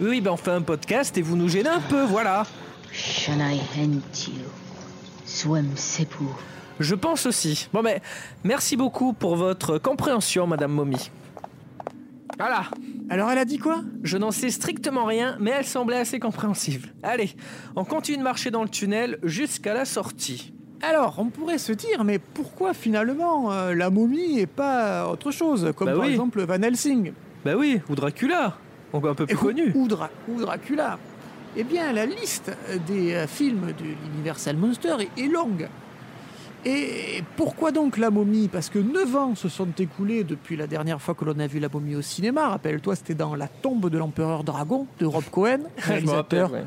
Oui, 0.00 0.08
oui, 0.08 0.20
ben 0.20 0.32
on 0.32 0.36
fait 0.36 0.50
un 0.50 0.60
podcast 0.60 1.16
et 1.16 1.22
vous 1.22 1.34
nous 1.34 1.48
gênez 1.48 1.70
un 1.70 1.80
peu, 1.80 2.02
voilà. 2.04 2.44
Je 6.78 6.94
pense 6.94 7.24
aussi. 7.24 7.68
Bon, 7.72 7.82
ben, 7.82 8.00
merci 8.44 8.76
beaucoup 8.76 9.14
pour 9.14 9.36
votre 9.36 9.78
compréhension, 9.78 10.46
Madame 10.46 10.72
Momie. 10.72 11.10
Voilà, 12.38 12.62
Alors 13.10 13.30
elle 13.30 13.38
a 13.38 13.44
dit 13.44 13.58
quoi? 13.58 13.82
Je 14.02 14.16
n'en 14.16 14.30
sais 14.30 14.50
strictement 14.50 15.04
rien, 15.04 15.36
mais 15.40 15.50
elle 15.50 15.64
semblait 15.66 15.96
assez 15.98 16.18
compréhensive. 16.20 16.90
Allez, 17.02 17.34
on 17.76 17.84
continue 17.84 18.18
de 18.18 18.22
marcher 18.22 18.50
dans 18.50 18.62
le 18.62 18.68
tunnel 18.68 19.18
jusqu'à 19.22 19.74
la 19.74 19.84
sortie. 19.84 20.52
Alors, 20.82 21.16
on 21.18 21.26
pourrait 21.26 21.58
se 21.58 21.72
dire, 21.72 22.04
mais 22.04 22.18
pourquoi 22.18 22.72
finalement 22.72 23.52
euh, 23.52 23.74
la 23.74 23.90
momie 23.90 24.38
et 24.38 24.46
pas 24.46 25.08
autre 25.10 25.30
chose 25.30 25.72
Comme 25.76 25.88
Bah 25.88 25.94
par 25.96 26.04
oui. 26.06 26.12
exemple 26.12 26.40
Van 26.42 26.62
Helsing? 26.62 27.12
Bah 27.44 27.52
oui, 27.56 27.80
ou 27.90 27.94
Dracula, 27.94 28.56
encore 28.92 29.10
un 29.10 29.14
peu 29.14 29.26
plus 29.26 29.34
Et- 29.34 29.38
connu. 29.38 29.72
Ou, 29.74 29.86
Dra- 29.88 30.10
ou 30.28 30.40
Dracula. 30.40 30.98
Eh 31.56 31.64
bien, 31.64 31.92
la 31.92 32.06
liste 32.06 32.52
des 32.86 33.12
euh, 33.12 33.26
films 33.26 33.72
de 33.76 33.84
l'Universal 34.14 34.56
Monster 34.56 34.94
est, 35.00 35.22
est 35.22 35.28
longue. 35.28 35.68
Et 36.64 37.24
pourquoi 37.36 37.72
donc 37.72 37.96
la 37.96 38.10
momie? 38.10 38.48
Parce 38.48 38.68
que 38.68 38.78
9 38.78 39.16
ans 39.16 39.34
se 39.34 39.48
sont 39.48 39.68
écoulés 39.78 40.24
depuis 40.24 40.56
la 40.56 40.66
dernière 40.66 41.00
fois 41.00 41.14
que 41.14 41.24
l'on 41.24 41.38
a 41.38 41.46
vu 41.46 41.58
la 41.58 41.68
momie 41.68 41.96
au 41.96 42.02
cinéma. 42.02 42.48
Rappelle-toi, 42.48 42.96
c'était 42.96 43.14
dans 43.14 43.34
La 43.34 43.48
tombe 43.48 43.88
de 43.88 43.96
l'empereur 43.96 44.44
dragon 44.44 44.86
de 44.98 45.06
Rob 45.06 45.24
Cohen, 45.30 45.60
rappelle, 45.78 45.94
réalisateur 45.94 46.52
ouais. 46.52 46.64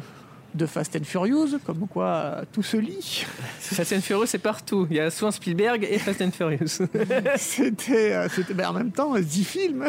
de 0.56 0.65
Fast 0.65 0.95
and 0.95 1.03
Furious, 1.03 1.60
comme 1.63 1.88
quoi 1.88 2.06
euh, 2.06 2.43
tout 2.51 2.63
se 2.63 2.77
lit. 2.77 3.25
Fast 3.60 3.93
and 3.93 4.01
Furious, 4.01 4.25
c'est 4.25 4.39
partout. 4.39 4.88
Il 4.89 4.97
y 4.97 4.99
a 4.99 5.12
soit 5.12 5.32
Spielberg 5.32 5.88
et 5.88 5.99
Fast 5.99 6.23
and 6.23 6.32
Furious. 6.32 6.88
c'était, 7.38 8.15
euh, 8.15 8.27
ben, 8.56 8.69
en 8.69 8.73
même 8.73 8.91
temps 8.91 9.13
10 9.13 9.43
films. 9.43 9.86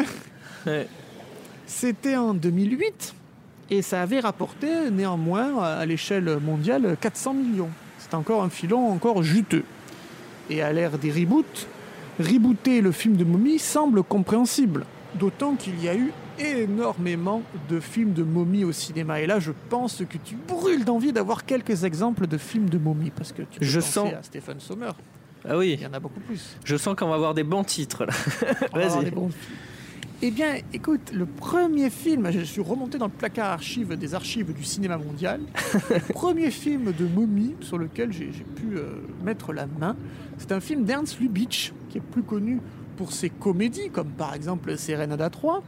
Ouais. 0.67 0.87
C'était 1.65 2.15
en 2.15 2.35
2008. 2.35 3.15
Et 3.71 3.81
ça 3.81 4.03
avait 4.03 4.19
rapporté 4.19 4.91
néanmoins 4.91 5.63
à 5.63 5.83
l'échelle 5.87 6.37
mondiale 6.39 6.95
400 7.01 7.33
millions. 7.33 7.71
C'est 7.97 8.13
encore 8.13 8.43
un 8.43 8.49
filon 8.49 8.91
encore 8.91 9.23
juteux. 9.23 9.63
Et 10.49 10.61
à 10.61 10.71
l'ère 10.73 10.97
des 10.97 11.11
reboots, 11.11 11.67
rebooter 12.19 12.81
le 12.81 12.91
film 12.91 13.15
de 13.15 13.23
momie 13.23 13.59
semble 13.59 14.03
compréhensible. 14.03 14.85
D'autant 15.15 15.55
qu'il 15.55 15.81
y 15.83 15.87
a 15.89 15.95
eu 15.95 16.11
énormément 16.37 17.41
de 17.69 17.79
films 17.79 18.13
de 18.13 18.23
momies 18.23 18.63
au 18.65 18.71
cinéma. 18.73 19.21
Et 19.21 19.27
là, 19.27 19.39
je 19.39 19.51
pense 19.69 20.03
que 20.09 20.17
tu 20.17 20.35
brûles 20.35 20.83
d'envie 20.83 21.13
d'avoir 21.13 21.45
quelques 21.45 21.83
exemples 21.85 22.27
de 22.27 22.37
films 22.37 22.69
de 22.69 22.77
momies. 22.77 23.11
Parce 23.15 23.31
que 23.31 23.41
tu 23.43 23.59
peux 23.59 23.65
Je 23.65 23.79
penser 23.79 23.91
sens- 23.91 24.13
à 24.13 24.23
Stephen 24.23 24.59
Sommer. 24.59 24.91
Ah 25.47 25.57
oui, 25.57 25.75
Il 25.79 25.83
y 25.83 25.87
en 25.87 25.93
a 25.93 25.99
beaucoup 25.99 26.19
plus. 26.21 26.55
je 26.63 26.75
sens 26.75 26.95
qu'on 26.95 27.07
va 27.07 27.15
avoir 27.15 27.33
des 27.33 27.43
bons 27.43 27.63
titres 27.63 28.05
là. 28.05 28.13
Vas-y. 28.73 29.11
Eh 30.27 30.31
bien, 30.31 30.55
écoute, 30.73 31.11
le 31.13 31.27
premier 31.27 31.91
film, 31.91 32.31
je 32.31 32.39
suis 32.39 32.59
remonté 32.59 32.97
dans 32.97 33.05
le 33.05 33.11
placard 33.11 33.51
archive 33.51 33.95
des 33.95 34.15
archives 34.15 34.55
du 34.55 34.63
cinéma 34.63 34.97
mondial. 34.97 35.39
le 35.91 36.13
premier 36.13 36.49
film 36.49 36.91
de 36.93 37.05
momie 37.05 37.53
sur 37.61 37.77
lequel 37.77 38.11
j'ai 38.11 38.31
j'ai 38.31 38.43
pu 38.43 38.75
euh, 38.75 38.95
mettre 39.23 39.53
la 39.53 39.67
main, 39.67 39.95
c'est 40.39 40.51
un 40.51 40.59
film 40.59 40.83
d'Ernst 40.83 41.19
Lubitsch, 41.19 41.73
qui 41.89 41.99
est 41.99 42.01
plus 42.01 42.23
connu 42.23 42.59
pour 42.97 43.13
ses 43.13 43.29
comédies, 43.29 43.91
comme 43.91 44.07
par 44.07 44.33
exemple 44.33 44.75
Serenada 44.79 45.29
3, 45.29 45.61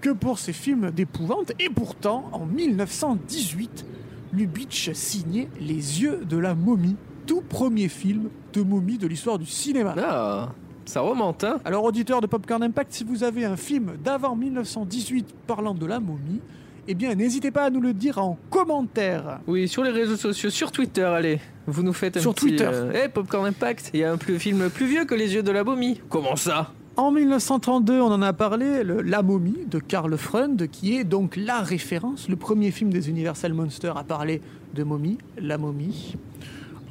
que 0.00 0.08
pour 0.08 0.38
ses 0.38 0.54
films 0.54 0.92
d'épouvante. 0.92 1.52
Et 1.58 1.68
pourtant, 1.68 2.30
en 2.32 2.46
1918, 2.46 3.84
Lubitsch 4.32 4.92
signait 4.94 5.50
Les 5.60 5.74
yeux 6.00 6.24
de 6.24 6.38
la 6.38 6.54
momie, 6.54 6.96
tout 7.26 7.42
premier 7.42 7.88
film 7.88 8.30
de 8.54 8.62
momie 8.62 8.96
de 8.96 9.06
l'histoire 9.06 9.38
du 9.38 9.44
cinéma. 9.44 9.94
Ah, 9.98 10.54
ça 10.90 11.00
remonte, 11.00 11.44
hein 11.44 11.58
Alors, 11.64 11.84
auditeur 11.84 12.20
de 12.20 12.26
Popcorn 12.26 12.62
Impact, 12.62 12.92
si 12.92 13.04
vous 13.04 13.22
avez 13.24 13.44
un 13.44 13.56
film 13.56 13.92
d'avant 14.04 14.36
1918 14.36 15.26
parlant 15.46 15.72
de 15.74 15.86
la 15.86 16.00
momie, 16.00 16.40
eh 16.88 16.94
bien, 16.94 17.14
n'hésitez 17.14 17.50
pas 17.50 17.64
à 17.64 17.70
nous 17.70 17.80
le 17.80 17.92
dire 17.94 18.18
en 18.18 18.36
commentaire. 18.50 19.40
Oui, 19.46 19.68
sur 19.68 19.84
les 19.84 19.90
réseaux 19.90 20.16
sociaux, 20.16 20.50
sur 20.50 20.72
Twitter, 20.72 21.02
allez. 21.04 21.38
Vous 21.66 21.82
nous 21.82 21.92
faites 21.92 22.16
un 22.16 22.20
Sur 22.20 22.34
petit... 22.34 22.48
Twitter. 22.48 22.68
euh, 22.70 23.04
Eh, 23.04 23.08
Popcorn 23.08 23.46
Impact, 23.46 23.90
il 23.94 24.00
y 24.00 24.04
a 24.04 24.12
un 24.12 24.16
plus, 24.16 24.38
film 24.38 24.68
plus 24.70 24.86
vieux 24.86 25.04
que 25.04 25.14
Les 25.14 25.34
Yeux 25.34 25.42
de 25.42 25.52
la 25.52 25.62
momie. 25.62 26.00
Comment 26.08 26.36
ça? 26.36 26.72
En 26.96 27.12
1932, 27.12 28.00
on 28.00 28.06
en 28.12 28.20
a 28.22 28.32
parlé, 28.32 28.82
le 28.82 29.00
La 29.02 29.22
momie 29.22 29.58
de 29.70 29.78
Karl 29.78 30.16
Freund, 30.16 30.66
qui 30.68 30.96
est 30.96 31.04
donc 31.04 31.36
la 31.36 31.60
référence, 31.60 32.28
le 32.28 32.36
premier 32.36 32.72
film 32.72 32.90
des 32.90 33.08
Universal 33.08 33.54
Monsters 33.54 33.96
à 33.96 34.02
parler 34.02 34.40
de 34.74 34.82
momie, 34.82 35.18
La 35.40 35.56
momie. 35.56 36.16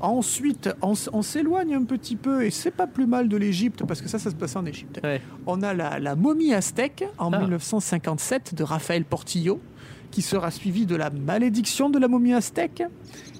Ensuite, 0.02 0.70
on, 0.82 1.22
s'éloigne 1.22 1.76
un 1.76 1.84
petit 1.84 2.16
peu, 2.16 2.44
et 2.46 2.52
c'est 2.52 2.72
pas 2.72 2.88
plus 2.88 3.06
mal 3.08 3.28
de 3.28 3.38
l'Égypte, 3.38 3.84
parce 3.88 4.02
que 4.02 4.08
ça, 4.10 4.20
ça 4.20 4.30
se 4.30 4.36
passait 4.36 4.58
en 4.58 4.66
Égypte. 4.66 5.00
Ouais. 5.04 5.22
On 5.46 5.62
a 5.62 5.74
la, 5.74 6.00
la 6.00 6.16
momie 6.16 6.54
aztèque 6.54 7.04
en 7.18 7.32
Ah. 7.34 7.40
1957 7.40 8.56
de 8.56 8.64
Raphaël 8.64 9.04
Portillo, 9.06 9.60
qui 10.12 10.22
sera 10.22 10.50
suivi 10.52 10.86
de 10.86 10.96
la 10.96 11.10
malédiction 11.12 11.90
de 11.90 12.00
la 12.00 12.08
momie 12.08 12.34
aztèque 12.34 12.82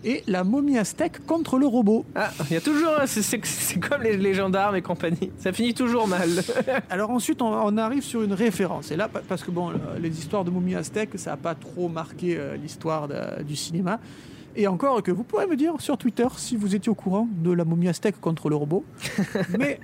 et 0.04 0.24
la 0.28 0.44
momie 0.44 0.78
aztèque 0.78 1.26
contre 1.26 1.58
le 1.58 1.66
robot. 1.66 2.06
Ah, 2.16 2.30
il 2.50 2.54
y 2.54 2.58
a 2.58 2.62
toujours... 2.62 2.92
c'est- 3.08 3.80
comme 3.80 4.04
les, 4.04 4.16
les 4.18 4.34
gendarmes 4.36 4.76
et 4.76 4.82
compagnie. 4.82 5.32
Ça 5.40 5.52
finit 5.52 5.74
toujours 5.74 6.08
mal. 6.08 6.30
Alors 6.92 7.10
ensuite, 7.10 7.42
on, 7.42 7.48
on 7.52 7.76
arrive 7.78 8.04
sur 8.04 8.22
une 8.22 8.34
référence. 8.34 8.92
Et 8.92 8.96
là, 8.96 9.08
pa- 9.08 9.22
parce 9.28 9.44
que 9.44 9.50
bon, 9.52 9.72
le- 9.72 9.80
les 10.00 10.10
histoires 10.20 10.46
de 10.46 10.52
momies 10.52 10.76
aztèques, 10.76 11.18
ça 11.18 11.32
n'a 11.32 11.38
pas 11.38 11.56
trop 11.56 11.90
marqué 11.90 12.38
euh, 12.38 12.56
l'histoire 12.56 13.08
du 13.44 13.56
cinéma. 13.56 14.00
Et 14.56 14.68
encore 14.68 15.02
que 15.04 15.12
vous 15.12 15.24
pourrez 15.24 15.48
me 15.48 15.56
dire 15.56 15.74
sur 15.80 15.98
Twitter 15.98 16.28
si 16.38 16.56
vous 16.58 16.76
étiez 16.76 16.90
au 16.90 16.96
courant 16.96 17.28
de 17.32 17.52
la 17.52 17.66
momie 17.66 17.88
aztèque 17.88 18.20
contre 18.20 18.50
le 18.50 18.56
robot. 18.56 18.84
Mais 19.60 19.80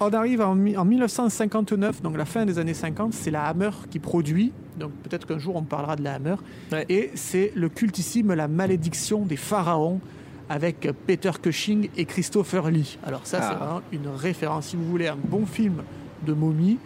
on 0.00 0.10
arrive 0.10 0.40
en, 0.40 0.54
mi- 0.54 0.76
en 0.76 0.84
1959, 0.84 2.02
donc 2.02 2.16
la 2.16 2.24
fin 2.24 2.44
des 2.46 2.58
années 2.58 2.74
50, 2.74 3.12
c'est 3.12 3.30
la 3.30 3.44
Hammer 3.44 3.70
qui 3.90 3.98
produit. 3.98 4.52
Donc 4.78 4.92
peut-être 5.02 5.26
qu'un 5.26 5.38
jour 5.38 5.56
on 5.56 5.62
parlera 5.62 5.96
de 5.96 6.02
la 6.02 6.14
Hammer. 6.14 6.36
Ouais. 6.72 6.86
Et 6.88 7.10
c'est 7.14 7.52
le 7.54 7.68
cultissime 7.68 8.32
La 8.34 8.48
malédiction 8.48 9.22
des 9.24 9.36
pharaons 9.36 10.00
avec 10.48 10.88
Peter 11.06 11.30
Cushing 11.40 11.90
et 11.96 12.04
Christopher 12.06 12.70
Lee. 12.70 12.98
Alors 13.04 13.20
ça, 13.26 13.40
c'est 13.42 13.48
Ah. 13.54 13.54
vraiment 13.56 13.82
une 13.92 14.08
référence. 14.08 14.66
Si 14.68 14.76
vous 14.76 14.84
voulez 14.86 15.06
un 15.08 15.16
bon 15.22 15.44
film 15.44 15.82
de 16.26 16.32
momie, 16.32 16.78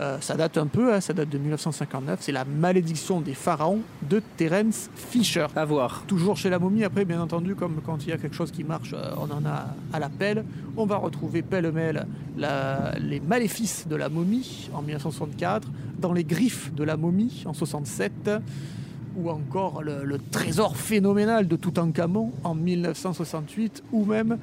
euh, 0.00 0.18
ça 0.20 0.34
date 0.34 0.58
un 0.58 0.66
peu, 0.66 0.92
hein, 0.92 1.00
ça 1.00 1.12
date 1.12 1.28
de 1.28 1.38
1959. 1.38 2.18
C'est 2.20 2.32
La 2.32 2.44
malédiction 2.44 3.20
des 3.20 3.34
pharaons 3.34 3.80
de 4.08 4.20
Terence 4.36 4.90
Fisher. 4.94 5.46
À 5.54 5.64
voir. 5.64 6.02
Toujours 6.06 6.36
chez 6.36 6.50
la 6.50 6.58
momie, 6.58 6.82
après, 6.84 7.04
bien 7.04 7.20
entendu, 7.20 7.54
comme 7.54 7.80
quand 7.84 8.04
il 8.04 8.08
y 8.08 8.12
a 8.12 8.18
quelque 8.18 8.34
chose 8.34 8.50
qui 8.50 8.64
marche, 8.64 8.92
euh, 8.92 9.14
on 9.18 9.30
en 9.30 9.46
a 9.46 9.66
à 9.92 9.98
la 10.00 10.08
pelle. 10.08 10.44
On 10.76 10.86
va 10.86 10.96
retrouver 10.96 11.42
pêle-mêle 11.42 12.06
les 12.36 13.20
maléfices 13.20 13.86
de 13.86 13.94
la 13.94 14.08
momie 14.08 14.68
en 14.74 14.82
1964, 14.82 15.68
dans 15.98 16.12
les 16.12 16.24
griffes 16.24 16.74
de 16.74 16.82
la 16.82 16.96
momie 16.96 17.44
en 17.46 17.54
67, 17.54 18.30
ou 19.16 19.30
encore 19.30 19.84
le, 19.84 20.04
le 20.04 20.18
trésor 20.18 20.76
phénoménal 20.76 21.46
de 21.46 21.54
Toutankhamon 21.54 22.32
en 22.42 22.56
1968, 22.56 23.84
ou 23.92 24.04
même 24.04 24.38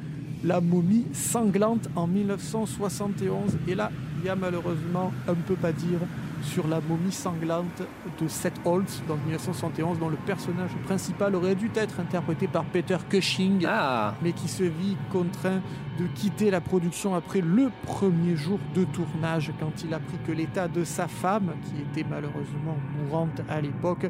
la 0.46 0.62
momie 0.62 1.06
sanglante 1.12 1.90
en 1.96 2.08
1971. 2.08 3.58
Et 3.68 3.76
là, 3.76 3.92
y 4.26 4.30
a 4.30 4.36
malheureusement 4.36 5.12
un 5.28 5.34
peu 5.34 5.56
pas 5.56 5.72
dire 5.72 6.00
sur 6.44 6.68
la 6.68 6.82
momie 6.82 7.12
sanglante 7.12 7.84
de 8.20 8.28
Seth 8.28 8.60
Holtz 8.66 9.02
dans 9.08 9.16
1971, 9.16 10.00
dont 10.00 10.10
le 10.10 10.18
personnage 10.18 10.72
principal 10.86 11.36
aurait 11.36 11.56
dû 11.56 11.70
être 11.76 12.00
interprété 12.00 12.48
par 12.48 12.66
Peter 12.66 12.98
Cushing, 13.10 13.66
Ah, 13.68 14.16
mais 14.24 14.32
qui 14.34 14.48
se 14.48 14.64
vit 14.64 14.98
contraint 15.12 15.62
de 16.00 16.08
quitter 16.16 16.52
la 16.52 16.62
production 16.62 17.16
après 17.16 17.42
le 17.42 17.70
premier 17.84 18.36
jour 18.36 18.60
de 18.76 18.86
tournage, 18.86 19.52
quand 19.60 19.84
il 19.84 19.94
apprit 19.94 20.18
que 20.26 20.32
l'état 20.32 20.68
de 20.68 20.84
sa 20.84 21.08
femme, 21.08 21.52
qui 21.64 21.82
était 21.82 22.08
malheureusement 22.10 22.78
mourante 22.98 23.42
à 23.50 23.62
l'époque, 23.62 24.10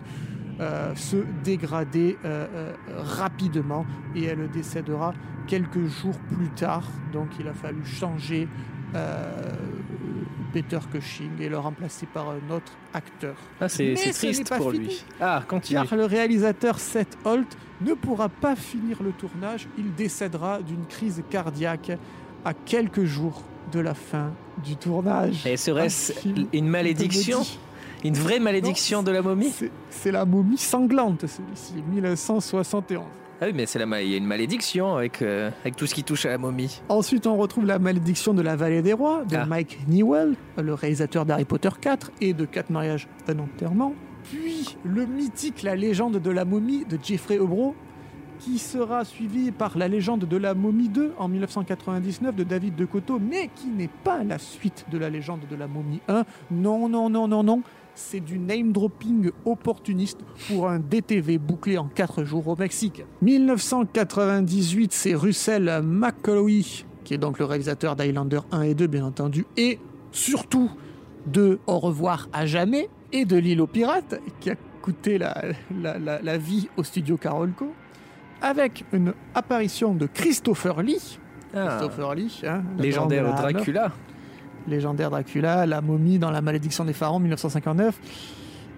euh, 0.60 0.93
se 0.95 1.17
dégradait 1.43 2.17
euh, 2.24 2.47
euh, 2.54 2.74
rapidement 2.97 3.86
et 4.15 4.26
elle 4.26 4.50
décédera 4.52 5.13
quelques 5.47 5.88
jours 5.88 6.17
plus 6.36 6.50
tard. 6.50 6.84
Donc 7.13 7.30
il 7.39 7.47
a 7.47 7.54
fallu 7.54 7.84
changer 7.84 8.47
euh, 8.93 9.54
Peter 10.53 10.79
Cushing 10.91 11.31
et 11.39 11.49
le 11.49 11.57
remplacer 11.57 12.05
par 12.05 12.29
un 12.29 12.53
autre 12.53 12.71
acteur. 12.93 13.35
ah 13.59 13.69
c'est 13.69 13.95
ce 13.95 14.09
triste 14.13 14.49
pas 14.49 14.57
pour 14.57 14.71
fini. 14.71 14.85
lui. 14.87 15.03
Ah, 15.19 15.43
continue. 15.47 15.79
Car 15.87 15.97
le 15.97 16.05
réalisateur 16.05 16.79
Seth 16.79 17.17
Holt 17.25 17.47
ne 17.81 17.93
pourra 17.93 18.29
pas 18.29 18.55
finir 18.55 19.01
le 19.01 19.11
tournage. 19.11 19.67
Il 19.77 19.93
décédera 19.95 20.61
d'une 20.61 20.85
crise 20.85 21.23
cardiaque 21.29 21.91
à 22.45 22.53
quelques 22.53 23.03
jours 23.05 23.43
de 23.71 23.79
la 23.79 23.93
fin 23.93 24.31
du 24.63 24.75
tournage. 24.75 25.45
Et 25.47 25.57
serait-ce 25.57 26.13
Un 26.27 26.45
une 26.53 26.67
malédiction. 26.67 27.41
Une 28.03 28.15
vraie 28.15 28.39
malédiction 28.39 28.99
Non, 28.99 29.03
de 29.03 29.11
la 29.11 29.21
momie 29.21 29.51
C'est- 29.51 29.71
C'est 29.91 30.11
la 30.11 30.25
momie 30.25 30.57
sanglante, 30.57 31.25
celui-ci, 31.27 31.75
1971. 31.93 33.03
Ah 33.43 33.45
oui, 33.47 33.54
mais 33.56 33.65
c'est 33.65 33.80
la 33.80 33.88
ma- 33.88 34.04
il 34.04 34.10
y 34.12 34.13
a 34.13 34.17
une 34.17 34.25
malédiction 34.27 34.97
avec, 34.97 35.23
euh, 35.23 35.49
avec 35.62 35.75
tout 35.75 35.88
ce 35.88 35.95
qui 35.95 36.04
touche 36.04 36.27
à 36.27 36.30
la 36.30 36.38
momie. 36.38 36.80
Ensuite, 36.89 37.25
on 37.25 37.38
retrouve 37.38 37.65
la 37.65 37.80
malédiction 37.80 38.36
de 38.36 38.41
la 38.43 38.56
vallée 38.56 38.84
des 38.84 38.93
rois 38.93 39.23
de 39.25 39.36
Ah. 39.36 39.45
Mike 39.47 39.80
Newell, 39.88 40.36
le 40.62 40.73
réalisateur 40.75 41.25
d'Harry 41.25 41.45
Potter 41.45 41.69
4 41.82 42.12
et 42.21 42.34
de 42.34 42.45
Quatre 42.45 42.69
mariages, 42.69 43.08
un 43.27 43.39
enterrement. 43.39 43.95
Puis 44.25 44.77
le 44.86 45.08
mythique 45.08 45.63
La 45.63 45.75
légende 45.75 46.17
de 46.21 46.30
la 46.30 46.45
momie 46.45 46.86
de 46.86 46.99
Jeffrey 47.01 47.39
Obro, 47.39 47.73
qui 48.38 48.60
sera 48.60 49.06
suivi 49.06 49.51
par 49.51 49.75
La 49.75 49.88
légende 49.88 50.25
de 50.25 50.38
la 50.38 50.54
momie 50.54 50.89
2 50.89 51.13
en 51.17 51.27
1999 51.27 52.36
de 52.36 52.43
David 52.43 52.75
de 52.75 52.86
Coteau, 52.86 53.17
mais 53.19 53.49
qui 53.56 53.67
n'est 53.69 53.89
pas 54.04 54.23
la 54.23 54.38
suite 54.38 54.86
de 54.91 54.99
La 54.99 55.10
légende 55.10 55.41
de 55.49 55.56
la 55.56 55.67
momie 55.67 55.99
1. 56.08 56.25
Non, 56.51 56.88
non, 56.89 57.10
non, 57.10 57.27
non, 57.27 57.41
non. 57.43 57.63
C'est 57.93 58.19
du 58.19 58.39
name 58.39 58.71
dropping 58.71 59.32
opportuniste 59.45 60.19
pour 60.47 60.67
un 60.69 60.80
DTV 60.80 61.38
bouclé 61.38 61.77
en 61.77 61.88
4 61.88 62.23
jours 62.23 62.47
au 62.47 62.56
Mexique. 62.56 63.04
1998, 63.21 64.91
c'est 64.93 65.13
Russell 65.13 65.82
McCloy, 65.84 66.86
qui 67.04 67.13
est 67.13 67.17
donc 67.17 67.38
le 67.39 67.45
réalisateur 67.45 67.95
d'Highlander 67.95 68.39
1 68.51 68.62
et 68.63 68.73
2, 68.73 68.88
bien 68.88 69.06
entendu, 69.06 69.45
et 69.58 69.80
surtout 70.12 70.69
de 71.27 71.60
Au 71.67 71.80
revoir 71.80 72.27
à 72.34 72.45
jamais 72.45 72.89
et 73.12 73.25
de 73.25 73.36
L'île 73.38 73.62
aux 73.62 73.67
pirates, 73.67 74.19
qui 74.39 74.49
a 74.49 74.56
coûté 74.82 75.17
la, 75.19 75.36
la- 75.82 75.99
la- 75.99 76.21
la 76.21 76.38
vie 76.38 76.67
au 76.77 76.84
studio 76.84 77.17
Carolco, 77.17 77.71
avec 78.41 78.86
une 78.93 79.13
apparition 79.36 79.93
de 79.93 80.08
Christopher 80.08 80.82
Lee. 80.82 81.19
Ah, 81.54 81.77
Christopher 81.77 82.15
Lee, 82.15 82.41
hein, 82.47 82.63
légendaire 82.80 83.25
Dracula. 83.36 83.91
Légendaire 84.67 85.10
Dracula, 85.10 85.65
la 85.65 85.82
momie 85.82 86.19
dans 86.19 86.32
la 86.32 86.41
malédiction 86.41 86.86
des 86.86 86.93
pharaons 86.93 87.19
1959. 87.19 88.00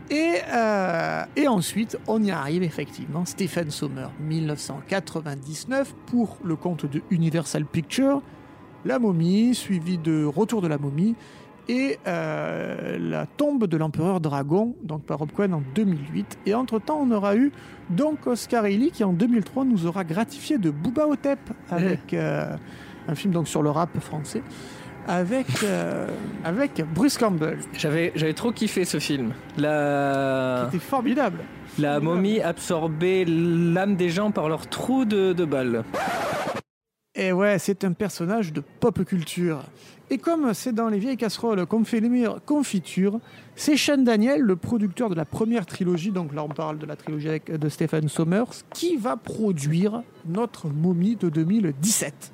Et, 0.10 0.36
euh, 0.54 1.24
et 1.36 1.48
ensuite, 1.48 1.98
on 2.08 2.22
y 2.22 2.32
arrive 2.32 2.64
effectivement, 2.64 3.26
Stephen 3.26 3.72
Sommer, 3.72 4.08
1999, 4.20 5.96
pour 6.08 6.38
le 6.44 6.56
compte 6.56 6.86
de 6.86 7.02
Universal 7.10 7.66
Pictures, 7.66 8.22
La 8.86 9.00
momie, 9.00 9.56
suivi 9.56 9.98
de 9.98 10.26
Retour 10.26 10.62
de 10.62 10.68
la 10.68 10.78
momie, 10.78 11.16
et 11.70 11.98
euh, 12.06 12.98
La 13.00 13.26
tombe 13.26 13.66
de 13.66 13.78
l'empereur 13.78 14.20
dragon, 14.20 14.76
donc 14.84 15.04
par 15.04 15.20
Rob 15.20 15.32
Cohen 15.32 15.54
en 15.54 15.64
2008. 15.74 16.40
Et 16.46 16.54
entre-temps, 16.54 17.00
on 17.02 17.10
aura 17.12 17.38
eu 17.38 17.52
donc 17.90 18.28
Oscar 18.28 18.66
Haley 18.66 18.90
qui 18.90 19.04
en 19.04 19.14
2003 19.14 19.64
nous 19.64 19.86
aura 19.86 20.04
gratifié 20.04 20.58
de 20.58 20.70
Booba 20.70 21.08
Hotep, 21.08 21.40
avec 21.70 22.14
euh, 22.14 22.56
un 23.08 23.16
film 23.16 23.34
donc 23.34 23.48
sur 23.48 23.64
le 23.64 23.70
rap 23.70 23.98
français. 24.00 24.44
Avec, 25.08 25.48
euh, 25.64 26.08
avec 26.44 26.84
Bruce 26.94 27.18
Campbell. 27.18 27.60
J'avais, 27.74 28.12
j'avais 28.16 28.34
trop 28.34 28.52
kiffé 28.52 28.86
ce 28.86 29.00
film. 29.00 29.34
La, 29.58 30.66
C'était 30.66 30.84
formidable. 30.84 31.40
la 31.80 32.00
momie 32.00 32.42
absorbait 32.42 33.26
l'âme 33.28 33.96
des 33.96 34.10
gens 34.10 34.32
par 34.32 34.50
leur 34.50 34.68
trou 34.68 35.06
de, 35.06 35.34
de 35.34 35.46
balle. 35.46 35.84
Et 37.16 37.32
ouais, 37.32 37.60
c'est 37.60 37.84
un 37.84 37.94
personnage 37.94 38.54
de 38.54 38.64
pop 38.80 39.04
culture. 39.06 39.64
Et 40.10 40.18
comme 40.18 40.54
c'est 40.54 40.74
dans 40.74 40.90
les 40.90 40.98
vieilles 40.98 41.18
casseroles 41.18 41.66
qu'on 41.66 41.84
fait 41.84 42.00
les 42.00 42.10
meilleures 42.10 42.44
confitures, 42.44 43.20
c'est 43.56 43.78
Sean 43.78 43.98
Daniel, 44.00 44.42
le 44.42 44.56
producteur 44.56 45.10
de 45.10 45.16
la 45.16 45.26
première 45.26 45.66
trilogie, 45.66 46.12
donc 46.12 46.34
là 46.34 46.44
on 46.44 46.50
parle 46.50 46.78
de 46.80 46.86
la 46.86 46.96
trilogie 46.96 47.30
de 47.48 47.70
Stephen 47.70 48.10
Sommers, 48.10 48.64
qui 48.74 48.98
va 48.98 49.16
produire 49.16 50.04
notre 50.26 50.70
momie 50.70 51.16
de 51.16 51.30
2017. 51.30 52.33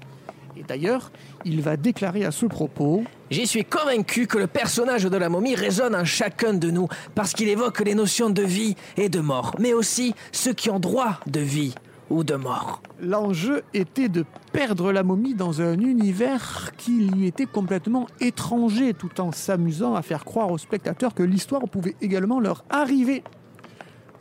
Et 0.60 0.64
d'ailleurs, 0.64 1.12
il 1.46 1.62
va 1.62 1.78
déclarer 1.78 2.26
à 2.26 2.32
ce 2.32 2.46
propos 2.46 3.04
J'y 3.32 3.48
suis 3.48 3.64
convaincu 3.64 4.28
que 4.28 4.38
le 4.38 4.48
personnage 4.48 5.06
de 5.06 5.18
la 5.18 5.30
momie 5.30 5.56
résonne 5.56 5.96
en 5.96 6.04
chacun 6.04 6.54
de 6.54 6.70
nous 6.70 6.90
parce 7.16 7.32
qu'il 7.34 7.48
évoque 7.48 7.80
les 7.80 7.96
notions 7.96 8.30
de 8.30 8.42
vie 8.42 8.76
et 8.98 9.08
de 9.08 9.22
mort, 9.22 9.56
mais 9.58 9.74
aussi 9.74 10.14
ceux 10.34 10.54
qui 10.54 10.70
ont 10.70 10.80
droit 10.80 11.20
de 11.28 11.40
vie 11.40 11.76
ou 12.10 12.26
de 12.26 12.36
mort. 12.36 12.82
L'enjeu 13.00 13.62
était 13.74 14.10
de 14.10 14.26
perdre 14.52 14.92
la 14.92 15.04
momie 15.04 15.34
dans 15.36 15.62
un 15.62 15.80
univers 15.80 16.72
qui 16.78 17.06
lui 17.06 17.28
était 17.28 17.46
complètement 17.46 18.08
étranger, 18.20 18.94
tout 18.94 19.22
en 19.22 19.32
s'amusant 19.32 19.96
à 19.96 20.02
faire 20.02 20.26
croire 20.26 20.52
aux 20.52 20.58
spectateurs 20.58 21.14
que 21.14 21.24
l'histoire 21.24 21.62
pouvait 21.70 21.96
également 22.02 22.40
leur 22.40 22.66
arriver. 22.70 23.24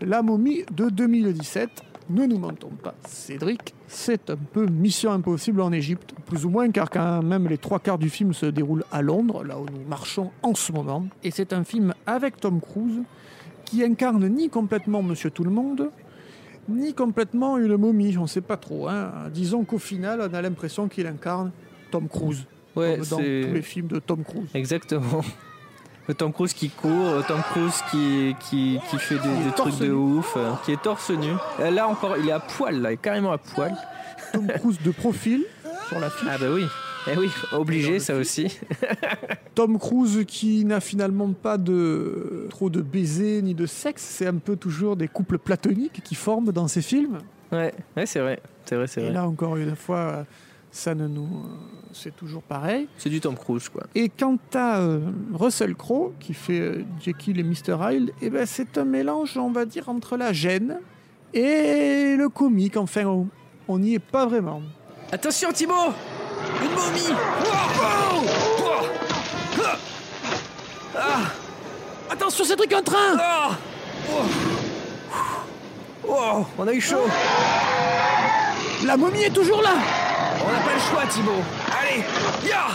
La 0.01 0.23
momie 0.23 0.65
de 0.71 0.91
2017, 0.91 1.83
ne 2.11 2.27
nous 2.27 2.39
mentons 2.39 2.71
pas, 2.83 2.95
Cédric, 3.07 3.75
c'est 3.87 4.31
un 4.31 4.37
peu 4.37 4.67
mission 4.67 5.13
impossible 5.13 5.61
en 5.61 5.73
Égypte, 5.73 6.15
plus 6.27 6.45
ou 6.45 6.51
moins 6.51 6.71
car 6.71 6.91
quand 6.91 7.23
même 7.23 7.49
les 7.49 7.59
trois 7.59 7.79
quarts 7.79 7.99
du 7.99 8.09
film 8.11 8.33
se 8.33 8.47
déroulent 8.47 8.85
à 8.93 9.03
Londres, 9.03 9.45
là 9.45 9.59
où 9.59 9.67
nous 9.67 9.85
marchons 9.89 10.31
en 10.43 10.55
ce 10.55 10.73
moment. 10.73 11.07
Et 11.23 11.31
c'est 11.31 11.53
un 11.53 11.65
film 11.65 11.95
avec 12.07 12.39
Tom 12.39 12.61
Cruise 12.61 13.03
qui 13.65 13.85
incarne 13.85 14.27
ni 14.29 14.49
complètement 14.49 15.03
Monsieur 15.03 15.31
Tout-le-Monde, 15.31 15.91
ni 16.69 16.95
complètement 16.95 17.59
une 17.59 17.77
momie, 17.77 18.17
on 18.19 18.27
sait 18.27 18.41
pas 18.41 18.57
trop. 18.57 18.89
Hein. 18.89 19.13
Disons 19.33 19.65
qu'au 19.65 19.79
final, 19.79 20.21
on 20.21 20.35
a 20.35 20.43
l'impression 20.43 20.89
qu'il 20.89 21.07
incarne 21.07 21.51
Tom 21.91 22.09
Cruise, 22.09 22.47
Ouais, 22.77 22.97
comme 22.99 23.07
dans 23.09 23.17
tous 23.17 23.23
les 23.55 23.63
films 23.63 23.89
de 23.89 23.99
Tom 23.99 24.23
Cruise. 24.25 24.49
exactement. 24.55 25.23
Tom 26.15 26.33
Cruise 26.33 26.53
qui 26.55 26.71
court, 26.71 27.25
Tom 27.27 27.41
Cruise 27.51 27.83
qui, 27.91 28.35
qui, 28.41 28.81
qui 28.91 28.99
fait 28.99 29.17
des, 29.17 29.53
trucs 29.57 29.79
de 29.79 29.87
nu. 29.87 29.93
ouf, 29.93 30.35
euh, 30.37 30.53
qui 30.65 30.73
est 30.73 30.83
torse 30.83 31.11
nu. 31.11 31.33
Euh, 31.61 31.71
Là 31.71 31.87
encore, 31.89 32.17
il 32.17 32.29
est 32.29 32.33
à 32.33 32.41
poil, 32.41 32.81
là, 32.81 32.91
il 32.91 32.95
est 32.95 32.97
carrément 32.97 33.33
à 33.33 33.39
poil. 33.39 33.75
Tom 34.33 34.47
Cruise 34.47 34.79
de 34.83 34.91
profil 34.91 35.45
sur 35.89 35.99
la 36.01 36.11
fiche. 36.11 36.29
Ah 36.31 36.37
bah 36.39 36.47
oui, 36.51 36.65
eh 37.11 37.17
oui, 37.17 37.31
obligé 37.53 37.99
ça 37.99 38.15
aussi. 38.17 38.59
Tom 39.55 39.79
Cruise 39.79 40.25
qui 40.27 40.65
n'a 40.65 40.81
finalement 40.81 41.33
pas 41.33 41.59
de 41.59 42.47
trop 42.51 42.71
de 42.71 42.81
baisers 42.81 43.43
ni 43.43 43.55
de 43.55 43.67
sexe, 43.67 44.03
c'est 44.03 44.27
un 44.27 44.37
peu 44.37 44.57
toujours 44.57 44.97
des 44.97 45.09
couples 45.09 45.39
platoniques 45.39 46.03
qui 46.03 46.15
forment 46.15 46.53
dans 46.53 46.69
ses 46.69 46.83
films. 46.83 47.19
Ouais, 47.53 47.73
ouais 47.97 48.07
c'est 48.07 48.21
vrai, 48.21 48.41
c'est 48.65 48.77
vrai, 48.77 48.87
c'est 48.87 49.01
Et 49.01 49.05
vrai. 49.05 49.13
là 49.15 49.27
encore 49.27 49.57
une 49.57 49.75
fois, 49.77 50.25
ça 50.79 50.95
ne 50.95 51.09
nous, 51.09 51.25
euh, 51.25 51.49
c'est 51.93 52.15
toujours 52.15 52.43
pareil. 52.43 52.87
C'est 52.97 53.11
du 53.11 53.21
Tom 53.21 53.37
Cruise 53.37 53.69
quoi. 53.69 53.83
Et 53.97 54.09
quant 54.09 54.39
à 54.55 54.79
euh, 54.79 55.01
Russell 55.35 55.75
Crowe, 55.75 56.13
qui 56.21 56.35
fait 56.35 56.61
euh, 56.61 56.85
Jekyll 57.05 57.41
et 57.41 57.43
Mr. 57.43 57.77
Hyde, 57.81 58.13
eh 58.23 58.31
ben, 58.31 58.47
c'est 58.47 58.79
un 58.79 58.85
mélange, 58.85 59.37
on 59.37 59.51
va 59.51 59.65
dire, 59.65 59.89
entre 59.89 60.17
la 60.17 60.33
gêne 60.33 60.79
et 61.35 62.15
le 62.17 62.29
comique. 62.29 62.77
Enfin, 62.77 63.05
on- 63.69 63.79
n'y 63.79 63.95
est 63.95 63.99
pas 63.99 64.25
vraiment. 64.27 64.63
Attention 65.13 65.53
Thibaut 65.53 65.75
Une 66.63 66.71
momie 66.71 67.11
Ah 69.61 69.77
Ah 70.97 71.21
Attention, 72.11 72.45
Cédric, 72.45 72.73
un 72.73 72.83
train 72.83 73.17
Ah 73.19 73.51
Oh 74.11 74.23
Oh, 76.11 76.47
on 76.57 76.67
a 76.67 76.73
eu 76.73 76.81
chaud 76.81 77.07
La 78.87 78.97
momie 78.97 79.23
est 79.25 79.35
toujours 79.35 79.61
là 79.61 79.75
On 80.45 80.53
n'a 80.53 80.61
pas 80.61 80.75
le 80.75 80.81
choix 80.81 81.07
Thibaut 81.07 81.43
Allez 81.81 82.05
Ya 82.47 82.67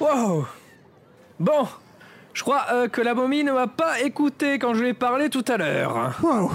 Wow 0.00 0.46
Bon, 1.40 1.66
je 2.32 2.42
crois 2.42 2.66
euh, 2.72 2.88
que 2.88 3.00
la 3.00 3.14
momie 3.14 3.42
ne 3.42 3.52
m'a 3.52 3.66
pas 3.66 4.00
écouté 4.00 4.58
quand 4.58 4.74
je 4.74 4.82
lui 4.82 4.88
ai 4.90 4.94
parlé 4.94 5.30
tout 5.30 5.44
à 5.48 5.56
l'heure. 5.56 6.14
Waouh 6.22 6.50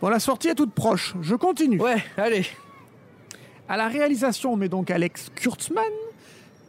Bon, 0.00 0.08
la 0.08 0.20
sortie 0.20 0.48
est 0.48 0.54
toute 0.54 0.72
proche. 0.72 1.14
Je 1.20 1.34
continue. 1.34 1.80
Ouais, 1.80 2.02
allez. 2.16 2.46
À 3.68 3.76
la 3.76 3.88
réalisation, 3.88 4.54
on 4.54 4.56
met 4.56 4.68
donc 4.68 4.90
Alex 4.90 5.30
Kurtzman, 5.34 5.84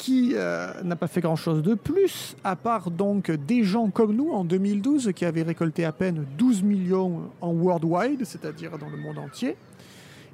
qui 0.02 0.32
euh, 0.34 0.82
n'a 0.82 0.96
pas 0.96 1.06
fait 1.06 1.22
grand-chose 1.22 1.62
de 1.62 1.76
plus, 1.76 2.36
à 2.44 2.56
part 2.56 2.90
donc 2.90 3.30
des 3.30 3.64
gens 3.64 3.92
comme 3.92 4.16
nous 4.16 4.32
en 4.32 4.44
2012, 4.44 5.12
qui 5.16 5.26
avaient 5.26 5.44
récolté 5.44 5.86
à 5.86 5.92
peine 5.92 6.26
12 6.40 6.64
millions 6.64 7.30
en 7.40 7.52
worldwide, 7.54 8.26
c'est-à-dire 8.26 8.80
dans 8.80 8.90
le 8.90 8.98
monde 8.98 9.20
entier. 9.20 9.56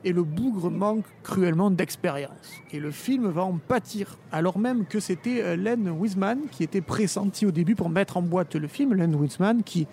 Et 0.05 0.13
le 0.13 0.23
bougre 0.23 0.71
manque 0.71 1.03
cruellement 1.21 1.69
d'expérience. 1.69 2.61
Et 2.71 2.79
le 2.79 2.91
film 2.91 3.27
va 3.27 3.43
en 3.43 3.57
pâtir, 3.57 4.17
alors 4.31 4.57
même 4.57 4.85
que 4.85 5.01
c'était 5.01 5.43
euh, 5.43 5.57
Len 5.57 5.89
Wiseman 5.89 6.43
qui 6.49 6.63
était 6.63 6.79
pressenti 6.79 7.45
au 7.45 7.51
début 7.51 7.75
pour 7.75 7.89
mettre 7.89 8.15
en 8.15 8.21
boîte 8.21 8.55
le 8.55 8.69
film. 8.69 8.93
Len 8.93 9.13
Wiseman 9.15 9.63
qui, 9.63 9.85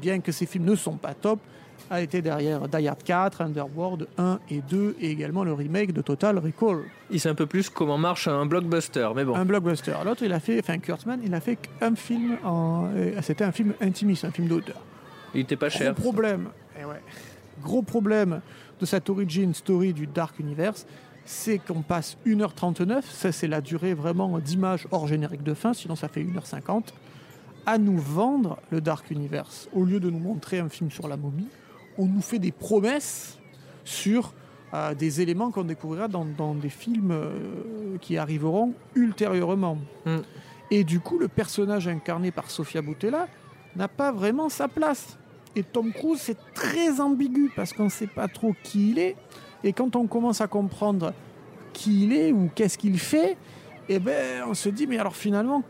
bien 0.00 0.20
que 0.20 0.32
ses 0.32 0.46
films 0.46 0.64
ne 0.64 0.76
sont 0.76 0.96
pas 0.96 1.12
top, 1.12 1.40
a 1.90 2.00
été 2.00 2.22
derrière 2.22 2.68
Die 2.68 2.88
Hard 2.88 3.02
4, 3.02 3.40
Underworld 3.42 4.06
1 4.16 4.38
et 4.48 4.62
2, 4.62 4.96
et 5.00 5.10
également 5.10 5.42
le 5.42 5.52
remake 5.52 5.92
de 5.92 6.00
Total 6.00 6.38
Recall. 6.38 6.84
Il 7.10 7.18
sait 7.18 7.28
un 7.28 7.34
peu 7.34 7.46
plus 7.46 7.68
comment 7.68 7.98
marche 7.98 8.28
un 8.28 8.46
blockbuster, 8.46 9.08
mais 9.14 9.24
bon. 9.24 9.34
Un 9.34 9.44
blockbuster. 9.44 9.94
L'autre, 10.04 10.22
il 10.22 10.32
a 10.32 10.38
fait, 10.38 10.60
enfin 10.60 10.78
Kurtzman, 10.78 11.20
il 11.24 11.34
a 11.34 11.40
fait 11.40 11.56
qu'un 11.56 11.96
film, 11.96 12.38
en, 12.44 12.88
euh, 12.94 13.20
c'était 13.22 13.44
un 13.44 13.52
film 13.52 13.74
intimiste, 13.80 14.24
un 14.24 14.30
film 14.30 14.46
d'auteur. 14.46 14.80
Il 15.34 15.40
était 15.40 15.56
pas 15.56 15.68
cher. 15.68 15.92
Gros 15.94 16.12
problème, 16.12 16.48
eh 16.80 16.84
ouais. 16.84 17.02
gros 17.60 17.82
problème 17.82 18.40
de 18.80 18.86
cette 18.86 19.10
origin 19.10 19.52
story 19.52 19.92
du 19.92 20.06
Dark 20.06 20.38
Universe, 20.38 20.86
c'est 21.24 21.58
qu'on 21.58 21.82
passe 21.82 22.16
1h39, 22.24 23.02
ça 23.02 23.32
c'est 23.32 23.48
la 23.48 23.60
durée 23.60 23.94
vraiment 23.94 24.38
d'image 24.38 24.86
hors 24.90 25.06
générique 25.06 25.42
de 25.42 25.54
fin, 25.54 25.74
sinon 25.74 25.96
ça 25.96 26.08
fait 26.08 26.22
1h50, 26.22 26.84
à 27.66 27.78
nous 27.78 27.98
vendre 27.98 28.58
le 28.70 28.80
Dark 28.80 29.10
Universe. 29.10 29.68
Au 29.72 29.84
lieu 29.84 30.00
de 30.00 30.08
nous 30.08 30.18
montrer 30.18 30.60
un 30.60 30.68
film 30.68 30.90
sur 30.90 31.08
la 31.08 31.16
momie, 31.16 31.48
on 32.00 32.06
nous 32.06 32.22
fait 32.22 32.38
des 32.38 32.52
promesses 32.52 33.38
sur 33.84 34.32
euh, 34.72 34.94
des 34.94 35.20
éléments 35.20 35.50
qu'on 35.50 35.64
découvrira 35.64 36.08
dans, 36.08 36.24
dans 36.24 36.54
des 36.54 36.70
films 36.70 37.10
euh, 37.10 37.96
qui 38.00 38.16
arriveront 38.16 38.72
ultérieurement. 38.94 39.78
Mm. 40.06 40.18
Et 40.70 40.84
du 40.84 41.00
coup, 41.00 41.18
le 41.18 41.28
personnage 41.28 41.88
incarné 41.88 42.30
par 42.30 42.50
Sofia 42.50 42.80
Boutella 42.80 43.28
n'a 43.76 43.88
pas 43.88 44.12
vraiment 44.12 44.48
sa 44.48 44.68
place. 44.68 45.18
Et 45.56 45.64
Tom 45.64 45.92
Cruise, 45.92 46.20
c'est 46.20 46.38
très 46.54 47.00
ambigu 47.00 47.50
parce 47.54 47.72
qu'on 47.72 47.84
ne 47.84 47.90
sait 47.90 48.06
pas 48.06 48.28
trop 48.28 48.54
qui 48.62 48.90
il 48.90 48.98
est. 48.98 49.16
Et 49.64 49.72
quand 49.72 49.96
on 49.96 50.06
commence 50.06 50.40
à 50.40 50.46
comprendre 50.46 51.12
qui 51.72 52.04
il 52.04 52.12
est 52.12 52.32
ou 52.32 52.48
qu'est-ce 52.54 52.78
qu'il 52.78 52.98
fait, 52.98 53.36
eh 53.88 53.98
ben, 53.98 54.44
on 54.48 54.54
se 54.54 54.68
dit, 54.68 54.86
mais 54.86 54.98
alors 54.98 55.16
finalement, 55.16 55.64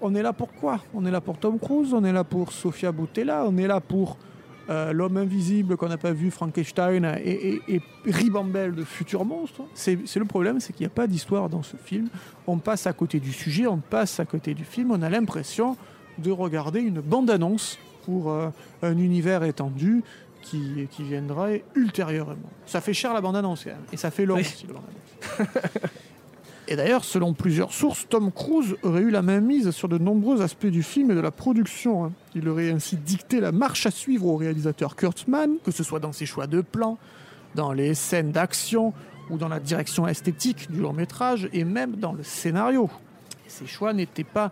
on 0.00 0.14
est 0.14 0.22
là 0.22 0.32
pour 0.32 0.52
quoi? 0.52 0.80
On 0.94 1.04
est 1.04 1.10
là 1.10 1.20
pour 1.20 1.36
Tom 1.36 1.58
Cruise, 1.58 1.92
on 1.92 2.04
est 2.04 2.12
là 2.12 2.22
pour 2.22 2.52
Sofia 2.52 2.92
Boutella, 2.92 3.44
on 3.46 3.56
est 3.56 3.66
là 3.66 3.80
pour 3.80 4.16
euh, 4.70 4.92
l'homme 4.92 5.16
invisible 5.16 5.76
qu'on 5.76 5.88
n'a 5.88 5.98
pas 5.98 6.12
vu, 6.12 6.30
Frankenstein, 6.30 7.04
et, 7.22 7.60
et, 7.68 7.76
et 7.76 7.82
Ribambelle 8.06 8.74
de 8.74 8.84
Futur 8.84 9.24
Monstre. 9.24 9.62
C'est 9.74 9.96
le 10.16 10.24
problème, 10.24 10.60
c'est 10.60 10.72
qu'il 10.72 10.84
n'y 10.84 10.92
a 10.92 10.94
pas 10.94 11.06
d'histoire 11.06 11.48
dans 11.48 11.62
ce 11.62 11.76
film. 11.76 12.08
On 12.46 12.58
passe 12.58 12.86
à 12.86 12.92
côté 12.92 13.20
du 13.20 13.32
sujet, 13.32 13.66
on 13.66 13.78
passe 13.78 14.20
à 14.20 14.24
côté 14.24 14.54
du 14.54 14.64
film, 14.64 14.90
on 14.90 15.02
a 15.02 15.10
l'impression 15.10 15.76
de 16.18 16.30
regarder 16.30 16.80
une 16.80 17.00
bande-annonce 17.00 17.78
pour 18.04 18.30
euh, 18.30 18.48
un 18.82 18.96
univers 18.98 19.42
étendu 19.44 20.02
qui, 20.42 20.86
qui 20.90 21.02
viendra 21.02 21.48
ultérieurement. 21.74 22.36
Ça 22.66 22.80
fait 22.80 22.92
cher 22.94 23.14
la 23.14 23.20
bande-annonce 23.20 23.64
quand 23.64 23.70
même, 23.70 23.78
et 23.92 23.96
ça 23.96 24.10
fait 24.10 24.26
long 24.26 24.36
Oui. 24.36 24.42
aussi 24.42 24.66
la 24.66 24.74
bande-annonce. 24.74 25.80
Et 26.66 26.76
d'ailleurs, 26.76 27.04
selon 27.04 27.34
plusieurs 27.34 27.72
sources, 27.72 28.06
Tom 28.08 28.32
Cruise 28.32 28.74
aurait 28.82 29.02
eu 29.02 29.10
la 29.10 29.20
main 29.20 29.40
mise 29.40 29.70
sur 29.70 29.88
de 29.88 29.98
nombreux 29.98 30.40
aspects 30.40 30.66
du 30.66 30.82
film 30.82 31.10
et 31.10 31.14
de 31.14 31.20
la 31.20 31.30
production. 31.30 32.06
hein. 32.06 32.12
Il 32.34 32.48
aurait 32.48 32.70
ainsi 32.70 32.96
dicté 32.96 33.40
la 33.40 33.52
marche 33.52 33.84
à 33.84 33.90
suivre 33.90 34.26
au 34.26 34.36
réalisateur 34.36 34.96
Kurtzman, 34.96 35.58
que 35.62 35.70
ce 35.70 35.84
soit 35.84 36.00
dans 36.00 36.12
ses 36.12 36.24
choix 36.24 36.46
de 36.46 36.62
plans, 36.62 36.96
dans 37.54 37.72
les 37.72 37.94
scènes 37.94 38.32
d'action 38.32 38.94
ou 39.30 39.36
dans 39.36 39.48
la 39.48 39.60
direction 39.60 40.08
esthétique 40.08 40.70
du 40.70 40.80
long 40.80 40.94
métrage 40.94 41.48
et 41.52 41.64
même 41.64 41.96
dans 41.96 42.12
le 42.12 42.22
scénario. 42.22 42.88
Et 43.46 43.50
ces 43.50 43.66
choix 43.66 43.92
n'étaient 43.92 44.24
pas 44.24 44.50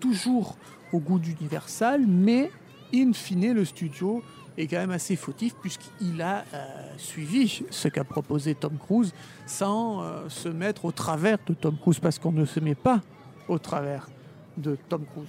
toujours 0.00 0.56
au 0.92 1.00
goût 1.00 1.18
d'Universal, 1.18 2.06
mais 2.06 2.50
in 2.94 3.12
fine, 3.12 3.52
le 3.52 3.64
studio 3.66 4.22
est 4.58 4.66
quand 4.66 4.76
même 4.78 4.90
assez 4.90 5.16
fautif 5.16 5.54
puisqu'il 5.60 6.20
a 6.22 6.44
euh, 6.54 6.66
suivi 6.96 7.64
ce 7.70 7.88
qu'a 7.88 8.04
proposé 8.04 8.54
Tom 8.54 8.76
Cruise 8.78 9.12
sans 9.46 10.02
euh, 10.02 10.28
se 10.28 10.48
mettre 10.48 10.84
au 10.84 10.92
travers 10.92 11.38
de 11.46 11.54
Tom 11.54 11.76
Cruise 11.80 11.98
parce 11.98 12.18
qu'on 12.18 12.32
ne 12.32 12.44
se 12.44 12.60
met 12.60 12.74
pas 12.74 13.00
au 13.48 13.58
travers 13.58 14.08
de 14.56 14.76
Tom 14.88 15.04
Cruise. 15.12 15.28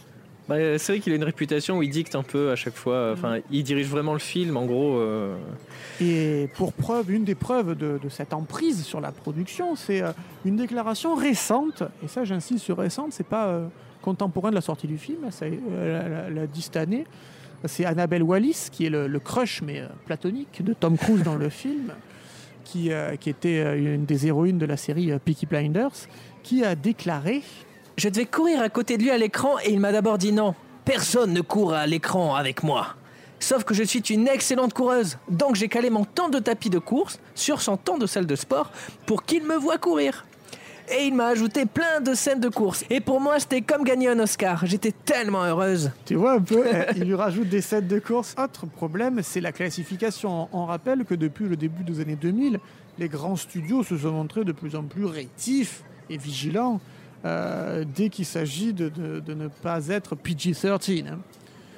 Bah, 0.50 0.56
c'est 0.78 0.92
vrai 0.94 1.00
qu'il 1.00 1.14
a 1.14 1.16
une 1.16 1.24
réputation 1.24 1.78
où 1.78 1.84
il 1.84 1.90
dicte 1.90 2.16
un 2.16 2.24
peu 2.24 2.52
à 2.52 2.58
chaque 2.58 2.76
fois. 2.76 3.12
Enfin, 3.14 3.38
il 3.50 3.64
dirige 3.64 3.88
vraiment 3.88 4.12
le 4.12 4.20
film, 4.20 4.58
en 4.58 4.66
gros. 4.66 4.98
euh, 4.98 5.38
Et 6.02 6.50
pour 6.56 6.74
preuve, 6.74 7.12
une 7.12 7.24
des 7.24 7.36
preuves 7.36 7.76
de, 7.78 7.98
de 8.04 8.10
cette 8.10 8.34
emprise 8.34 8.84
sur 8.84 9.00
la 9.00 9.14
production, 9.14 9.78
c'est 9.78 10.04
une 10.44 10.58
déclaration 10.58 11.16
récente, 11.16 11.84
et 12.04 12.10
ça 12.10 12.26
j'insiste 12.26 12.66
sur 12.66 12.78
récente, 12.78 13.14
c'est 13.14 13.26
pas 13.26 13.62
contemporain 14.02 14.50
de 14.50 14.56
la 14.56 14.62
sortie 14.62 14.86
du 14.88 14.98
film, 14.98 15.32
ça 15.32 15.46
la, 15.48 16.10
la, 16.10 16.30
la 16.30 16.46
10 16.46 16.72
année. 16.76 17.06
C'est 17.66 17.86
Annabelle 17.86 18.24
Wallis, 18.24 18.68
qui 18.72 18.86
est 18.86 18.90
le, 18.90 19.08
le 19.08 19.20
crush, 19.20 19.62
mais 19.62 19.80
euh, 19.80 19.88
platonique, 20.06 20.64
de 20.64 20.74
Tom 20.74 20.98
Cruise 20.98 21.24
dans 21.24 21.36
le 21.36 21.50
film, 21.50 21.94
qui, 22.64 22.92
euh, 22.92 23.16
qui 23.16 23.30
était 23.30 23.60
euh, 23.60 23.96
une 23.96 24.06
des 24.06 24.28
héroïnes 24.28 24.58
de 24.58 24.66
la 24.66 24.78
série 24.78 25.12
euh, 25.12 25.20
Peaky 25.24 25.46
Blinders, 25.46 26.08
qui 26.42 26.64
a 26.64 26.76
déclaré 26.76 27.42
Je 27.98 28.10
devais 28.10 28.26
courir 28.26 28.62
à 28.62 28.70
côté 28.70 28.98
de 28.98 29.04
lui 29.04 29.12
à 29.12 29.18
l'écran 29.18 29.58
et 29.64 29.72
il 29.72 29.80
m'a 29.80 29.92
d'abord 29.92 30.18
dit 30.18 30.32
non. 30.32 30.56
Personne 30.86 31.34
ne 31.34 31.42
court 31.42 31.74
à 31.74 31.88
l'écran 31.88 32.36
avec 32.36 32.64
moi. 32.64 32.96
Sauf 33.40 33.64
que 33.64 33.74
je 33.74 33.84
suis 33.84 34.00
une 34.00 34.28
excellente 34.28 34.74
coureuse. 34.74 35.18
Donc 35.30 35.56
j'ai 35.56 35.68
calé 35.68 35.90
mon 35.90 36.06
temps 36.06 36.30
de 36.30 36.40
tapis 36.40 36.70
de 36.70 36.80
course 36.80 37.20
sur 37.36 37.62
son 37.62 37.78
temps 37.78 37.98
de 37.98 38.06
salle 38.06 38.26
de 38.26 38.36
sport 38.36 38.72
pour 39.06 39.24
qu'il 39.24 39.44
me 39.44 39.56
voie 39.56 39.78
courir. 39.78 40.26
Et 40.96 41.06
il 41.08 41.16
m'a 41.16 41.28
ajouté 41.28 41.66
plein 41.66 42.02
de 42.02 42.14
scènes 42.14 42.40
de 42.40 42.50
course. 42.50 42.84
Et 42.90 43.00
pour 43.02 43.20
moi, 43.20 43.40
c'était 43.40 43.62
comme 43.62 43.84
gagner 43.84 44.10
un 44.10 44.20
Oscar. 44.20 44.66
J'étais 44.66 44.92
tellement 44.92 45.44
heureuse. 45.44 45.92
Tu 46.06 46.16
vois 46.16 46.34
un 46.34 46.42
peu, 46.42 46.64
euh, 46.74 46.84
il 46.96 47.04
lui 47.06 47.16
rajoute 47.16 47.50
des 47.50 47.62
sets 47.62 47.82
de 47.82 48.00
course. 48.00 48.36
Autre 48.38 48.66
problème, 48.68 49.22
c'est 49.24 49.42
la 49.42 49.52
classification. 49.52 50.48
On 50.54 50.66
rappelle 50.66 51.04
que 51.06 51.16
depuis 51.16 51.48
le 51.48 51.56
début 51.56 51.84
des 51.84 52.00
années 52.00 52.16
2000, 52.20 52.60
les 53.00 53.08
grands 53.10 53.36
studios 53.36 53.84
se 53.84 53.98
sont 53.98 54.12
montrés 54.12 54.44
de 54.44 54.52
plus 54.52 54.76
en 54.76 54.84
plus 54.84 55.06
rétifs 55.06 55.84
et 56.10 56.18
vigilants 56.18 56.80
euh, 57.26 57.86
dès 57.96 58.10
qu'il 58.10 58.26
s'agit 58.26 58.74
de, 58.74 58.90
de- 58.90 59.20
de 59.20 59.34
ne 59.34 59.48
pas 59.48 59.88
être 59.88 60.16
PG-13. 60.16 61.08
hein. 61.08 61.20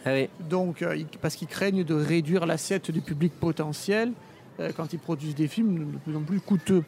Ah 0.06 0.14
oui. 0.14 0.28
Donc, 0.50 0.82
euh, 0.82 0.98
parce 1.22 1.36
qu'ils 1.36 1.48
craignent 1.48 1.84
de 1.84 1.94
réduire 1.96 2.46
l'assiette 2.46 2.92
du 2.92 3.02
public 3.02 3.32
potentiel 3.40 4.12
euh, 4.60 4.72
quand 4.76 4.92
ils 4.94 5.00
produisent 5.00 5.36
des 5.36 5.48
films 5.48 5.94
de 5.94 5.98
plus 6.00 6.16
en 6.18 6.22
plus 6.22 6.40
coûteux. 6.42 6.84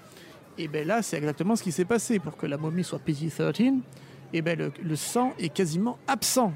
Et 0.58 0.68
bien 0.68 0.84
là, 0.84 1.02
c'est 1.02 1.18
exactement 1.18 1.56
ce 1.56 1.64
qui 1.64 1.72
s'est 1.72 1.86
passé. 1.86 2.20
Pour 2.20 2.36
que 2.36 2.48
la 2.48 2.58
momie 2.58 2.84
soit 2.84 3.00
PG-13, 3.00 3.80
et 4.34 4.42
ben 4.42 4.58
le, 4.84 4.96
sang 4.96 5.34
est 5.40 5.50
quasiment 5.50 5.98
absent. 6.08 6.54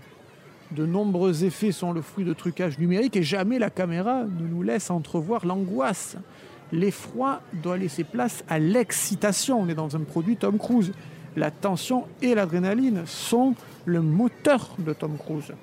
De 0.71 0.85
nombreux 0.85 1.43
effets 1.43 1.71
sont 1.71 1.91
le 1.91 2.01
fruit 2.01 2.25
de 2.25 2.33
trucage 2.33 2.79
numérique 2.79 3.15
et 3.17 3.23
jamais 3.23 3.59
la 3.59 3.69
caméra 3.69 4.23
ne 4.23 4.47
nous 4.47 4.63
laisse 4.63 4.89
entrevoir 4.89 5.45
l'angoisse. 5.45 6.17
L'effroi 6.71 7.41
doit 7.53 7.77
laisser 7.77 8.03
place 8.03 8.43
à 8.49 8.57
l'excitation. 8.57 9.59
On 9.59 9.67
est 9.67 9.75
dans 9.75 9.95
un 9.95 10.01
produit 10.01 10.37
Tom 10.37 10.57
Cruise. 10.57 10.93
La 11.35 11.51
tension 11.51 12.05
et 12.21 12.35
l'adrénaline 12.35 13.03
sont 13.05 13.55
le 13.85 14.01
moteur 14.01 14.75
de 14.79 14.93
Tom 14.93 15.17
Cruise. 15.17 15.53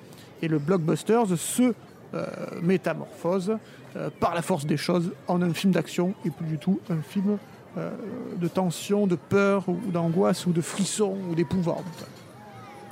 Et 0.41 0.47
le 0.47 0.59
blockbuster 0.59 1.21
se 1.35 1.73
euh, 2.13 2.25
métamorphose 2.61 3.57
euh, 3.95 4.09
par 4.19 4.35
la 4.35 4.41
force 4.41 4.65
des 4.65 4.77
choses 4.77 5.11
en 5.27 5.41
un 5.41 5.53
film 5.53 5.73
d'action 5.73 6.13
et 6.25 6.29
plus 6.29 6.45
du 6.45 6.57
tout 6.57 6.79
un 6.89 7.01
film 7.01 7.37
euh, 7.79 7.91
de 8.37 8.47
tension, 8.47 9.07
de 9.07 9.15
peur 9.15 9.67
ou 9.67 9.77
d'angoisse 9.91 10.45
ou 10.45 10.51
de 10.51 10.61
frisson 10.61 11.17
ou 11.29 11.35
d'épouvante. 11.35 11.83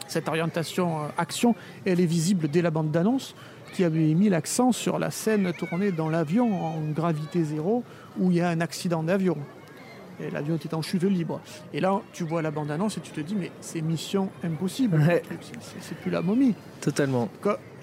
Cette 0.08 0.28
orientation 0.30 1.00
euh, 1.00 1.08
action, 1.17 1.56
elle 1.86 2.00
est 2.00 2.06
visible 2.06 2.47
dès 2.47 2.62
la 2.62 2.71
bande 2.71 2.91
d'annonce 2.91 3.36
qui 3.73 3.84
avait 3.84 4.13
mis 4.13 4.30
l'accent 4.30 4.71
sur 4.71 4.97
la 4.97 5.12
scène 5.12 5.52
tournée 5.54 5.91
dans 5.91 6.10
l'avion 6.10 6.65
en 6.65 6.80
gravité 6.95 7.43
zéro 7.43 7.84
où 8.17 8.32
il 8.32 8.38
y 8.38 8.41
a 8.41 8.50
un 8.50 8.62
accident 8.62 9.04
d'avion. 9.04 9.38
Et 10.19 10.32
l'avion 10.32 10.56
était 10.56 10.73
en 10.73 10.82
chute 10.82 11.04
libre. 11.04 11.39
Et 11.73 11.80
là, 11.80 12.02
tu 12.12 12.23
vois 12.23 12.41
la 12.41 12.50
bande 12.50 12.71
annonce 12.71 12.97
et 12.97 13.02
tu 13.02 13.12
te 13.12 13.19
dis, 13.21 13.36
mais 13.36 13.52
c'est 13.62 13.82
mission 13.82 14.30
impossible. 14.43 14.97
Ouais. 15.08 15.21
c'est- 15.80 15.95
plus 16.00 16.10
la 16.10 16.21
momie. 16.23 16.56
Totalement. 16.82 17.30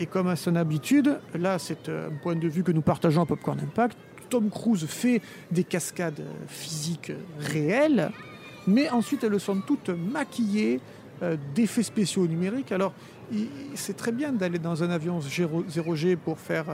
Et 0.01 0.07
comme 0.07 0.27
à 0.29 0.35
son 0.35 0.57
habitude, 0.57 1.21
là 1.39 1.59
c'est 1.61 1.89
un 1.89 2.11
point 2.23 2.35
de 2.35 2.49
vue 2.49 2.65
que 2.65 2.73
nous 2.73 2.81
partageons 2.83 3.23
à 3.23 3.27
Popcorn 3.27 3.61
Impact, 3.61 3.97
Tom 4.29 4.51
Cruise 4.51 4.87
fait 4.87 5.21
des 5.51 5.65
cascades 5.65 6.21
euh, 6.21 6.33
physiques 6.49 7.11
euh, 7.11 7.19
réelles, 7.39 8.11
mais 8.67 8.91
ensuite 8.91 9.25
elles 9.25 9.39
sont 9.41 9.61
toutes 9.61 9.91
maquillées 9.91 10.81
euh, 11.23 11.37
d'effets 11.55 11.83
spéciaux 11.83 12.27
numériques. 12.27 12.73
Alors 12.73 12.93
c'est 13.75 13.97
très 13.97 14.13
bien 14.13 14.33
d'aller 14.33 14.59
dans 14.59 14.83
un 14.83 14.91
avion 14.91 15.19
0G 15.19 16.17
pour 16.17 16.39
faire 16.39 16.67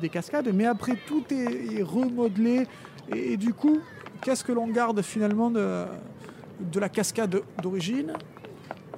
des 0.00 0.08
cascades, 0.08 0.50
mais 0.52 0.66
après 0.66 0.96
tout 1.06 1.22
est, 1.30 1.80
remodelé 1.80 2.66
et, 3.14 3.36
du 3.36 3.54
coup, 3.54 3.78
qu'est-ce 4.20 4.42
que 4.42 4.50
l'on 4.50 4.66
garde 4.66 5.00
finalement 5.02 5.48
de 5.48 6.80
la 6.80 6.88
cascade 6.88 7.40
d'origine? 7.62 8.14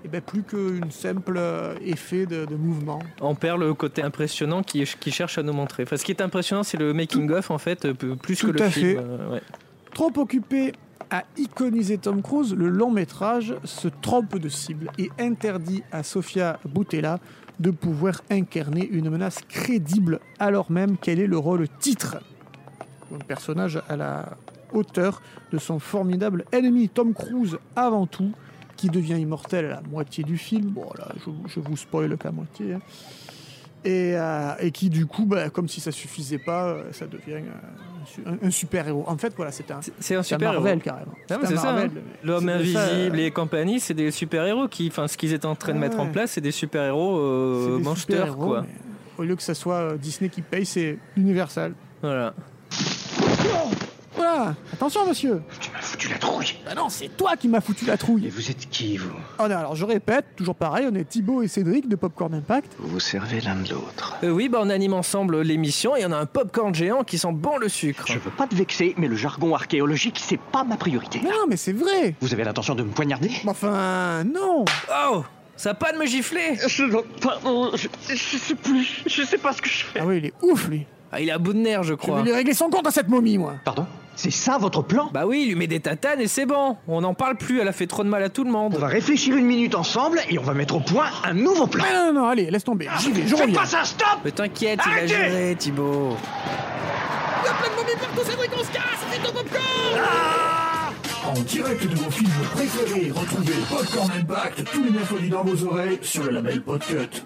Eh 0.05 0.09
ben, 0.09 0.21
plus 0.21 0.43
qu'une 0.43 0.91
simple 0.91 1.35
euh, 1.37 1.75
effet 1.85 2.27
de, 2.27 2.45
de 2.45 2.55
mouvement. 2.55 3.01
On 3.21 3.35
perd 3.35 3.61
le 3.61 3.75
côté 3.75 4.03
impressionnant 4.03 4.63
qui, 4.63 4.85
qui 4.85 5.11
cherche 5.11 5.39
à 5.39 5.43
nous 5.43 5.53
montrer. 5.53 5.83
Enfin, 5.85 5.97
ce 5.97 6.05
qui 6.05 6.13
est 6.13 6.21
impressionnant, 6.23 6.63
c'est 6.63 6.77
le 6.79 6.93
making-of, 6.95 7.51
en 7.51 7.59
fait, 7.59 7.93
plus 7.93 8.37
Tout 8.37 8.53
que 8.53 8.53
le 8.53 8.69
film. 8.69 8.87
fait. 8.87 8.99
euh, 8.99 9.33
ouais. 9.33 9.43
Trop 9.95 10.13
occupé 10.17 10.73
à 11.11 11.25
iconiser 11.39 11.97
Tom 11.99 12.21
Cruise, 12.23 12.55
le 12.55 12.69
long 12.69 12.91
métrage 12.91 13.55
se 13.65 13.89
trompe 13.89 14.37
de 14.39 14.49
cible 14.49 14.91
et 14.99 15.11
interdit 15.19 15.83
à 15.91 16.03
Sofia 16.03 16.59
Boutella 16.67 17.19
de 17.59 17.71
pouvoir 17.71 18.21
incarner 18.31 18.87
une 18.87 19.09
menace 19.11 19.41
crédible 19.49 20.21
alors 20.39 20.71
même 20.71 20.97
qu'elle 20.99 21.19
est 21.19 21.27
le 21.27 21.39
rôle 21.39 21.67
titre. 21.81 22.19
Un 23.13 23.19
personnage 23.21 23.81
à 23.89 23.97
la 23.97 24.37
hauteur 24.73 25.23
de 25.51 25.57
son 25.57 25.79
formidable 25.79 26.45
ennemi 26.53 26.91
Tom 26.91 27.15
Cruise 27.15 27.57
avant 27.75 28.07
tout, 28.07 28.33
qui 28.79 28.89
devient 28.89 29.19
immortel 29.21 29.67
à 29.67 29.69
la 29.69 29.83
moitié 29.91 30.25
du 30.25 30.39
film. 30.39 30.71
Bon 30.71 30.89
là, 30.97 31.09
je, 31.19 31.31
je 31.53 31.61
vous 31.61 31.77
spoil 31.77 32.17
qu'à 32.17 32.31
moitié. 32.31 32.73
hein. 32.75 32.81
Et, 33.85 34.15
euh, 34.17 34.55
et 34.61 34.71
qui 34.73 34.91
du 34.91 35.07
coup, 35.07 35.25
bah, 35.25 35.51
comme 35.51 35.69
si 35.69 35.81
ça 35.81 35.93
suffisait 35.93 36.39
pas, 36.39 36.65
euh, 36.69 36.83
ça 36.93 37.07
devient 37.07 37.35
euh, 37.47 38.03
un 38.03 38.07
su- 38.07 38.23
un, 38.27 38.47
un 38.49 38.51
super-héros. 38.51 39.05
En 39.07 39.17
fait, 39.17 39.33
voilà, 39.37 39.53
c'est 39.53 39.71
un, 39.71 39.81
C'est- 39.83 39.93
un 39.93 39.95
c'est 40.01 40.15
un 40.17 40.23
super 40.25 40.53
Marvel 40.55 40.73
héros. 40.73 40.81
carrément. 40.85 41.13
Ah, 41.31 41.39
c'est 41.45 41.57
ça, 41.57 41.77
hein. 41.77 41.89
L'homme 42.25 42.47
ça, 42.49 42.55
invisible 42.57 43.21
et 43.21 43.31
compagnie, 43.31 43.79
c'est 43.79 43.95
des 43.95 44.11
super-héros 44.11 44.67
qui, 44.67 44.89
enfin, 44.89 45.07
ce 45.07 45.17
qu'ils 45.17 45.33
étaient 45.33 45.47
en 45.47 45.55
train 45.55 45.73
de 45.75 45.79
Ouais. 45.79 45.89
mettre 45.89 46.01
en 46.01 46.07
place, 46.11 46.33
c'est 46.33 46.41
des 46.41 46.51
des 47.79 47.85
monstres, 47.85 48.01
super-héros, 48.01 48.47
quoi. 48.47 48.67
Au 49.17 49.23
lieu 49.23 49.37
que 49.37 49.43
ça 49.45 49.55
soit 49.55 49.97
Disney 49.97 50.29
qui 50.29 50.43
paye, 50.43 50.67
c'est 50.67 50.99
Universal. 51.17 51.73
Voilà. 52.03 52.35
Voilà, 54.19 54.55
attention 54.73 55.07
monsieur. 55.07 55.41
Tu 55.61 55.71
m'as 55.71 55.81
foutu 55.81 56.09
la 56.09 56.19
trouille. 56.19 56.55
Ah 56.69 56.75
non, 56.75 56.89
c'est 56.89 57.09
toi 57.17 57.37
qui 57.37 57.49
m'as 57.49 57.61
foutu 57.61 57.85
la 57.87 57.95
Et 57.95 57.99
trouille. 57.99 58.29
vous 58.29 58.51
êtes 58.51 58.69
qui, 58.69 58.97
vous 58.97 59.09
Oh 59.39 59.49
non, 59.49 59.57
alors 59.57 59.77
je 59.77 59.85
répète, 59.85 60.25
toujours 60.37 60.55
pareil, 60.57 60.87
on 60.91 60.95
est 60.97 61.05
Thibaut 61.09 61.43
et 61.43 61.49
Cédric 61.49 61.89
de 61.89 61.97
Popcorn 61.97 62.35
Impact. 62.35 62.73
Vous 62.79 62.89
vous 62.89 63.01
servez 63.01 63.41
l'un 63.41 63.55
de 63.55 63.71
l'autre. 63.71 64.17
Euh, 64.25 64.31
oui, 64.31 64.49
bah, 64.49 64.59
on 64.61 64.69
anime 64.71 64.95
ensemble 64.95 65.41
l'émission 65.43 65.95
et 65.97 66.05
on 66.05 66.13
a 66.13 66.17
un 66.19 66.27
popcorn 66.27 66.75
géant 66.75 67.05
qui 67.05 67.17
sent 67.19 67.33
bon 67.33 67.57
le 67.59 67.69
sucre. 67.69 68.05
Je 68.09 68.19
veux 68.19 68.31
pas 68.31 68.47
te 68.47 68.55
vexer, 68.55 68.95
mais 68.99 69.07
le 69.09 69.17
jargon 69.17 69.55
archéologique, 69.55 70.21
c'est 70.23 70.41
pas 70.41 70.65
ma 70.65 70.77
priorité. 70.77 71.21
Mais 71.23 71.31
non, 71.31 71.47
mais 71.49 71.57
c'est 71.57 71.73
vrai. 71.73 72.15
Vous 72.21 72.33
avez 72.35 72.45
l'intention 72.45 72.75
de 72.75 72.83
me 72.83 72.91
poignarder? 72.91 73.31
Mais 73.45 73.51
Enfin, 73.51 74.25
non. 74.25 74.65
Oh 75.11 75.25
Ça 75.57 75.71
a 75.71 75.75
pas 75.75 75.93
de 75.93 75.99
me 75.99 76.07
gifler 76.07 76.57
Je, 76.67 76.85
pardon, 77.21 77.71
je, 77.77 77.89
je 78.09 78.37
sais 78.37 78.55
plus, 78.55 79.03
je 79.07 79.23
sais 79.23 79.39
pas 79.39 79.53
ce 79.53 79.63
que 79.63 79.69
je 79.69 79.85
fais. 79.85 80.01
Ah 80.01 80.07
oui, 80.07 80.19
il 80.19 80.27
est 80.27 80.35
ouf 80.43 80.69
lui. 80.69 80.87
Ah, 81.11 81.21
il 81.23 81.31
a 81.31 81.39
bout 81.39 81.55
de 81.55 81.59
nerfs, 81.59 81.85
je 81.85 81.89
Je 81.91 81.95
crois. 81.95 82.19
vais 82.19 82.25
lui 82.25 82.33
régler 82.33 82.53
son 82.53 82.69
compte 82.69 82.87
à 82.87 82.91
cette 82.91 83.09
momie, 83.09 83.39
moi. 83.39 83.55
Pardon? 83.65 83.87
C'est 84.21 84.33
ça 84.33 84.59
votre 84.59 84.83
plan 84.83 85.11
Bah 85.15 85.27
oui, 85.29 85.43
il 85.45 85.49
lui 85.51 85.55
met 85.55 85.69
des 85.69 85.79
tatanes 85.79 86.21
et 86.21 86.27
c'est 86.27 86.45
bon. 86.45 86.77
On 86.89 87.03
n'en 87.03 87.15
parle 87.15 87.37
plus, 87.37 87.61
elle 87.61 87.69
a 87.69 87.73
fait 87.73 87.87
trop 87.87 88.03
de 88.03 88.09
mal 88.09 88.21
à 88.25 88.29
tout 88.29 88.43
le 88.43 88.51
On 88.51 88.53
monde. 88.53 88.75
va 88.77 88.89
réfléchir 88.89 89.37
une 89.37 89.47
minute 89.47 89.77
ensemble 89.77 90.19
et 90.29 90.41
on 90.41 90.43
va 90.43 90.55
mettre 90.55 90.75
au 90.75 90.81
point 90.81 91.07
un 91.23 91.35
nouveau 91.35 91.69
plan. 91.69 91.85
Ah 91.89 91.93
non, 91.95 92.07
non, 92.13 92.21
non, 92.23 92.29
allez, 92.29 92.51
laisse 92.51 92.65
tomber. 92.65 92.89
J'y 92.99 93.13
vais, 93.13 93.23
je 93.23 93.37
Faites 93.37 93.43
reviens. 93.43 93.61
pas 93.61 93.67
ça, 93.67 93.85
stop 93.85 94.19
Mais 94.25 94.33
t'inquiète, 94.33 94.81
il 94.85 94.91
va 94.91 94.97
Arrêtez 94.97 95.09
gérer, 95.09 95.57
Thibaut. 95.57 96.17
En 101.25 101.41
direct 101.43 101.87
de 101.87 101.95
vos 101.97 102.11
films 102.11 102.31
préférés, 102.55 103.13
retrouvez 103.15 103.53
Popcorn 103.71 104.11
Impact 104.19 104.65
tous 104.73 104.83
les 104.83 104.91
mercredis 104.91 105.29
dans 105.29 105.45
vos 105.45 105.65
oreilles 105.67 105.99
sur 106.03 106.25
le 106.25 106.31
label 106.31 106.63
Podcut. 106.63 107.23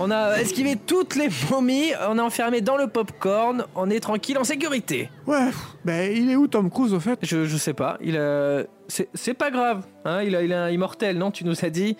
On 0.00 0.12
a 0.12 0.36
esquivé 0.38 0.76
toutes 0.76 1.16
les 1.16 1.28
momies, 1.50 1.90
on 2.08 2.18
est 2.18 2.20
enfermé 2.20 2.60
dans 2.60 2.76
le 2.76 2.86
popcorn, 2.86 3.64
on 3.74 3.90
est 3.90 3.98
tranquille, 3.98 4.38
en 4.38 4.44
sécurité. 4.44 5.10
Ouais, 5.26 5.46
pff, 5.46 5.76
ben 5.84 6.16
il 6.16 6.30
est 6.30 6.36
où 6.36 6.46
Tom 6.46 6.70
Cruise 6.70 6.94
au 6.94 7.00
fait? 7.00 7.18
Je, 7.22 7.46
je 7.46 7.56
sais 7.56 7.74
pas, 7.74 7.98
il 8.00 8.16
a... 8.16 8.62
C'est 8.86 9.08
c'est 9.12 9.34
pas 9.34 9.50
grave, 9.50 9.84
hein, 10.04 10.22
il, 10.22 10.36
a, 10.36 10.42
il 10.42 10.52
est 10.52 10.54
un 10.54 10.70
immortel, 10.70 11.18
non 11.18 11.30
Tu 11.32 11.44
nous 11.44 11.64
as 11.64 11.70
dit? 11.70 11.96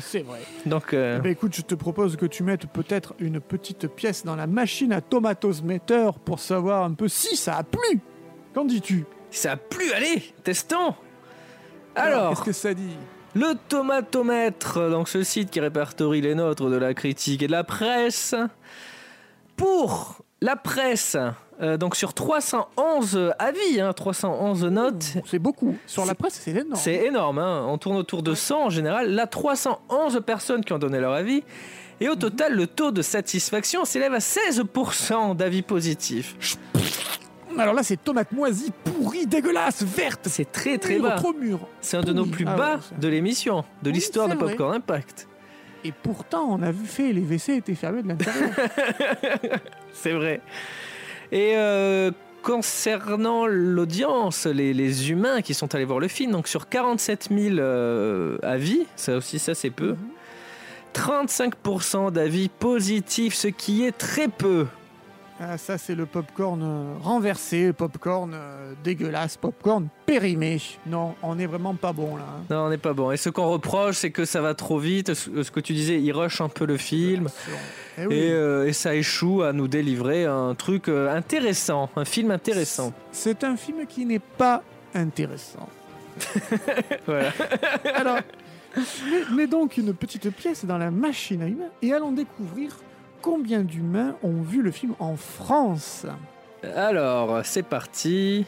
C'est 0.00 0.22
vrai. 0.22 0.40
Donc, 0.66 0.92
euh, 0.94 1.18
ben, 1.18 1.30
écoute, 1.30 1.54
je 1.54 1.62
te 1.62 1.74
propose 1.74 2.16
que 2.16 2.26
tu 2.26 2.42
mettes 2.42 2.66
peut-être 2.66 3.14
une 3.20 3.38
petite 3.38 3.86
pièce 3.86 4.24
dans 4.24 4.34
la 4.34 4.46
machine 4.46 4.92
à 4.92 5.02
tomatoes 5.02 5.62
meter 5.62 6.10
pour 6.24 6.40
savoir 6.40 6.84
un 6.84 6.94
peu 6.94 7.06
si 7.06 7.36
ça 7.36 7.58
a 7.58 7.62
plu. 7.62 8.00
Qu'en 8.54 8.64
dis-tu? 8.64 9.04
Ça 9.30 9.52
a 9.52 9.56
plu, 9.56 9.92
allez, 9.92 10.22
testons 10.42 10.94
Alors, 11.94 12.30
qu'est-ce 12.30 12.42
que 12.42 12.52
ça 12.52 12.74
dit? 12.74 12.96
Le 13.34 13.54
tomatomètre, 13.68 14.90
donc 14.90 15.08
ce 15.08 15.22
site 15.22 15.50
qui 15.50 15.60
répertorie 15.60 16.20
les 16.20 16.34
notes 16.34 16.62
de 16.62 16.76
la 16.76 16.94
critique 16.94 17.42
et 17.42 17.46
de 17.46 17.52
la 17.52 17.64
presse. 17.64 18.34
Pour 19.56 20.18
la 20.40 20.56
presse, 20.56 21.16
Euh, 21.60 21.76
donc 21.76 21.94
sur 21.94 22.12
311 22.14 23.34
avis, 23.38 23.80
hein, 23.80 23.92
311 23.92 24.64
notes, 24.64 25.04
C'est 25.26 25.38
beaucoup. 25.38 25.76
Sur 25.86 26.04
la 26.06 26.14
presse, 26.16 26.40
c'est 26.42 26.50
énorme. 26.50 26.74
c'est 26.74 27.04
énorme. 27.04 27.38
hein. 27.38 27.66
On 27.68 27.78
tourne 27.78 27.96
autour 27.98 28.22
de 28.24 28.34
100 28.34 28.64
en 28.64 28.70
général. 28.70 29.10
Là, 29.12 29.26
311 29.28 30.22
personnes 30.26 30.64
qui 30.64 30.72
ont 30.72 30.78
donné 30.78 30.98
leur 30.98 31.12
avis. 31.12 31.44
Et 32.00 32.08
au 32.08 32.16
total, 32.16 32.54
le 32.54 32.66
taux 32.66 32.90
de 32.90 33.02
satisfaction 33.02 33.84
s'élève 33.84 34.14
à 34.14 34.18
16% 34.18 35.36
d'avis 35.36 35.62
positifs. 35.62 36.34
Alors 37.58 37.74
là, 37.74 37.82
c'est 37.82 38.02
tomate 38.02 38.32
moisie, 38.32 38.72
pourrie, 38.84 39.26
dégueulasse, 39.26 39.82
verte. 39.82 40.28
C'est 40.28 40.50
très 40.50 40.78
très 40.78 40.98
bas. 40.98 41.12
Trop 41.12 41.32
mûr. 41.32 41.60
C'est 41.80 41.96
un 41.96 42.02
de 42.02 42.12
nos 42.12 42.26
plus 42.26 42.44
Ah 42.48 42.56
bas 42.56 42.74
ouais, 42.76 42.98
de 42.98 43.08
l'émission, 43.08 43.64
de 43.82 43.90
Oui, 43.90 43.96
l'histoire 43.96 44.28
de 44.28 44.34
vrai. 44.34 44.50
Popcorn 44.50 44.74
Impact. 44.76 45.28
Et 45.84 45.92
pourtant, 45.92 46.46
on 46.48 46.62
a 46.62 46.70
vu 46.70 46.86
fait, 46.86 47.12
les 47.12 47.22
WC 47.22 47.56
étaient 47.56 47.74
fermés 47.74 48.02
de 48.02 48.08
l'intérieur. 48.08 48.50
C'est 49.92 50.12
vrai. 50.12 50.40
Et 51.32 51.52
euh, 51.56 52.10
concernant 52.42 53.46
l'audience, 53.46 54.46
les, 54.46 54.74
les 54.74 55.10
humains 55.10 55.42
qui 55.42 55.54
sont 55.54 55.74
allés 55.74 55.84
voir 55.84 55.98
le 55.98 56.08
film, 56.08 56.32
donc 56.32 56.46
sur 56.46 56.68
47 56.68 57.28
000 57.36 57.56
euh, 57.58 58.38
avis, 58.42 58.86
ça 58.96 59.16
aussi 59.16 59.38
ça 59.38 59.54
c'est 59.54 59.70
peu, 59.70 59.96
35% 60.94 62.12
d'avis 62.12 62.48
positifs, 62.48 63.34
ce 63.34 63.48
qui 63.48 63.84
est 63.84 63.96
très 63.96 64.28
peu. 64.28 64.66
Ah, 65.42 65.58
ça, 65.58 65.76
c'est 65.78 65.94
le 65.94 66.06
popcorn 66.06 66.62
euh, 66.62 66.94
renversé, 67.02 67.72
popcorn 67.72 68.32
euh, 68.34 68.74
dégueulasse, 68.84 69.36
popcorn 69.36 69.88
périmé. 70.06 70.60
Non, 70.86 71.14
on 71.22 71.34
n'est 71.34 71.46
vraiment 71.46 71.74
pas 71.74 71.92
bon 71.92 72.16
là. 72.16 72.24
hein. 72.28 72.44
Non, 72.50 72.66
on 72.66 72.70
n'est 72.70 72.78
pas 72.78 72.92
bon. 72.92 73.10
Et 73.10 73.16
ce 73.16 73.28
qu'on 73.30 73.48
reproche, 73.48 73.96
c'est 73.96 74.10
que 74.10 74.24
ça 74.24 74.40
va 74.40 74.54
trop 74.54 74.78
vite. 74.78 75.14
Ce 75.14 75.42
ce 75.42 75.50
que 75.50 75.60
tu 75.60 75.72
disais, 75.72 76.00
il 76.00 76.12
rush 76.12 76.40
un 76.40 76.48
peu 76.48 76.64
le 76.66 76.76
film. 76.76 77.28
Eh 77.98 78.06
oui. 78.06 78.14
Et, 78.14 78.30
euh, 78.32 78.66
et 78.68 78.72
ça 78.72 78.94
échoue 78.94 79.42
à 79.42 79.52
nous 79.52 79.68
délivrer 79.68 80.24
un 80.26 80.54
truc 80.54 80.88
euh, 80.88 81.14
intéressant, 81.14 81.90
un 81.96 82.04
film 82.04 82.30
intéressant. 82.30 82.92
C'est 83.10 83.42
un 83.44 83.56
film 83.56 83.86
qui 83.86 84.04
n'est 84.06 84.18
pas 84.18 84.62
intéressant. 84.94 85.68
Voilà. 87.06 87.32
Alors, 87.94 88.18
mets, 88.76 89.34
mets 89.34 89.46
donc 89.46 89.76
une 89.76 89.92
petite 89.94 90.30
pièce 90.30 90.64
dans 90.64 90.78
la 90.78 90.90
machine 90.90 91.42
à 91.42 91.46
humains 91.48 91.70
et 91.80 91.92
allons 91.92 92.12
découvrir 92.12 92.76
combien 93.22 93.62
d'humains 93.62 94.16
ont 94.22 94.42
vu 94.42 94.60
le 94.62 94.70
film 94.70 94.94
en 94.98 95.16
France. 95.16 96.04
Alors, 96.76 97.40
c'est 97.44 97.62
parti. 97.62 98.44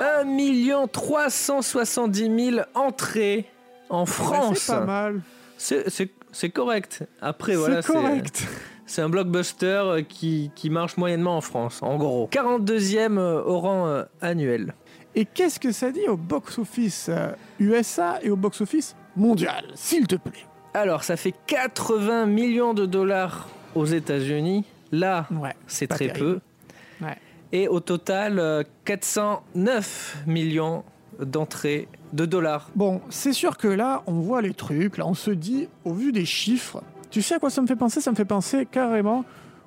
1 0.00 0.86
370 0.88 2.50
000 2.52 2.66
entrées 2.74 3.46
en 3.90 4.00
Ouais, 4.00 4.06
France. 4.06 4.58
c'est 4.58 4.72
pas 4.72 4.80
mal. 4.84 5.20
C'est- 5.56 6.48
correct. 6.50 7.04
Après, 7.20 7.54
voilà, 7.54 7.80
c'est 7.82 7.92
correct. 7.92 8.46
C'est 8.86 9.00
un 9.02 9.08
blockbuster 9.08 9.66
euh, 9.66 10.02
qui, 10.02 10.50
qui 10.54 10.68
marche 10.68 10.96
moyennement 10.98 11.36
en 11.38 11.40
France, 11.40 11.82
en 11.82 11.96
gros. 11.96 12.28
42e 12.30 13.16
euh, 13.18 13.42
au 13.42 13.58
rang 13.60 13.86
euh, 13.86 14.02
annuel. 14.20 14.74
Et 15.14 15.24
qu'est-ce 15.24 15.58
que 15.58 15.72
ça 15.72 15.90
dit 15.90 16.06
au 16.08 16.16
box-office 16.16 17.08
USA 17.60 18.18
et 18.22 18.30
au 18.30 18.36
box-office 18.36 18.94
mondial, 19.16 19.64
s'il 19.74 20.06
te 20.06 20.16
plaît? 20.16 20.44
Alors, 20.74 21.04
ça 21.04 21.16
fait 21.16 21.32
80 21.46 22.26
millions 22.26 22.74
de 22.74 22.84
dollars 22.86 23.48
aux 23.74 23.84
États-Unis. 23.86 24.64
Là, 24.92 25.26
Ouais. 25.30 25.54
c'est 25.66 25.86
très 25.86 26.08
terrible. 26.08 26.40
peu. 27.00 27.06
Ouais. 27.06 27.16
Et 27.52 27.68
au 27.68 27.80
total, 27.80 28.38
euh, 28.38 28.62
409 28.84 30.18
millions 30.26 30.84
d'entrées 31.20 31.88
de 32.12 32.26
dollars. 32.26 32.70
Bon, 32.74 33.00
c'est 33.10 33.32
sûr 33.32 33.56
que 33.56 33.68
là, 33.68 34.02
on 34.06 34.14
voit 34.20 34.42
les 34.42 34.54
trucs, 34.54 34.98
là, 34.98 35.06
on 35.06 35.14
se 35.14 35.30
dit, 35.30 35.68
au 35.84 35.92
vu 35.94 36.12
des 36.12 36.24
chiffres, 36.24 36.82
tu 37.10 37.22
sais 37.22 37.36
à 37.36 37.38
quoi 37.38 37.50
ça 37.50 37.62
me 37.62 37.66
fait 37.66 37.76
penser? 37.76 38.00
Ça 38.00 38.10
me 38.10 38.16
fait 38.16 38.24
penser 38.24 38.66
carrément 38.66 39.24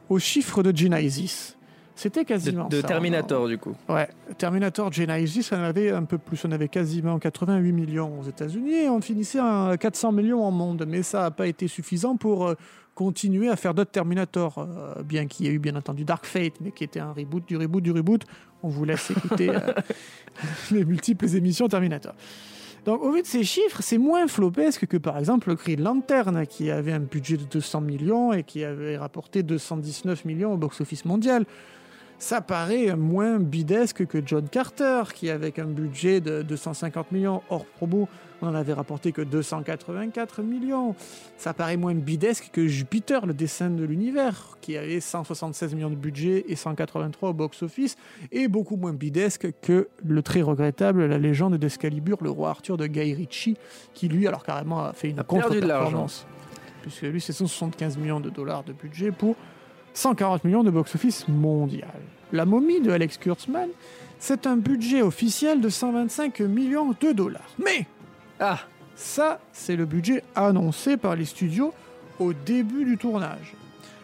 aux 0.09 0.19
chiffres 0.19 0.63
de 0.63 0.75
Genesis. 0.75 1.55
C'était 1.97 2.23
De, 2.23 2.27
quasiment 2.27 2.67
de 2.67 2.79
ça. 2.79 2.87
Terminator, 2.87 3.47
du 3.47 3.57
coup. 3.57 3.75
Ouais, 3.89 4.07
Terminator 4.37 4.93
Genesis, 4.93 5.49
on 5.51 5.55
avait 5.55 5.91
un 5.91 6.03
peu 6.03 6.19
plus, 6.19 6.45
on 6.45 6.51
avait 6.51 6.67
quasiment 6.67 7.17
88 7.17 7.71
millions 7.71 8.19
aux 8.19 8.23
États-Unis 8.23 8.83
et 8.83 8.89
on 8.89 9.01
finissait 9.01 9.39
à 9.39 9.75
400 9.79 10.11
millions 10.11 10.43
en 10.43 10.51
monde, 10.51 10.85
mais 10.87 11.01
ça 11.01 11.21
n'a 11.21 11.31
pas 11.31 11.47
été 11.47 11.67
suffisant 11.67 12.15
pour 12.15 12.47
euh, 12.47 12.53
continuer 12.93 13.49
à 13.49 13.55
faire 13.55 13.73
d'autres 13.73 13.89
Terminator, 13.89 14.59
euh, 14.59 15.01
bien 15.01 15.25
qu'il 15.25 15.47
y 15.47 15.49
ait 15.49 15.53
eu 15.53 15.59
bien 15.59 15.75
entendu 15.75 16.05
Dark 16.05 16.27
Fate, 16.27 16.53
mais 16.61 16.71
qui 16.71 16.83
était 16.83 16.99
un 16.99 17.13
reboot 17.13 17.47
du 17.47 17.57
reboot 17.57 17.83
du 17.83 17.91
reboot. 17.91 18.25
On 18.61 18.69
vous 18.69 18.85
laisse 18.85 19.09
écouter 19.09 19.49
euh, 19.49 19.59
les 20.71 20.85
multiples 20.85 21.35
émissions 21.35 21.67
Terminator. 21.67 22.13
Donc, 22.85 23.01
au 23.01 23.11
vu 23.11 23.23
de 23.23 23.27
ces 23.27 23.43
chiffres, 23.43 23.79
c'est 23.81 23.97
moins 23.97 24.27
flopesque 24.27 24.85
que 24.85 24.97
par 24.97 25.17
exemple 25.17 25.49
le 25.49 25.55
Green 25.55 25.81
Lantern, 25.81 26.45
qui 26.45 26.69
avait 26.69 26.93
un 26.93 26.99
budget 26.99 27.37
de 27.37 27.43
200 27.43 27.81
millions 27.81 28.33
et 28.33 28.43
qui 28.43 28.63
avait 28.63 28.97
rapporté 28.97 29.41
219 29.41 30.25
millions 30.25 30.53
au 30.53 30.57
box-office 30.57 31.03
mondial 31.03 31.45
ça 32.20 32.41
paraît 32.41 32.95
moins 32.95 33.39
bidesque 33.39 34.05
que 34.07 34.22
John 34.26 34.47
Carter, 34.49 35.03
qui 35.13 35.30
avec 35.30 35.59
un 35.59 35.65
budget 35.65 36.20
de 36.20 36.41
250 36.41 37.11
millions 37.11 37.41
hors 37.49 37.65
promo, 37.65 38.07
on 38.41 38.47
en 38.47 38.55
avait 38.55 38.74
rapporté 38.74 39.11
que 39.11 39.22
284 39.22 40.41
millions. 40.41 40.95
Ça 41.38 41.53
paraît 41.53 41.78
moins 41.78 41.95
bidesque 41.95 42.49
que 42.51 42.68
Jupiter, 42.68 43.26
le 43.26 43.34
dessin 43.34 43.70
de 43.70 43.84
l'univers, 43.84 44.57
qui 44.61 44.78
avait 44.78 44.99
176 44.99 45.76
millions 45.76 45.89
de 45.89 45.95
budget 45.95 46.45
et 46.47 46.55
183 46.55 47.30
au 47.30 47.34
box-office, 47.34 47.95
et 48.32 48.47
beaucoup 48.47 48.78
moins 48.78 48.93
bidesque 48.93 49.49
que 49.61 49.88
le 50.05 50.22
très 50.22 50.41
regrettable 50.41 51.05
La 51.05 51.18
légende 51.18 51.55
d'Escalibur, 51.55 52.18
le 52.22 52.30
roi 52.30 52.49
Arthur 52.49 52.78
de 52.78 52.88
Guy 52.88 53.13
Ritchie, 53.13 53.57
qui 53.93 54.07
lui, 54.07 54.28
alors 54.28 54.43
carrément, 54.43 54.84
a 54.84 54.93
fait 54.93 55.09
une 55.09 55.24
contre-performance. 55.24 56.26
Puisque 56.82 57.01
lui, 57.03 57.22
c'est 57.22 57.34
175 57.34 57.97
millions 57.97 58.20
de 58.20 58.30
dollars 58.30 58.63
de 58.63 58.74
budget 58.74 59.11
pour 59.11 59.36
140 59.97 60.43
millions 60.43 60.63
de 60.63 60.69
box-office 60.69 61.27
mondial. 61.27 61.89
La 62.31 62.45
momie 62.45 62.81
de 62.81 62.91
Alex 62.91 63.17
Kurtzman, 63.17 63.69
c'est 64.19 64.45
un 64.45 64.55
budget 64.55 65.01
officiel 65.01 65.59
de 65.59 65.69
125 65.69 66.39
millions 66.41 66.93
de 67.01 67.11
dollars. 67.13 67.49
Mais 67.57 67.87
Ah, 68.39 68.59
ça, 68.95 69.39
c'est 69.53 69.75
le 69.75 69.85
budget 69.85 70.23
annoncé 70.35 70.97
par 70.97 71.15
les 71.15 71.25
studios 71.25 71.73
au 72.19 72.33
début 72.33 72.85
du 72.85 72.97
tournage, 72.97 73.53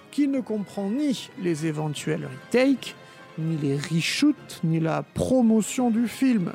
qui 0.10 0.28
ne 0.28 0.40
comprend 0.40 0.90
ni 0.90 1.30
les 1.40 1.68
éventuels 1.68 2.28
retakes, 2.48 2.96
ni 3.38 3.58
les 3.58 3.78
reshoots, 3.78 4.62
ni 4.64 4.80
la 4.80 5.04
promotion 5.04 5.92
du 5.92 6.08
film, 6.08 6.54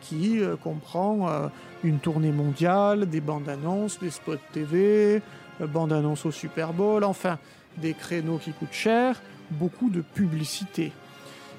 qui 0.00 0.40
euh, 0.40 0.54
comprend 0.54 1.28
euh, 1.28 1.48
une 1.82 1.98
tournée 1.98 2.30
mondiale, 2.30 3.10
des 3.10 3.20
bandes 3.20 3.48
annonces, 3.48 3.98
des 3.98 4.10
spots 4.10 4.36
TV, 4.52 5.22
euh, 5.60 5.66
bandes 5.66 5.92
annonces 5.92 6.24
au 6.24 6.30
Super 6.30 6.72
Bowl, 6.72 7.02
enfin 7.02 7.40
des 7.78 7.94
créneaux 7.94 8.38
qui 8.38 8.52
coûtent 8.52 8.68
cher, 8.72 9.20
beaucoup 9.50 9.90
de 9.90 10.00
publicité. 10.00 10.92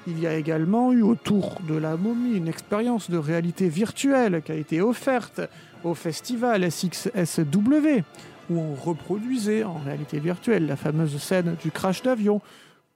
Il 0.06 0.20
y 0.20 0.26
a 0.26 0.34
également 0.34 0.92
eu 0.92 1.02
autour 1.02 1.56
de 1.68 1.74
la 1.74 1.96
momie 1.96 2.36
une 2.36 2.48
expérience 2.48 3.10
de 3.10 3.18
réalité 3.18 3.68
virtuelle 3.68 4.42
qui 4.42 4.52
a 4.52 4.54
été 4.54 4.80
offerte 4.80 5.42
au 5.84 5.94
festival 5.94 6.70
SXSW, 6.70 8.02
où 8.50 8.58
on 8.58 8.74
reproduisait 8.74 9.64
en 9.64 9.74
réalité 9.74 10.18
virtuelle 10.18 10.66
la 10.66 10.76
fameuse 10.76 11.18
scène 11.18 11.56
du 11.62 11.70
crash 11.70 12.02
d'avion, 12.02 12.40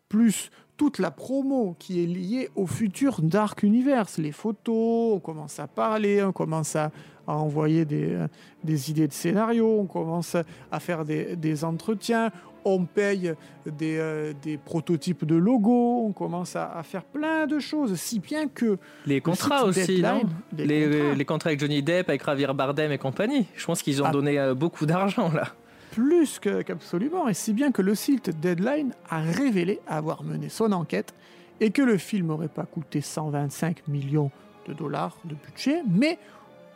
plus 0.09 0.51
toute 0.79 0.99
la 0.99 1.11
promo 1.11 1.77
qui 1.79 2.03
est 2.03 2.07
liée 2.07 2.51
au 2.57 2.67
futur 2.67 3.21
Dark 3.21 3.63
Universe, 3.63 4.17
les 4.19 4.33
photos, 4.33 5.15
on 5.15 5.21
commence 5.21 5.61
à 5.61 5.67
parler, 5.67 6.23
on 6.23 6.33
commence 6.33 6.77
à, 6.77 6.91
envoyer 7.27 7.85
des, 7.85 8.15
euh, 8.15 8.27
des 8.65 8.91
idées 8.91 9.07
de 9.07 9.13
scénario, 9.13 9.79
on 9.81 9.87
commence 9.87 10.37
à 10.73 10.81
faire 10.81 11.05
des 11.05 11.65
entretiens, 11.65 12.33
on 12.65 12.85
paye 12.85 13.35
des, 13.67 13.97
euh, 13.99 14.33
des 14.43 14.57
prototypes 14.59 15.25
de 15.25 15.35
logos, 15.37 16.05
on 16.07 16.13
commence 16.13 16.57
à, 16.57 16.73
à 16.77 16.83
faire 16.83 17.05
plein 17.05 17.47
de 17.47 17.59
choses, 17.59 17.95
si 17.97 18.19
bien 18.21 18.49
que 18.49 18.79
les 19.07 19.21
contrats 19.21 19.65
aussi, 19.65 20.01
non 20.03 20.21
Deadline, 20.23 20.29
des 20.53 20.67
les, 20.67 20.85
contrats. 20.99 21.15
les 21.15 21.25
contrats 21.25 21.49
avec 21.49 21.61
Johnny 21.61 21.83
Depp, 21.83 22.09
avec 22.09 22.25
Javier 22.25 22.49
Bardem 22.55 22.93
et 22.93 22.99
compagnie. 22.99 23.47
Je 23.55 23.65
pense 23.67 23.83
qu'ils 23.83 24.03
ont 24.03 24.07
Ah. 24.07 24.11
donné 24.13 24.39
euh, 24.39 24.55
beaucoup 24.55 24.87
d'argent, 24.87 25.31
là. 25.33 25.49
plus 25.93 26.39
qu'absolument, 26.39 27.29
et 27.29 27.35
si 27.35 27.53
bien 27.53 27.71
que 27.73 27.83
le 27.83 27.95
site 27.95 28.31
Deadline 28.41 28.93
a 29.11 29.21
révélé 29.21 29.81
avoir 29.87 30.23
mené 30.23 30.49
son 30.49 30.73
enquête 30.73 31.15
et 31.61 31.71
que 31.71 31.83
le 31.83 31.99
film 31.99 32.29
n'aurait 32.29 32.49
pas 32.49 32.65
coûté 32.65 33.01
125 33.01 33.87
millions 33.89 34.31
de 34.67 34.73
dollars 34.73 35.17
de 35.25 35.35
budget, 35.35 35.83
mais 35.89 36.19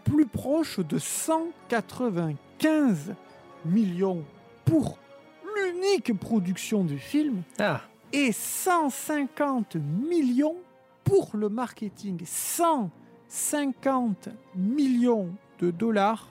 plus 0.04 0.26
proche 0.26 0.80
de 0.80 0.98
195 2.06 3.14
millions 3.64 4.22
pour 4.64 4.98
l'unique 5.56 6.12
production 6.18 6.84
du 6.84 6.98
film 6.98 7.42
Ah, 7.58 7.80
et 8.12 8.32
150 8.32 9.76
millions 9.76 10.56
pour 11.04 11.30
le 11.34 11.48
marketing. 11.48 12.20
150 12.24 14.28
millions 14.54 15.30
de 15.60 15.70
dollars 15.70 16.28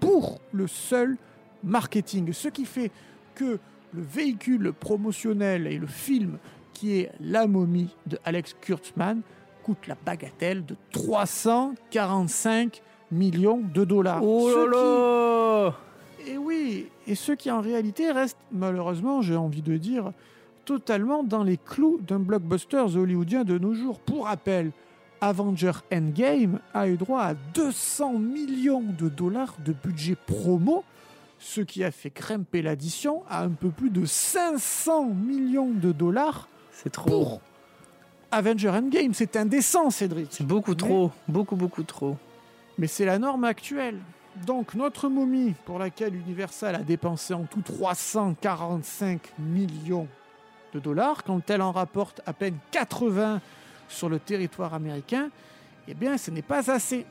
pour 0.00 0.40
le 0.52 0.66
seul 0.66 1.16
marketing. 1.62 2.32
Ce 2.32 2.48
qui 2.48 2.64
fait 2.64 2.90
que 3.34 3.58
le 3.94 4.02
véhicule 4.02 4.72
promotionnel 4.72 5.66
et 5.66 5.76
le 5.78 5.86
film 5.86 6.38
qui 6.72 7.00
est 7.00 7.12
La 7.20 7.46
momie 7.46 7.94
de 8.06 8.18
Alex 8.24 8.54
Kurtzman 8.60 9.20
coûte 9.62 9.86
la 9.86 9.94
bagatelle 10.04 10.64
de 10.64 10.74
345 10.90 12.82
millions 13.12 13.60
de 13.74 13.84
dollars. 13.84 14.24
oh 14.24 14.48
là 14.48 14.66
là 14.66 15.74
et 16.26 16.38
oui, 16.38 16.88
et 17.06 17.14
ce 17.14 17.32
qui 17.32 17.50
en 17.50 17.60
réalité 17.60 18.10
reste, 18.12 18.36
malheureusement, 18.52 19.22
j'ai 19.22 19.36
envie 19.36 19.62
de 19.62 19.76
dire, 19.76 20.12
totalement 20.64 21.22
dans 21.24 21.42
les 21.42 21.56
clous 21.56 21.98
d'un 22.06 22.18
blockbuster 22.18 22.84
hollywoodien 22.96 23.44
de 23.44 23.58
nos 23.58 23.74
jours. 23.74 23.98
Pour 24.00 24.26
rappel, 24.26 24.70
Avenger 25.20 25.72
Endgame 25.92 26.58
a 26.74 26.88
eu 26.88 26.96
droit 26.96 27.22
à 27.22 27.34
200 27.34 28.18
millions 28.18 28.82
de 28.98 29.08
dollars 29.08 29.54
de 29.64 29.72
budget 29.72 30.16
promo, 30.26 30.84
ce 31.38 31.60
qui 31.60 31.82
a 31.84 31.90
fait 31.90 32.12
grimper 32.14 32.62
l'addition 32.62 33.22
à 33.28 33.42
un 33.42 33.50
peu 33.50 33.70
plus 33.70 33.90
de 33.90 34.04
500 34.04 35.06
millions 35.06 35.70
de 35.70 35.92
dollars 35.92 36.48
C'est 36.72 36.90
trop. 36.90 37.08
pour 37.10 37.40
Avenger 38.30 38.70
Endgame. 38.70 39.12
C'est 39.14 39.36
indécent, 39.36 39.90
Cédric. 39.90 40.28
C'est 40.30 40.46
beaucoup 40.46 40.74
trop. 40.74 41.10
Beaucoup, 41.28 41.56
beaucoup 41.56 41.82
trop. 41.82 42.16
Mais 42.78 42.86
c'est 42.86 43.04
la 43.04 43.18
norme 43.18 43.44
actuelle. 43.44 43.98
Donc 44.36 44.74
notre 44.74 45.08
momie, 45.08 45.54
pour 45.66 45.78
laquelle 45.78 46.14
Universal 46.14 46.74
a 46.74 46.82
dépensé 46.82 47.34
en 47.34 47.44
tout 47.44 47.60
345 47.60 49.38
millions 49.38 50.08
de 50.72 50.80
dollars, 50.80 51.22
quand 51.22 51.50
elle 51.50 51.62
en 51.62 51.70
rapporte 51.70 52.22
à 52.24 52.32
peine 52.32 52.56
80 52.70 53.40
sur 53.88 54.08
le 54.08 54.18
territoire 54.18 54.72
américain, 54.72 55.30
eh 55.86 55.94
bien 55.94 56.16
ce 56.16 56.30
n'est 56.30 56.42
pas 56.42 56.70
assez. 56.70 57.04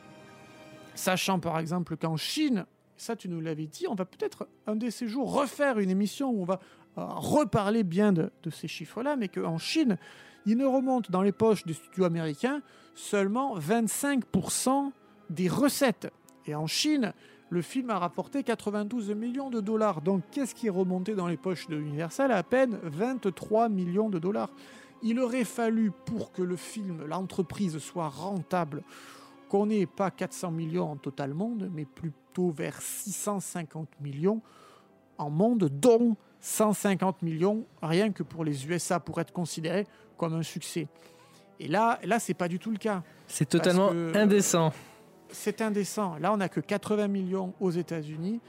Sachant 0.95 1.39
par 1.39 1.59
exemple 1.59 1.95
qu'en 1.95 2.17
Chine, 2.17 2.65
ça 2.97 3.15
tu 3.15 3.29
nous 3.29 3.39
l'avais 3.39 3.67
dit, 3.67 3.87
on 3.87 3.95
va 3.95 4.05
peut-être 4.05 4.47
un 4.65 4.75
de 4.75 4.89
ces 4.89 5.07
jours 5.07 5.31
refaire 5.31 5.77
une 5.77 5.91
émission 5.91 6.31
où 6.31 6.41
on 6.41 6.45
va 6.45 6.59
euh, 6.97 7.05
reparler 7.05 7.83
bien 7.83 8.11
de, 8.13 8.31
de 8.43 8.49
ces 8.49 8.67
chiffres-là, 8.67 9.15
mais 9.15 9.27
qu'en 9.27 9.59
Chine, 9.59 9.97
il 10.47 10.57
ne 10.57 10.65
remonte 10.65 11.11
dans 11.11 11.21
les 11.21 11.31
poches 11.31 11.65
des 11.65 11.73
studios 11.73 12.05
américains 12.05 12.61
seulement 12.95 13.57
25% 13.59 14.91
des 15.29 15.47
recettes. 15.47 16.11
Et 16.47 16.55
en 16.55 16.67
Chine, 16.67 17.13
le 17.49 17.61
film 17.61 17.89
a 17.89 17.99
rapporté 17.99 18.43
92 18.43 19.11
millions 19.11 19.49
de 19.49 19.59
dollars. 19.61 20.01
Donc 20.01 20.23
qu'est-ce 20.31 20.55
qui 20.55 20.67
est 20.67 20.71
remonté 20.71 21.15
dans 21.15 21.27
les 21.27 21.37
poches 21.37 21.67
de 21.67 21.77
Universal 21.77 22.31
À 22.31 22.43
peine 22.43 22.79
23 22.83 23.69
millions 23.69 24.09
de 24.09 24.19
dollars. 24.19 24.49
Il 25.03 25.19
aurait 25.19 25.43
fallu 25.43 25.91
pour 26.05 26.31
que 26.31 26.41
le 26.43 26.55
film, 26.55 27.03
l'entreprise 27.07 27.77
soit 27.79 28.09
rentable, 28.09 28.83
qu'on 29.49 29.65
n'ait 29.65 29.85
pas 29.87 30.11
400 30.11 30.51
millions 30.51 30.91
en 30.91 30.95
total 30.95 31.33
monde, 31.33 31.69
mais 31.73 31.85
plutôt 31.85 32.51
vers 32.51 32.81
650 32.81 33.87
millions 33.99 34.41
en 35.17 35.29
monde, 35.29 35.69
dont 35.71 36.15
150 36.39 37.21
millions 37.21 37.65
rien 37.81 38.11
que 38.11 38.23
pour 38.23 38.43
les 38.43 38.65
USA 38.67 38.99
pour 38.99 39.19
être 39.19 39.33
considéré 39.33 39.85
comme 40.17 40.33
un 40.33 40.43
succès. 40.43 40.87
Et 41.59 41.67
là, 41.67 41.99
là, 42.03 42.19
c'est 42.19 42.33
pas 42.33 42.47
du 42.47 42.57
tout 42.59 42.71
le 42.71 42.77
cas. 42.77 43.03
C'est 43.27 43.47
totalement 43.49 43.89
que- 43.89 44.15
indécent. 44.17 44.71
C'est 45.31 45.61
indécent. 45.61 46.17
Là, 46.19 46.33
on 46.33 46.37
n'a 46.37 46.49
que 46.49 46.59
80 46.59 47.07
millions 47.07 47.53
aux 47.59 47.71
États-Unis 47.71 48.39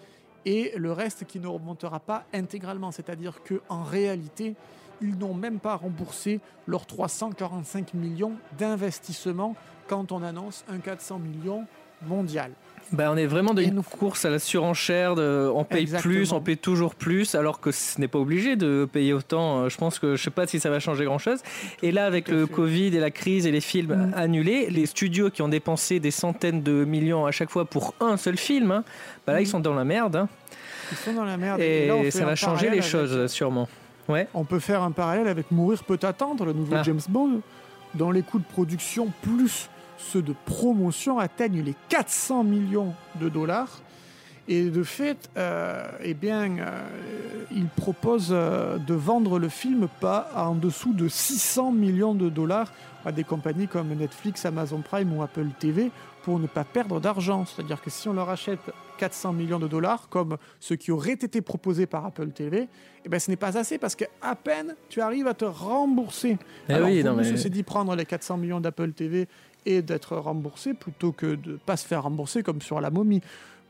et 0.45 0.73
le 0.77 0.93
reste 0.93 1.25
qui 1.25 1.39
ne 1.39 1.47
remontera 1.47 2.01
pas 2.01 2.25
intégralement. 2.33 2.91
C'est-à-dire 2.91 3.43
que 3.43 3.61
en 3.69 3.83
réalité, 3.83 4.55
ils 5.01 5.17
n'ont 5.17 5.35
même 5.35 5.61
pas 5.61 5.77
remboursé 5.77 6.41
leurs 6.67 6.87
345 6.87 7.95
millions 7.95 8.33
d'investissement 8.59 9.55
quand 9.89 10.13
on 10.13 10.23
annonce 10.23 10.65
un 10.69 10.79
400 10.79 11.19
millions 11.19 11.67
mondial. 12.03 12.53
Bah, 12.93 13.11
on 13.11 13.17
est 13.17 13.27
vraiment 13.27 13.55
dans 13.55 13.63
une 13.63 13.75
nous- 13.77 13.83
course 13.83 14.25
à 14.27 14.31
la 14.31 14.39
surenchère. 14.39 15.15
De, 15.15 15.51
on 15.55 15.65
paye 15.65 15.83
Exactement. 15.83 16.15
plus, 16.15 16.33
on 16.33 16.41
paye 16.41 16.59
toujours 16.59 16.95
plus, 16.95 17.35
alors 17.35 17.59
que 17.61 17.73
ce 17.73 17.99
n'est 18.01 18.09
pas 18.09 18.19
obligé 18.19 18.55
de 18.55 18.87
payer 18.91 19.15
autant. 19.15 19.63
Euh, 19.63 19.69
Je 19.71 19.79
pense 19.79 19.99
que 19.99 20.15
je 20.15 20.23
sais 20.23 20.31
pas 20.31 20.47
si 20.47 20.61
ça 20.61 20.69
va 20.69 20.79
changer 20.79 21.05
grand 21.07 21.19
chose. 21.19 21.41
Et 21.83 21.91
là, 21.91 22.05
avec 22.05 22.29
le 22.29 22.47
fait. 22.47 22.53
Covid 22.53 22.87
et 22.97 23.01
la 23.01 23.11
crise 23.11 23.47
et 23.47 23.51
les 23.51 23.63
films 23.63 23.95
Mm. 24.11 24.15
annulés, 24.15 24.69
les 24.69 24.85
studios 24.87 25.31
qui 25.31 25.41
ont 25.41 25.49
dépensé 25.49 26.01
des 26.01 26.11
centaines 26.11 26.63
de 26.63 26.85
millions 26.85 27.25
à 27.25 27.31
chaque 27.31 27.51
fois 27.51 27.65
pour 27.65 27.95
un 28.01 28.17
seul 28.19 28.37
film, 28.37 28.71
hein, 28.71 28.85
bah 29.27 29.33
là, 29.33 29.41
ils 29.41 29.45
Mm. 29.45 29.47
sont 29.47 29.61
dans 29.61 29.75
la 29.75 29.85
merde. 29.85 30.17
hein. 30.17 30.29
Ils 30.91 30.99
sont 30.99 31.15
dans 31.15 31.25
la 31.25 31.39
merde. 31.39 31.61
et 31.61 31.87
là, 31.87 32.11
ça 32.11 32.27
va 32.27 32.35
changer 32.37 32.67
les 32.67 32.73
avec- 32.79 32.83
choses, 32.85 33.31
sûrement. 33.33 33.69
Ouais. 34.09 34.29
On 34.35 34.45
peut 34.45 34.59
faire 34.59 34.83
un 34.83 34.91
parallèle 34.91 35.29
avec 35.29 35.51
Mourir 35.51 35.83
peut 35.85 35.99
attendre, 36.03 36.45
le 36.45 36.53
nouveau 36.53 36.75
Ah. 36.77 36.83
James 36.83 37.01
Bond, 37.09 37.41
dont 37.95 38.11
les 38.11 38.21
coûts 38.23 38.39
de 38.41 38.45
production 38.45 39.11
plus 39.23 39.71
ceux 40.03 40.23
de 40.23 40.35
promotion 40.45 41.19
atteignent 41.19 41.63
les 41.63 41.75
400 41.89 42.45
millions 42.45 42.95
de 43.21 43.29
dollars. 43.29 43.81
Et 44.49 44.65
de 44.65 44.83
fait, 44.83 45.31
euh, 45.37 45.87
eh 46.03 46.15
bien, 46.15 46.59
euh, 46.59 46.83
il 47.53 47.67
propose 47.67 48.31
euh, 48.33 48.77
de 48.79 48.93
vendre 48.95 49.39
le 49.39 49.49
film 49.49 49.87
pas 50.01 50.31
en 50.35 50.57
dessous 50.57 50.93
de 50.95 51.07
600 51.07 51.71
millions 51.71 52.15
de 52.15 52.29
dollars 52.29 52.73
à 53.05 53.13
des 53.13 53.23
compagnies 53.23 53.69
comme 53.69 53.89
Netflix, 53.95 54.45
Amazon 54.45 54.81
Prime 54.81 55.17
ou 55.17 55.23
Apple 55.23 55.47
TV 55.59 55.93
pour 56.25 56.39
ne 56.39 56.47
pas 56.47 56.65
perdre 56.65 57.01
d'argent. 57.01 57.45
C'est-à-dire 57.45 57.81
que 57.81 57.91
si 57.91 58.09
on 58.09 58.13
leur 58.15 58.31
achète 58.31 58.61
400 58.99 59.33
millions 59.33 59.59
de 59.59 59.67
dollars, 59.67 60.09
comme 60.09 60.37
ce 60.61 60.75
qui 60.75 60.93
aurait 60.93 61.13
été 61.13 61.41
proposé 61.41 61.87
par 61.87 62.07
Apple 62.07 62.29
TV, 62.31 62.69
eh 63.05 63.09
ben, 63.09 63.19
ce 63.19 63.31
n'est 63.31 63.37
pas 63.37 63.59
assez 63.59 63.79
parce 63.79 63.97
qu'à 63.97 64.35
peine 64.43 64.75
tu 64.89 65.01
arrives 65.01 65.27
à 65.27 65.35
te 65.35 65.45
rembourser. 65.45 66.39
Eh 66.69 66.73
Alors, 66.73 66.89
oui, 66.89 67.03
non, 67.03 67.15
mais- 67.15 67.33
dit, 67.33 67.63
prendre 67.63 67.95
les 67.97 68.07
400 68.07 68.37
millions 68.37 68.61
d'Apple 68.61 68.93
TV 68.93 69.29
et 69.67 69.83
d'être 69.83 70.17
remboursé 70.17 70.75
plutôt 70.75 71.13
que 71.13 71.35
de 71.35 71.57
pas 71.57 71.77
se 71.77 71.87
faire 71.87 72.05
rembourser 72.05 72.43
comme 72.43 72.61
sur 72.61 72.81
la 72.81 72.91
momie. 72.91 73.21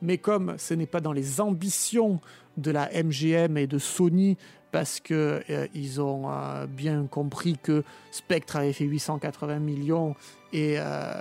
Mais 0.00 0.18
comme 0.18 0.56
ce 0.58 0.74
n'est 0.74 0.86
pas 0.86 1.00
dans 1.00 1.12
les 1.12 1.40
ambitions 1.40 2.20
de 2.56 2.70
la 2.70 2.90
MGM 2.92 3.56
et 3.56 3.66
de 3.66 3.78
Sony, 3.78 4.36
parce 4.72 5.00
que 5.00 5.42
euh, 5.48 5.66
ils 5.74 6.00
ont 6.00 6.30
euh, 6.30 6.66
bien 6.66 7.06
compris 7.06 7.56
que 7.62 7.84
Spectre 8.10 8.56
avait 8.56 8.72
fait 8.72 8.84
880 8.84 9.58
millions 9.58 10.16
et 10.52 10.76
euh, 10.78 11.12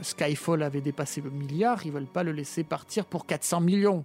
Skyfall 0.00 0.62
avait 0.62 0.80
dépassé 0.80 1.20
le 1.20 1.30
milliard, 1.30 1.84
ils 1.84 1.92
veulent 1.92 2.06
pas 2.06 2.22
le 2.22 2.32
laisser 2.32 2.64
partir 2.64 3.04
pour 3.04 3.26
400 3.26 3.60
millions. 3.60 4.04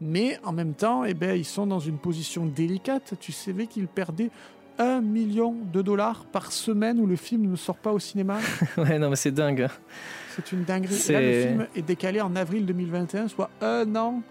Mais 0.00 0.38
en 0.44 0.52
même 0.52 0.74
temps, 0.74 1.04
eh 1.04 1.14
ben, 1.14 1.36
ils 1.36 1.44
sont 1.44 1.66
dans 1.66 1.80
une 1.80 1.98
position 1.98 2.46
délicate. 2.46 3.14
Tu 3.18 3.32
savais 3.32 3.66
qu'ils 3.66 3.88
perdaient 3.88 4.30
1 4.78 5.00
million 5.00 5.54
de 5.72 5.82
dollars 5.82 6.24
par 6.26 6.52
semaine 6.52 7.00
où 7.00 7.06
le 7.06 7.16
film 7.16 7.50
ne 7.50 7.56
sort 7.56 7.76
pas 7.76 7.92
au 7.92 7.98
cinéma? 7.98 8.38
ouais, 8.76 8.98
non, 8.98 9.10
mais 9.10 9.16
c'est 9.16 9.30
dingue. 9.32 9.62
hein. 9.62 9.70
C'est 10.36 10.52
une 10.52 10.64
dinguerie. 10.64 10.94
Et 11.08 11.12
Là, 11.12 11.20
le 11.20 11.42
film 11.42 11.66
est 11.74 11.82
décalé 11.82 12.20
en 12.20 12.34
avril 12.36 12.64
2021, 12.66 13.28
soit 13.28 13.50
un 13.60 13.94
an 13.96 14.22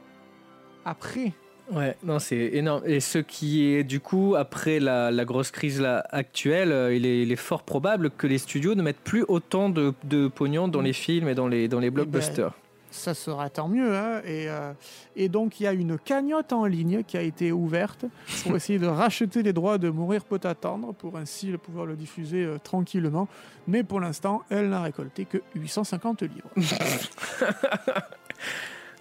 après. 0.85 1.33
Ouais, 1.69 1.97
non, 2.01 2.17
c'est 2.19 2.51
énorme. 2.53 2.81
Et 2.85 3.01
ce 3.01 3.17
qui 3.17 3.65
est 3.73 3.83
du 3.83 3.99
coup, 3.99 4.35
après 4.37 4.79
la, 4.79 5.11
la 5.11 5.25
grosse 5.25 5.51
crise 5.51 5.81
là, 5.81 6.05
actuelle, 6.11 6.71
euh, 6.71 6.95
il 6.95 7.05
est, 7.05 7.23
il 7.23 7.31
est 7.33 7.35
fort 7.35 7.63
probable 7.63 8.09
que 8.09 8.25
les 8.25 8.37
studios 8.37 8.73
ne 8.73 8.81
mettent 8.81 9.01
plus 9.03 9.25
autant 9.27 9.69
de, 9.69 9.93
de 10.05 10.29
pognon 10.29 10.69
dans 10.69 10.79
les 10.79 10.93
films 10.93 11.27
et 11.27 11.35
dans 11.35 11.49
les, 11.49 11.67
dans 11.67 11.79
les 11.81 11.89
blockbusters. 11.89 12.53
Ça 12.97 13.13
sera 13.13 13.49
tant 13.49 13.67
mieux. 13.67 13.95
hein. 13.95 14.21
Et, 14.25 14.49
euh, 14.49 14.73
et 15.15 15.29
donc, 15.29 15.59
il 15.59 15.63
y 15.63 15.67
a 15.67 15.73
une 15.73 15.97
cagnotte 15.97 16.51
en 16.51 16.65
ligne 16.65 17.03
qui 17.03 17.15
a 17.17 17.21
été 17.21 17.51
ouverte 17.51 18.05
pour 18.43 18.55
essayer 18.55 18.79
de 18.79 18.87
racheter 18.87 19.43
les 19.43 19.53
droits 19.53 19.77
de 19.77 19.89
Mourir 19.89 20.23
peut 20.25 20.39
attendre, 20.43 20.93
pour 20.93 21.17
ainsi 21.17 21.51
pouvoir 21.57 21.85
le 21.85 21.95
diffuser 21.95 22.43
euh, 22.43 22.57
tranquillement. 22.57 23.27
Mais 23.67 23.83
pour 23.83 23.99
l'instant, 23.99 24.43
elle 24.49 24.69
n'a 24.69 24.81
récolté 24.81 25.25
que 25.25 25.37
850 25.55 26.23
livres. 26.23 26.49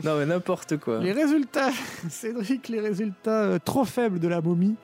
Non, 0.05 0.19
mais 0.19 0.27
n'importe 0.27 0.77
quoi. 0.77 0.99
Les 0.99 1.13
résultats, 1.13 1.71
Cédric, 2.11 2.69
les 2.69 2.81
résultats 2.81 3.45
euh, 3.45 3.59
trop 3.59 3.87
faibles 3.87 4.21
de 4.21 4.29
la 4.29 4.43
momie 4.43 4.77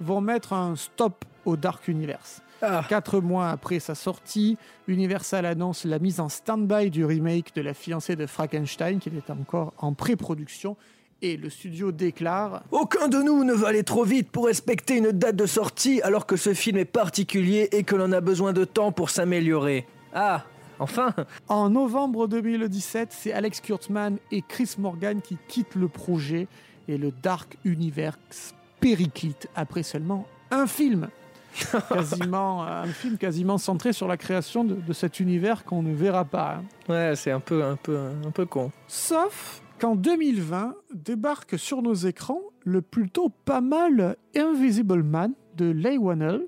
vont 0.00 0.22
mettre 0.22 0.54
un 0.54 0.74
stop 0.74 1.24
au 1.44 1.56
Dark 1.56 1.86
Universe. 1.86 2.40
Ah. 2.66 2.84
Quatre 2.88 3.20
mois 3.20 3.50
après 3.50 3.78
sa 3.78 3.94
sortie, 3.94 4.56
Universal 4.88 5.44
annonce 5.46 5.84
la 5.84 5.98
mise 5.98 6.20
en 6.20 6.28
stand-by 6.28 6.90
du 6.90 7.04
remake 7.04 7.54
de 7.54 7.60
La 7.60 7.74
fiancée 7.74 8.16
de 8.16 8.26
Frankenstein, 8.26 8.98
qui 8.98 9.10
est 9.10 9.30
encore 9.30 9.74
en 9.78 9.92
pré-production, 9.92 10.76
et 11.22 11.36
le 11.36 11.50
studio 11.50 11.92
déclare 11.92 12.62
Aucun 12.70 13.08
de 13.08 13.18
nous 13.18 13.44
ne 13.44 13.52
va 13.52 13.68
aller 13.68 13.84
trop 13.84 14.04
vite 14.04 14.30
pour 14.30 14.46
respecter 14.46 14.96
une 14.96 15.12
date 15.12 15.36
de 15.36 15.46
sortie 15.46 16.02
alors 16.02 16.26
que 16.26 16.36
ce 16.36 16.54
film 16.54 16.76
est 16.76 16.84
particulier 16.84 17.68
et 17.72 17.82
que 17.82 17.96
l'on 17.96 18.12
a 18.12 18.20
besoin 18.20 18.52
de 18.52 18.64
temps 18.64 18.92
pour 18.92 19.10
s'améliorer. 19.10 19.86
Ah, 20.14 20.44
enfin 20.78 21.14
En 21.48 21.70
novembre 21.70 22.26
2017, 22.28 23.08
c'est 23.10 23.32
Alex 23.32 23.60
Kurtzman 23.60 24.18
et 24.30 24.42
Chris 24.42 24.74
Morgan 24.78 25.20
qui 25.22 25.38
quittent 25.48 25.76
le 25.76 25.88
projet 25.88 26.46
et 26.88 26.98
le 26.98 27.10
Dark 27.10 27.56
Universe 27.64 28.54
périclite 28.80 29.48
après 29.54 29.82
seulement 29.82 30.26
un 30.50 30.66
film. 30.66 31.08
quasiment, 31.88 32.62
un 32.64 32.86
film 32.86 33.16
quasiment 33.16 33.58
centré 33.58 33.92
sur 33.92 34.08
la 34.08 34.16
création 34.16 34.64
de, 34.64 34.74
de 34.74 34.92
cet 34.92 35.20
univers 35.20 35.64
qu'on 35.64 35.82
ne 35.82 35.94
verra 35.94 36.24
pas. 36.24 36.56
hein. 36.56 36.64
Ouais, 36.88 37.12
c'est 37.16 37.30
un 37.30 37.40
peu, 37.40 37.62
un, 37.64 37.76
peu, 37.76 37.96
un 38.24 38.30
peu 38.30 38.46
con. 38.46 38.70
Sauf 38.88 39.62
qu'en 39.78 39.96
2020 39.96 40.74
débarque 40.94 41.58
sur 41.58 41.82
nos 41.82 41.94
écrans 41.94 42.40
le 42.64 42.82
plutôt 42.82 43.28
pas 43.28 43.60
mal 43.60 44.16
Invisible 44.36 45.02
Man 45.02 45.32
de 45.56 45.66
Leigh 45.70 45.98
Whannell, 45.98 46.42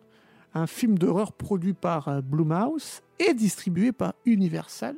un 0.55 0.67
film 0.67 0.99
d'horreur 0.99 1.33
produit 1.33 1.75
par 1.75 2.09
euh, 2.09 2.21
Blumhouse 2.23 3.03
et 3.19 3.35
distribué 3.35 3.93
par 3.93 4.15
Universal. 4.25 4.97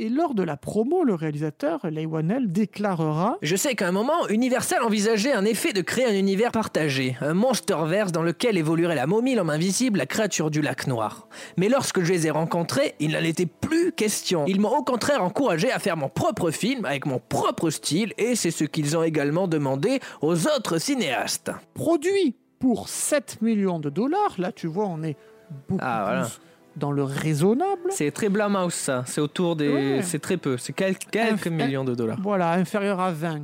Et 0.00 0.08
lors 0.08 0.34
de 0.34 0.44
la 0.44 0.56
promo, 0.56 1.02
le 1.02 1.14
réalisateur 1.14 1.80
Leigh 1.90 2.06
Whannell 2.06 2.52
déclarera 2.52 3.36
Je 3.42 3.56
sais 3.56 3.74
qu'à 3.74 3.88
un 3.88 3.92
moment, 3.92 4.28
Universal 4.28 4.84
envisageait 4.84 5.32
un 5.32 5.44
effet 5.44 5.72
de 5.72 5.80
créer 5.80 6.06
un 6.06 6.14
univers 6.14 6.52
partagé, 6.52 7.16
un 7.20 7.34
monsterverse 7.34 8.12
dans 8.12 8.22
lequel 8.22 8.56
évoluerait 8.56 8.94
la 8.94 9.08
momie, 9.08 9.34
l'homme 9.34 9.50
invisible, 9.50 9.98
la 9.98 10.06
créature 10.06 10.52
du 10.52 10.62
lac 10.62 10.86
noir. 10.86 11.28
Mais 11.56 11.68
lorsque 11.68 12.02
je 12.04 12.12
les 12.12 12.28
ai 12.28 12.30
rencontrés, 12.30 12.94
il 13.00 13.10
n'en 13.10 13.24
était 13.24 13.46
plus 13.46 13.90
question. 13.90 14.44
Ils 14.46 14.60
m'ont 14.60 14.76
au 14.76 14.84
contraire 14.84 15.24
encouragé 15.24 15.72
à 15.72 15.80
faire 15.80 15.96
mon 15.96 16.08
propre 16.08 16.52
film 16.52 16.84
avec 16.84 17.04
mon 17.04 17.18
propre 17.18 17.70
style, 17.70 18.12
et 18.18 18.36
c'est 18.36 18.52
ce 18.52 18.62
qu'ils 18.64 18.96
ont 18.96 19.02
également 19.02 19.48
demandé 19.48 19.98
aux 20.22 20.46
autres 20.46 20.78
cinéastes. 20.78 21.50
produit 21.74 22.36
pour 22.60 22.88
7 22.88 23.42
millions 23.42 23.80
de 23.80 23.90
dollars. 23.90 24.34
Là, 24.38 24.52
tu 24.52 24.68
vois, 24.68 24.86
on 24.86 25.02
est 25.02 25.16
beaucoup 25.68 25.82
Ah, 25.84 26.02
voilà. 26.04 26.28
Dans 26.78 26.92
le 26.92 27.02
raisonnable. 27.02 27.90
C'est 27.90 28.10
très 28.10 28.28
Blumhouse 28.28 28.74
ça. 28.74 29.02
C'est 29.06 29.20
autour 29.20 29.56
des. 29.56 29.68
Ouais. 29.68 30.00
C'est 30.02 30.18
très 30.20 30.36
peu. 30.36 30.56
C'est 30.56 30.72
quel- 30.72 30.96
quelques 30.98 31.48
millions 31.48 31.84
de 31.84 31.94
dollars. 31.94 32.18
Voilà, 32.22 32.52
inférieur 32.52 33.00
à 33.00 33.12
20. 33.12 33.40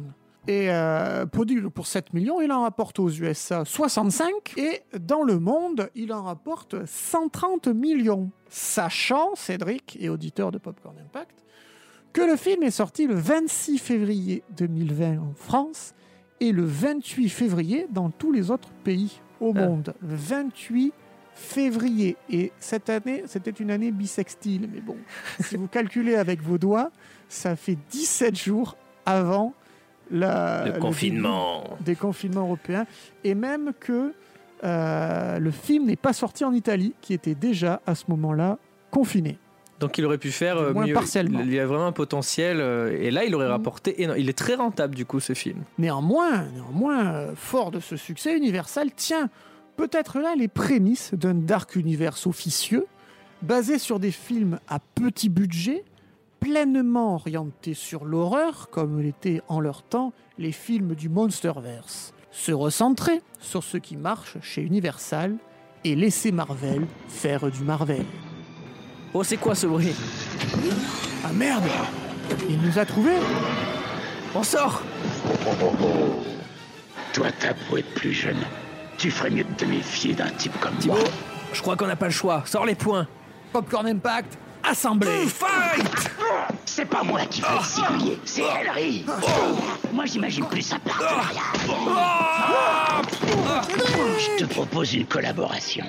Et 0.46 0.70
euh, 0.70 1.24
pour 1.26 1.86
7 1.86 2.12
millions, 2.12 2.42
il 2.42 2.52
en 2.52 2.62
rapporte 2.62 2.98
aux 2.98 3.08
USA 3.08 3.64
65. 3.64 4.30
Et 4.58 4.82
dans 5.00 5.22
le 5.22 5.38
monde, 5.38 5.88
il 5.94 6.12
en 6.12 6.22
rapporte 6.22 6.84
130 6.84 7.68
millions. 7.68 8.30
Sachant, 8.50 9.34
Cédric 9.36 9.96
et 10.00 10.08
auditeur 10.10 10.50
de 10.52 10.58
Popcorn 10.58 10.96
Impact, 10.98 11.44
que 12.12 12.20
le 12.20 12.36
film 12.36 12.62
est 12.62 12.70
sorti 12.70 13.06
le 13.06 13.14
26 13.14 13.78
février 13.78 14.42
2020 14.56 15.18
en 15.18 15.32
France 15.34 15.94
et 16.40 16.52
le 16.52 16.64
28 16.64 17.28
février 17.30 17.86
dans 17.90 18.10
tous 18.10 18.30
les 18.30 18.50
autres 18.50 18.68
pays 18.84 19.20
au 19.40 19.52
Ah. 19.56 19.66
monde. 19.66 19.94
Le 20.02 20.14
28 20.14 20.92
février. 21.34 22.16
Et 22.30 22.52
cette 22.60 22.88
année, 22.90 23.24
c'était 23.26 23.50
une 23.50 23.70
année 23.70 23.90
bisextile. 23.90 24.68
Mais 24.72 24.80
bon, 24.80 24.96
si 25.40 25.56
vous 25.56 25.66
calculez 25.68 26.16
avec 26.16 26.42
vos 26.42 26.58
doigts, 26.58 26.90
ça 27.28 27.56
fait 27.56 27.76
17 27.90 28.36
jours 28.38 28.76
avant 29.06 29.54
la, 30.10 30.66
Le 30.66 30.72
confinement. 30.80 31.64
des 31.80 31.96
confinements 31.96 32.42
européens. 32.42 32.86
Et 33.24 33.34
même 33.34 33.72
que 33.78 34.12
euh, 34.62 35.38
le 35.38 35.50
film 35.50 35.86
n'est 35.86 35.96
pas 35.96 36.12
sorti 36.12 36.44
en 36.44 36.52
Italie, 36.52 36.94
qui 37.00 37.12
était 37.14 37.34
déjà 37.34 37.80
à 37.86 37.94
ce 37.94 38.04
moment-là 38.08 38.58
confiné. 38.90 39.38
Donc 39.80 39.98
il 39.98 40.04
aurait 40.06 40.18
pu 40.18 40.30
faire 40.30 40.56
euh, 40.56 40.72
moins 40.72 40.86
mieux. 40.86 40.94
partiellement. 40.94 41.40
Il 41.40 41.52
y 41.52 41.58
a 41.58 41.66
vraiment 41.66 41.86
un 41.86 41.92
potentiel. 41.92 42.60
euh, 42.60 42.96
et 42.98 43.10
là, 43.10 43.24
il 43.24 43.34
aurait 43.34 43.46
Mhm. 43.46 43.50
rapporté. 43.52 43.94
éno- 43.98 44.14
Il 44.16 44.28
est 44.28 44.38
très 44.38 44.54
rentable 44.54 44.94
du 44.94 45.04
coup 45.04 45.20
ce 45.20 45.32
film. 45.34 45.64
Néanmoins, 45.78 46.44
néanmoins 46.54 47.34
fort 47.34 47.70
de 47.72 47.80
ce 47.80 47.96
succès, 47.96 48.36
Universal 48.36 48.92
tient 48.94 49.28
peut-être 49.76 50.18
là 50.18 50.34
les 50.36 50.48
prémices 50.48 51.14
d'un 51.14 51.34
dark 51.34 51.76
universe 51.76 52.26
officieux, 52.26 52.86
basé 53.42 53.78
sur 53.78 53.98
des 53.98 54.10
films 54.10 54.58
à 54.68 54.78
petit 54.78 55.28
budget, 55.28 55.84
pleinement 56.40 57.14
orientés 57.14 57.74
sur 57.74 58.04
l'horreur, 58.04 58.68
comme 58.70 59.00
l'étaient 59.00 59.40
en 59.48 59.60
leur 59.60 59.82
temps 59.82 60.12
les 60.38 60.52
films 60.52 60.94
du 60.94 61.08
Monsterverse. 61.08 62.12
Se 62.30 62.52
recentrer 62.52 63.22
sur 63.40 63.62
ce 63.62 63.76
qui 63.76 63.96
marche 63.96 64.38
chez 64.42 64.62
Universal 64.62 65.36
et 65.84 65.94
laisser 65.94 66.32
Marvel 66.32 66.86
faire 67.08 67.50
du 67.50 67.62
Marvel. 67.62 68.04
Oh, 69.12 69.22
c'est 69.22 69.36
quoi 69.36 69.54
ce 69.54 69.66
bruit? 69.66 69.94
Ah 71.24 71.32
merde! 71.32 71.64
Il 72.48 72.60
nous 72.60 72.78
a 72.78 72.84
trouvés! 72.84 73.18
On 74.34 74.42
sort! 74.42 74.82
Toi, 77.12 77.26
t'as 77.38 77.52
beau 77.70 77.76
être 77.76 77.94
plus 77.94 78.12
jeune, 78.12 78.40
tu 78.98 79.10
ferais 79.10 79.30
mieux 79.30 79.44
de 79.44 79.54
te 79.54 79.64
méfier 79.64 80.14
d'un 80.14 80.30
type 80.30 80.58
comme 80.60 80.74
Thibaut, 80.76 80.94
moi. 80.94 81.04
je 81.52 81.60
crois 81.60 81.76
qu'on 81.76 81.86
n'a 81.86 81.96
pas 81.96 82.06
le 82.06 82.12
choix. 82.12 82.42
Sors 82.46 82.66
les 82.66 82.74
points. 82.74 83.06
Popcorn 83.52 83.86
Impact, 83.86 84.36
assemblé 84.62 85.26
Fight 85.26 86.10
C'est 86.64 86.86
pas 86.86 87.02
moi 87.02 87.20
qui 87.26 87.40
vais 87.40 87.48
le 87.48 88.18
c'est 88.24 88.42
Henry. 88.42 89.04
Moi, 89.92 90.06
j'imagine 90.06 90.46
plus 90.46 90.72
un 90.72 90.78
partenariat. 90.80 91.42
Je 94.18 94.44
te 94.44 94.44
propose 94.44 94.94
une 94.94 95.06
collaboration. 95.06 95.84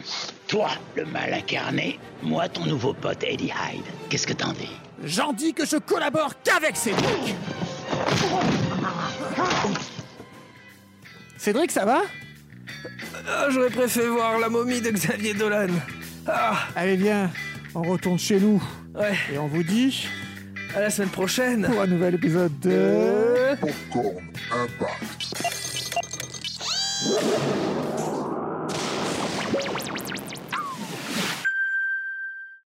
Toi, 0.48 0.70
le 0.96 1.06
mal 1.06 1.34
incarné, 1.34 2.00
moi, 2.22 2.48
ton 2.48 2.66
nouveau 2.66 2.94
pote 2.94 3.24
Eddie 3.24 3.46
Hyde. 3.46 3.84
Qu'est-ce 4.10 4.28
que 4.28 4.34
t'en 4.34 4.54
dis? 4.54 4.70
J'en 5.04 5.34
dis 5.34 5.54
que 5.54 5.66
je 5.66 5.78
collabore 5.78 6.34
qu'avec 6.44 6.76
Cédric 6.76 7.36
Cédric, 11.38 11.72
ça 11.72 11.86
va? 11.86 12.02
Ah, 13.28 13.48
J'aurais 13.50 13.70
préféré 13.70 14.10
voir 14.10 14.40
la 14.40 14.50
momie 14.50 14.82
de 14.82 14.90
Xavier 14.92 15.34
Dolan. 15.34 15.68
Ah, 16.28 16.58
Allez, 16.76 16.96
viens, 16.96 17.30
on 17.74 17.82
retourne 17.84 18.20
chez 18.20 18.40
nous. 18.40 18.62
ouais. 18.96 19.14
Et 19.34 19.38
on 19.38 19.48
vous 19.48 19.64
dit 19.64 20.08
À 20.76 20.80
la 20.82 20.90
semaine 20.90 21.10
prochaine. 21.10 21.66
pour 21.70 21.82
un 21.82 21.88
nouvel 21.88 22.16
épisode 22.16 22.58
de... 22.60 23.56
Popcorn 23.60 24.16
Impact. 24.52 25.46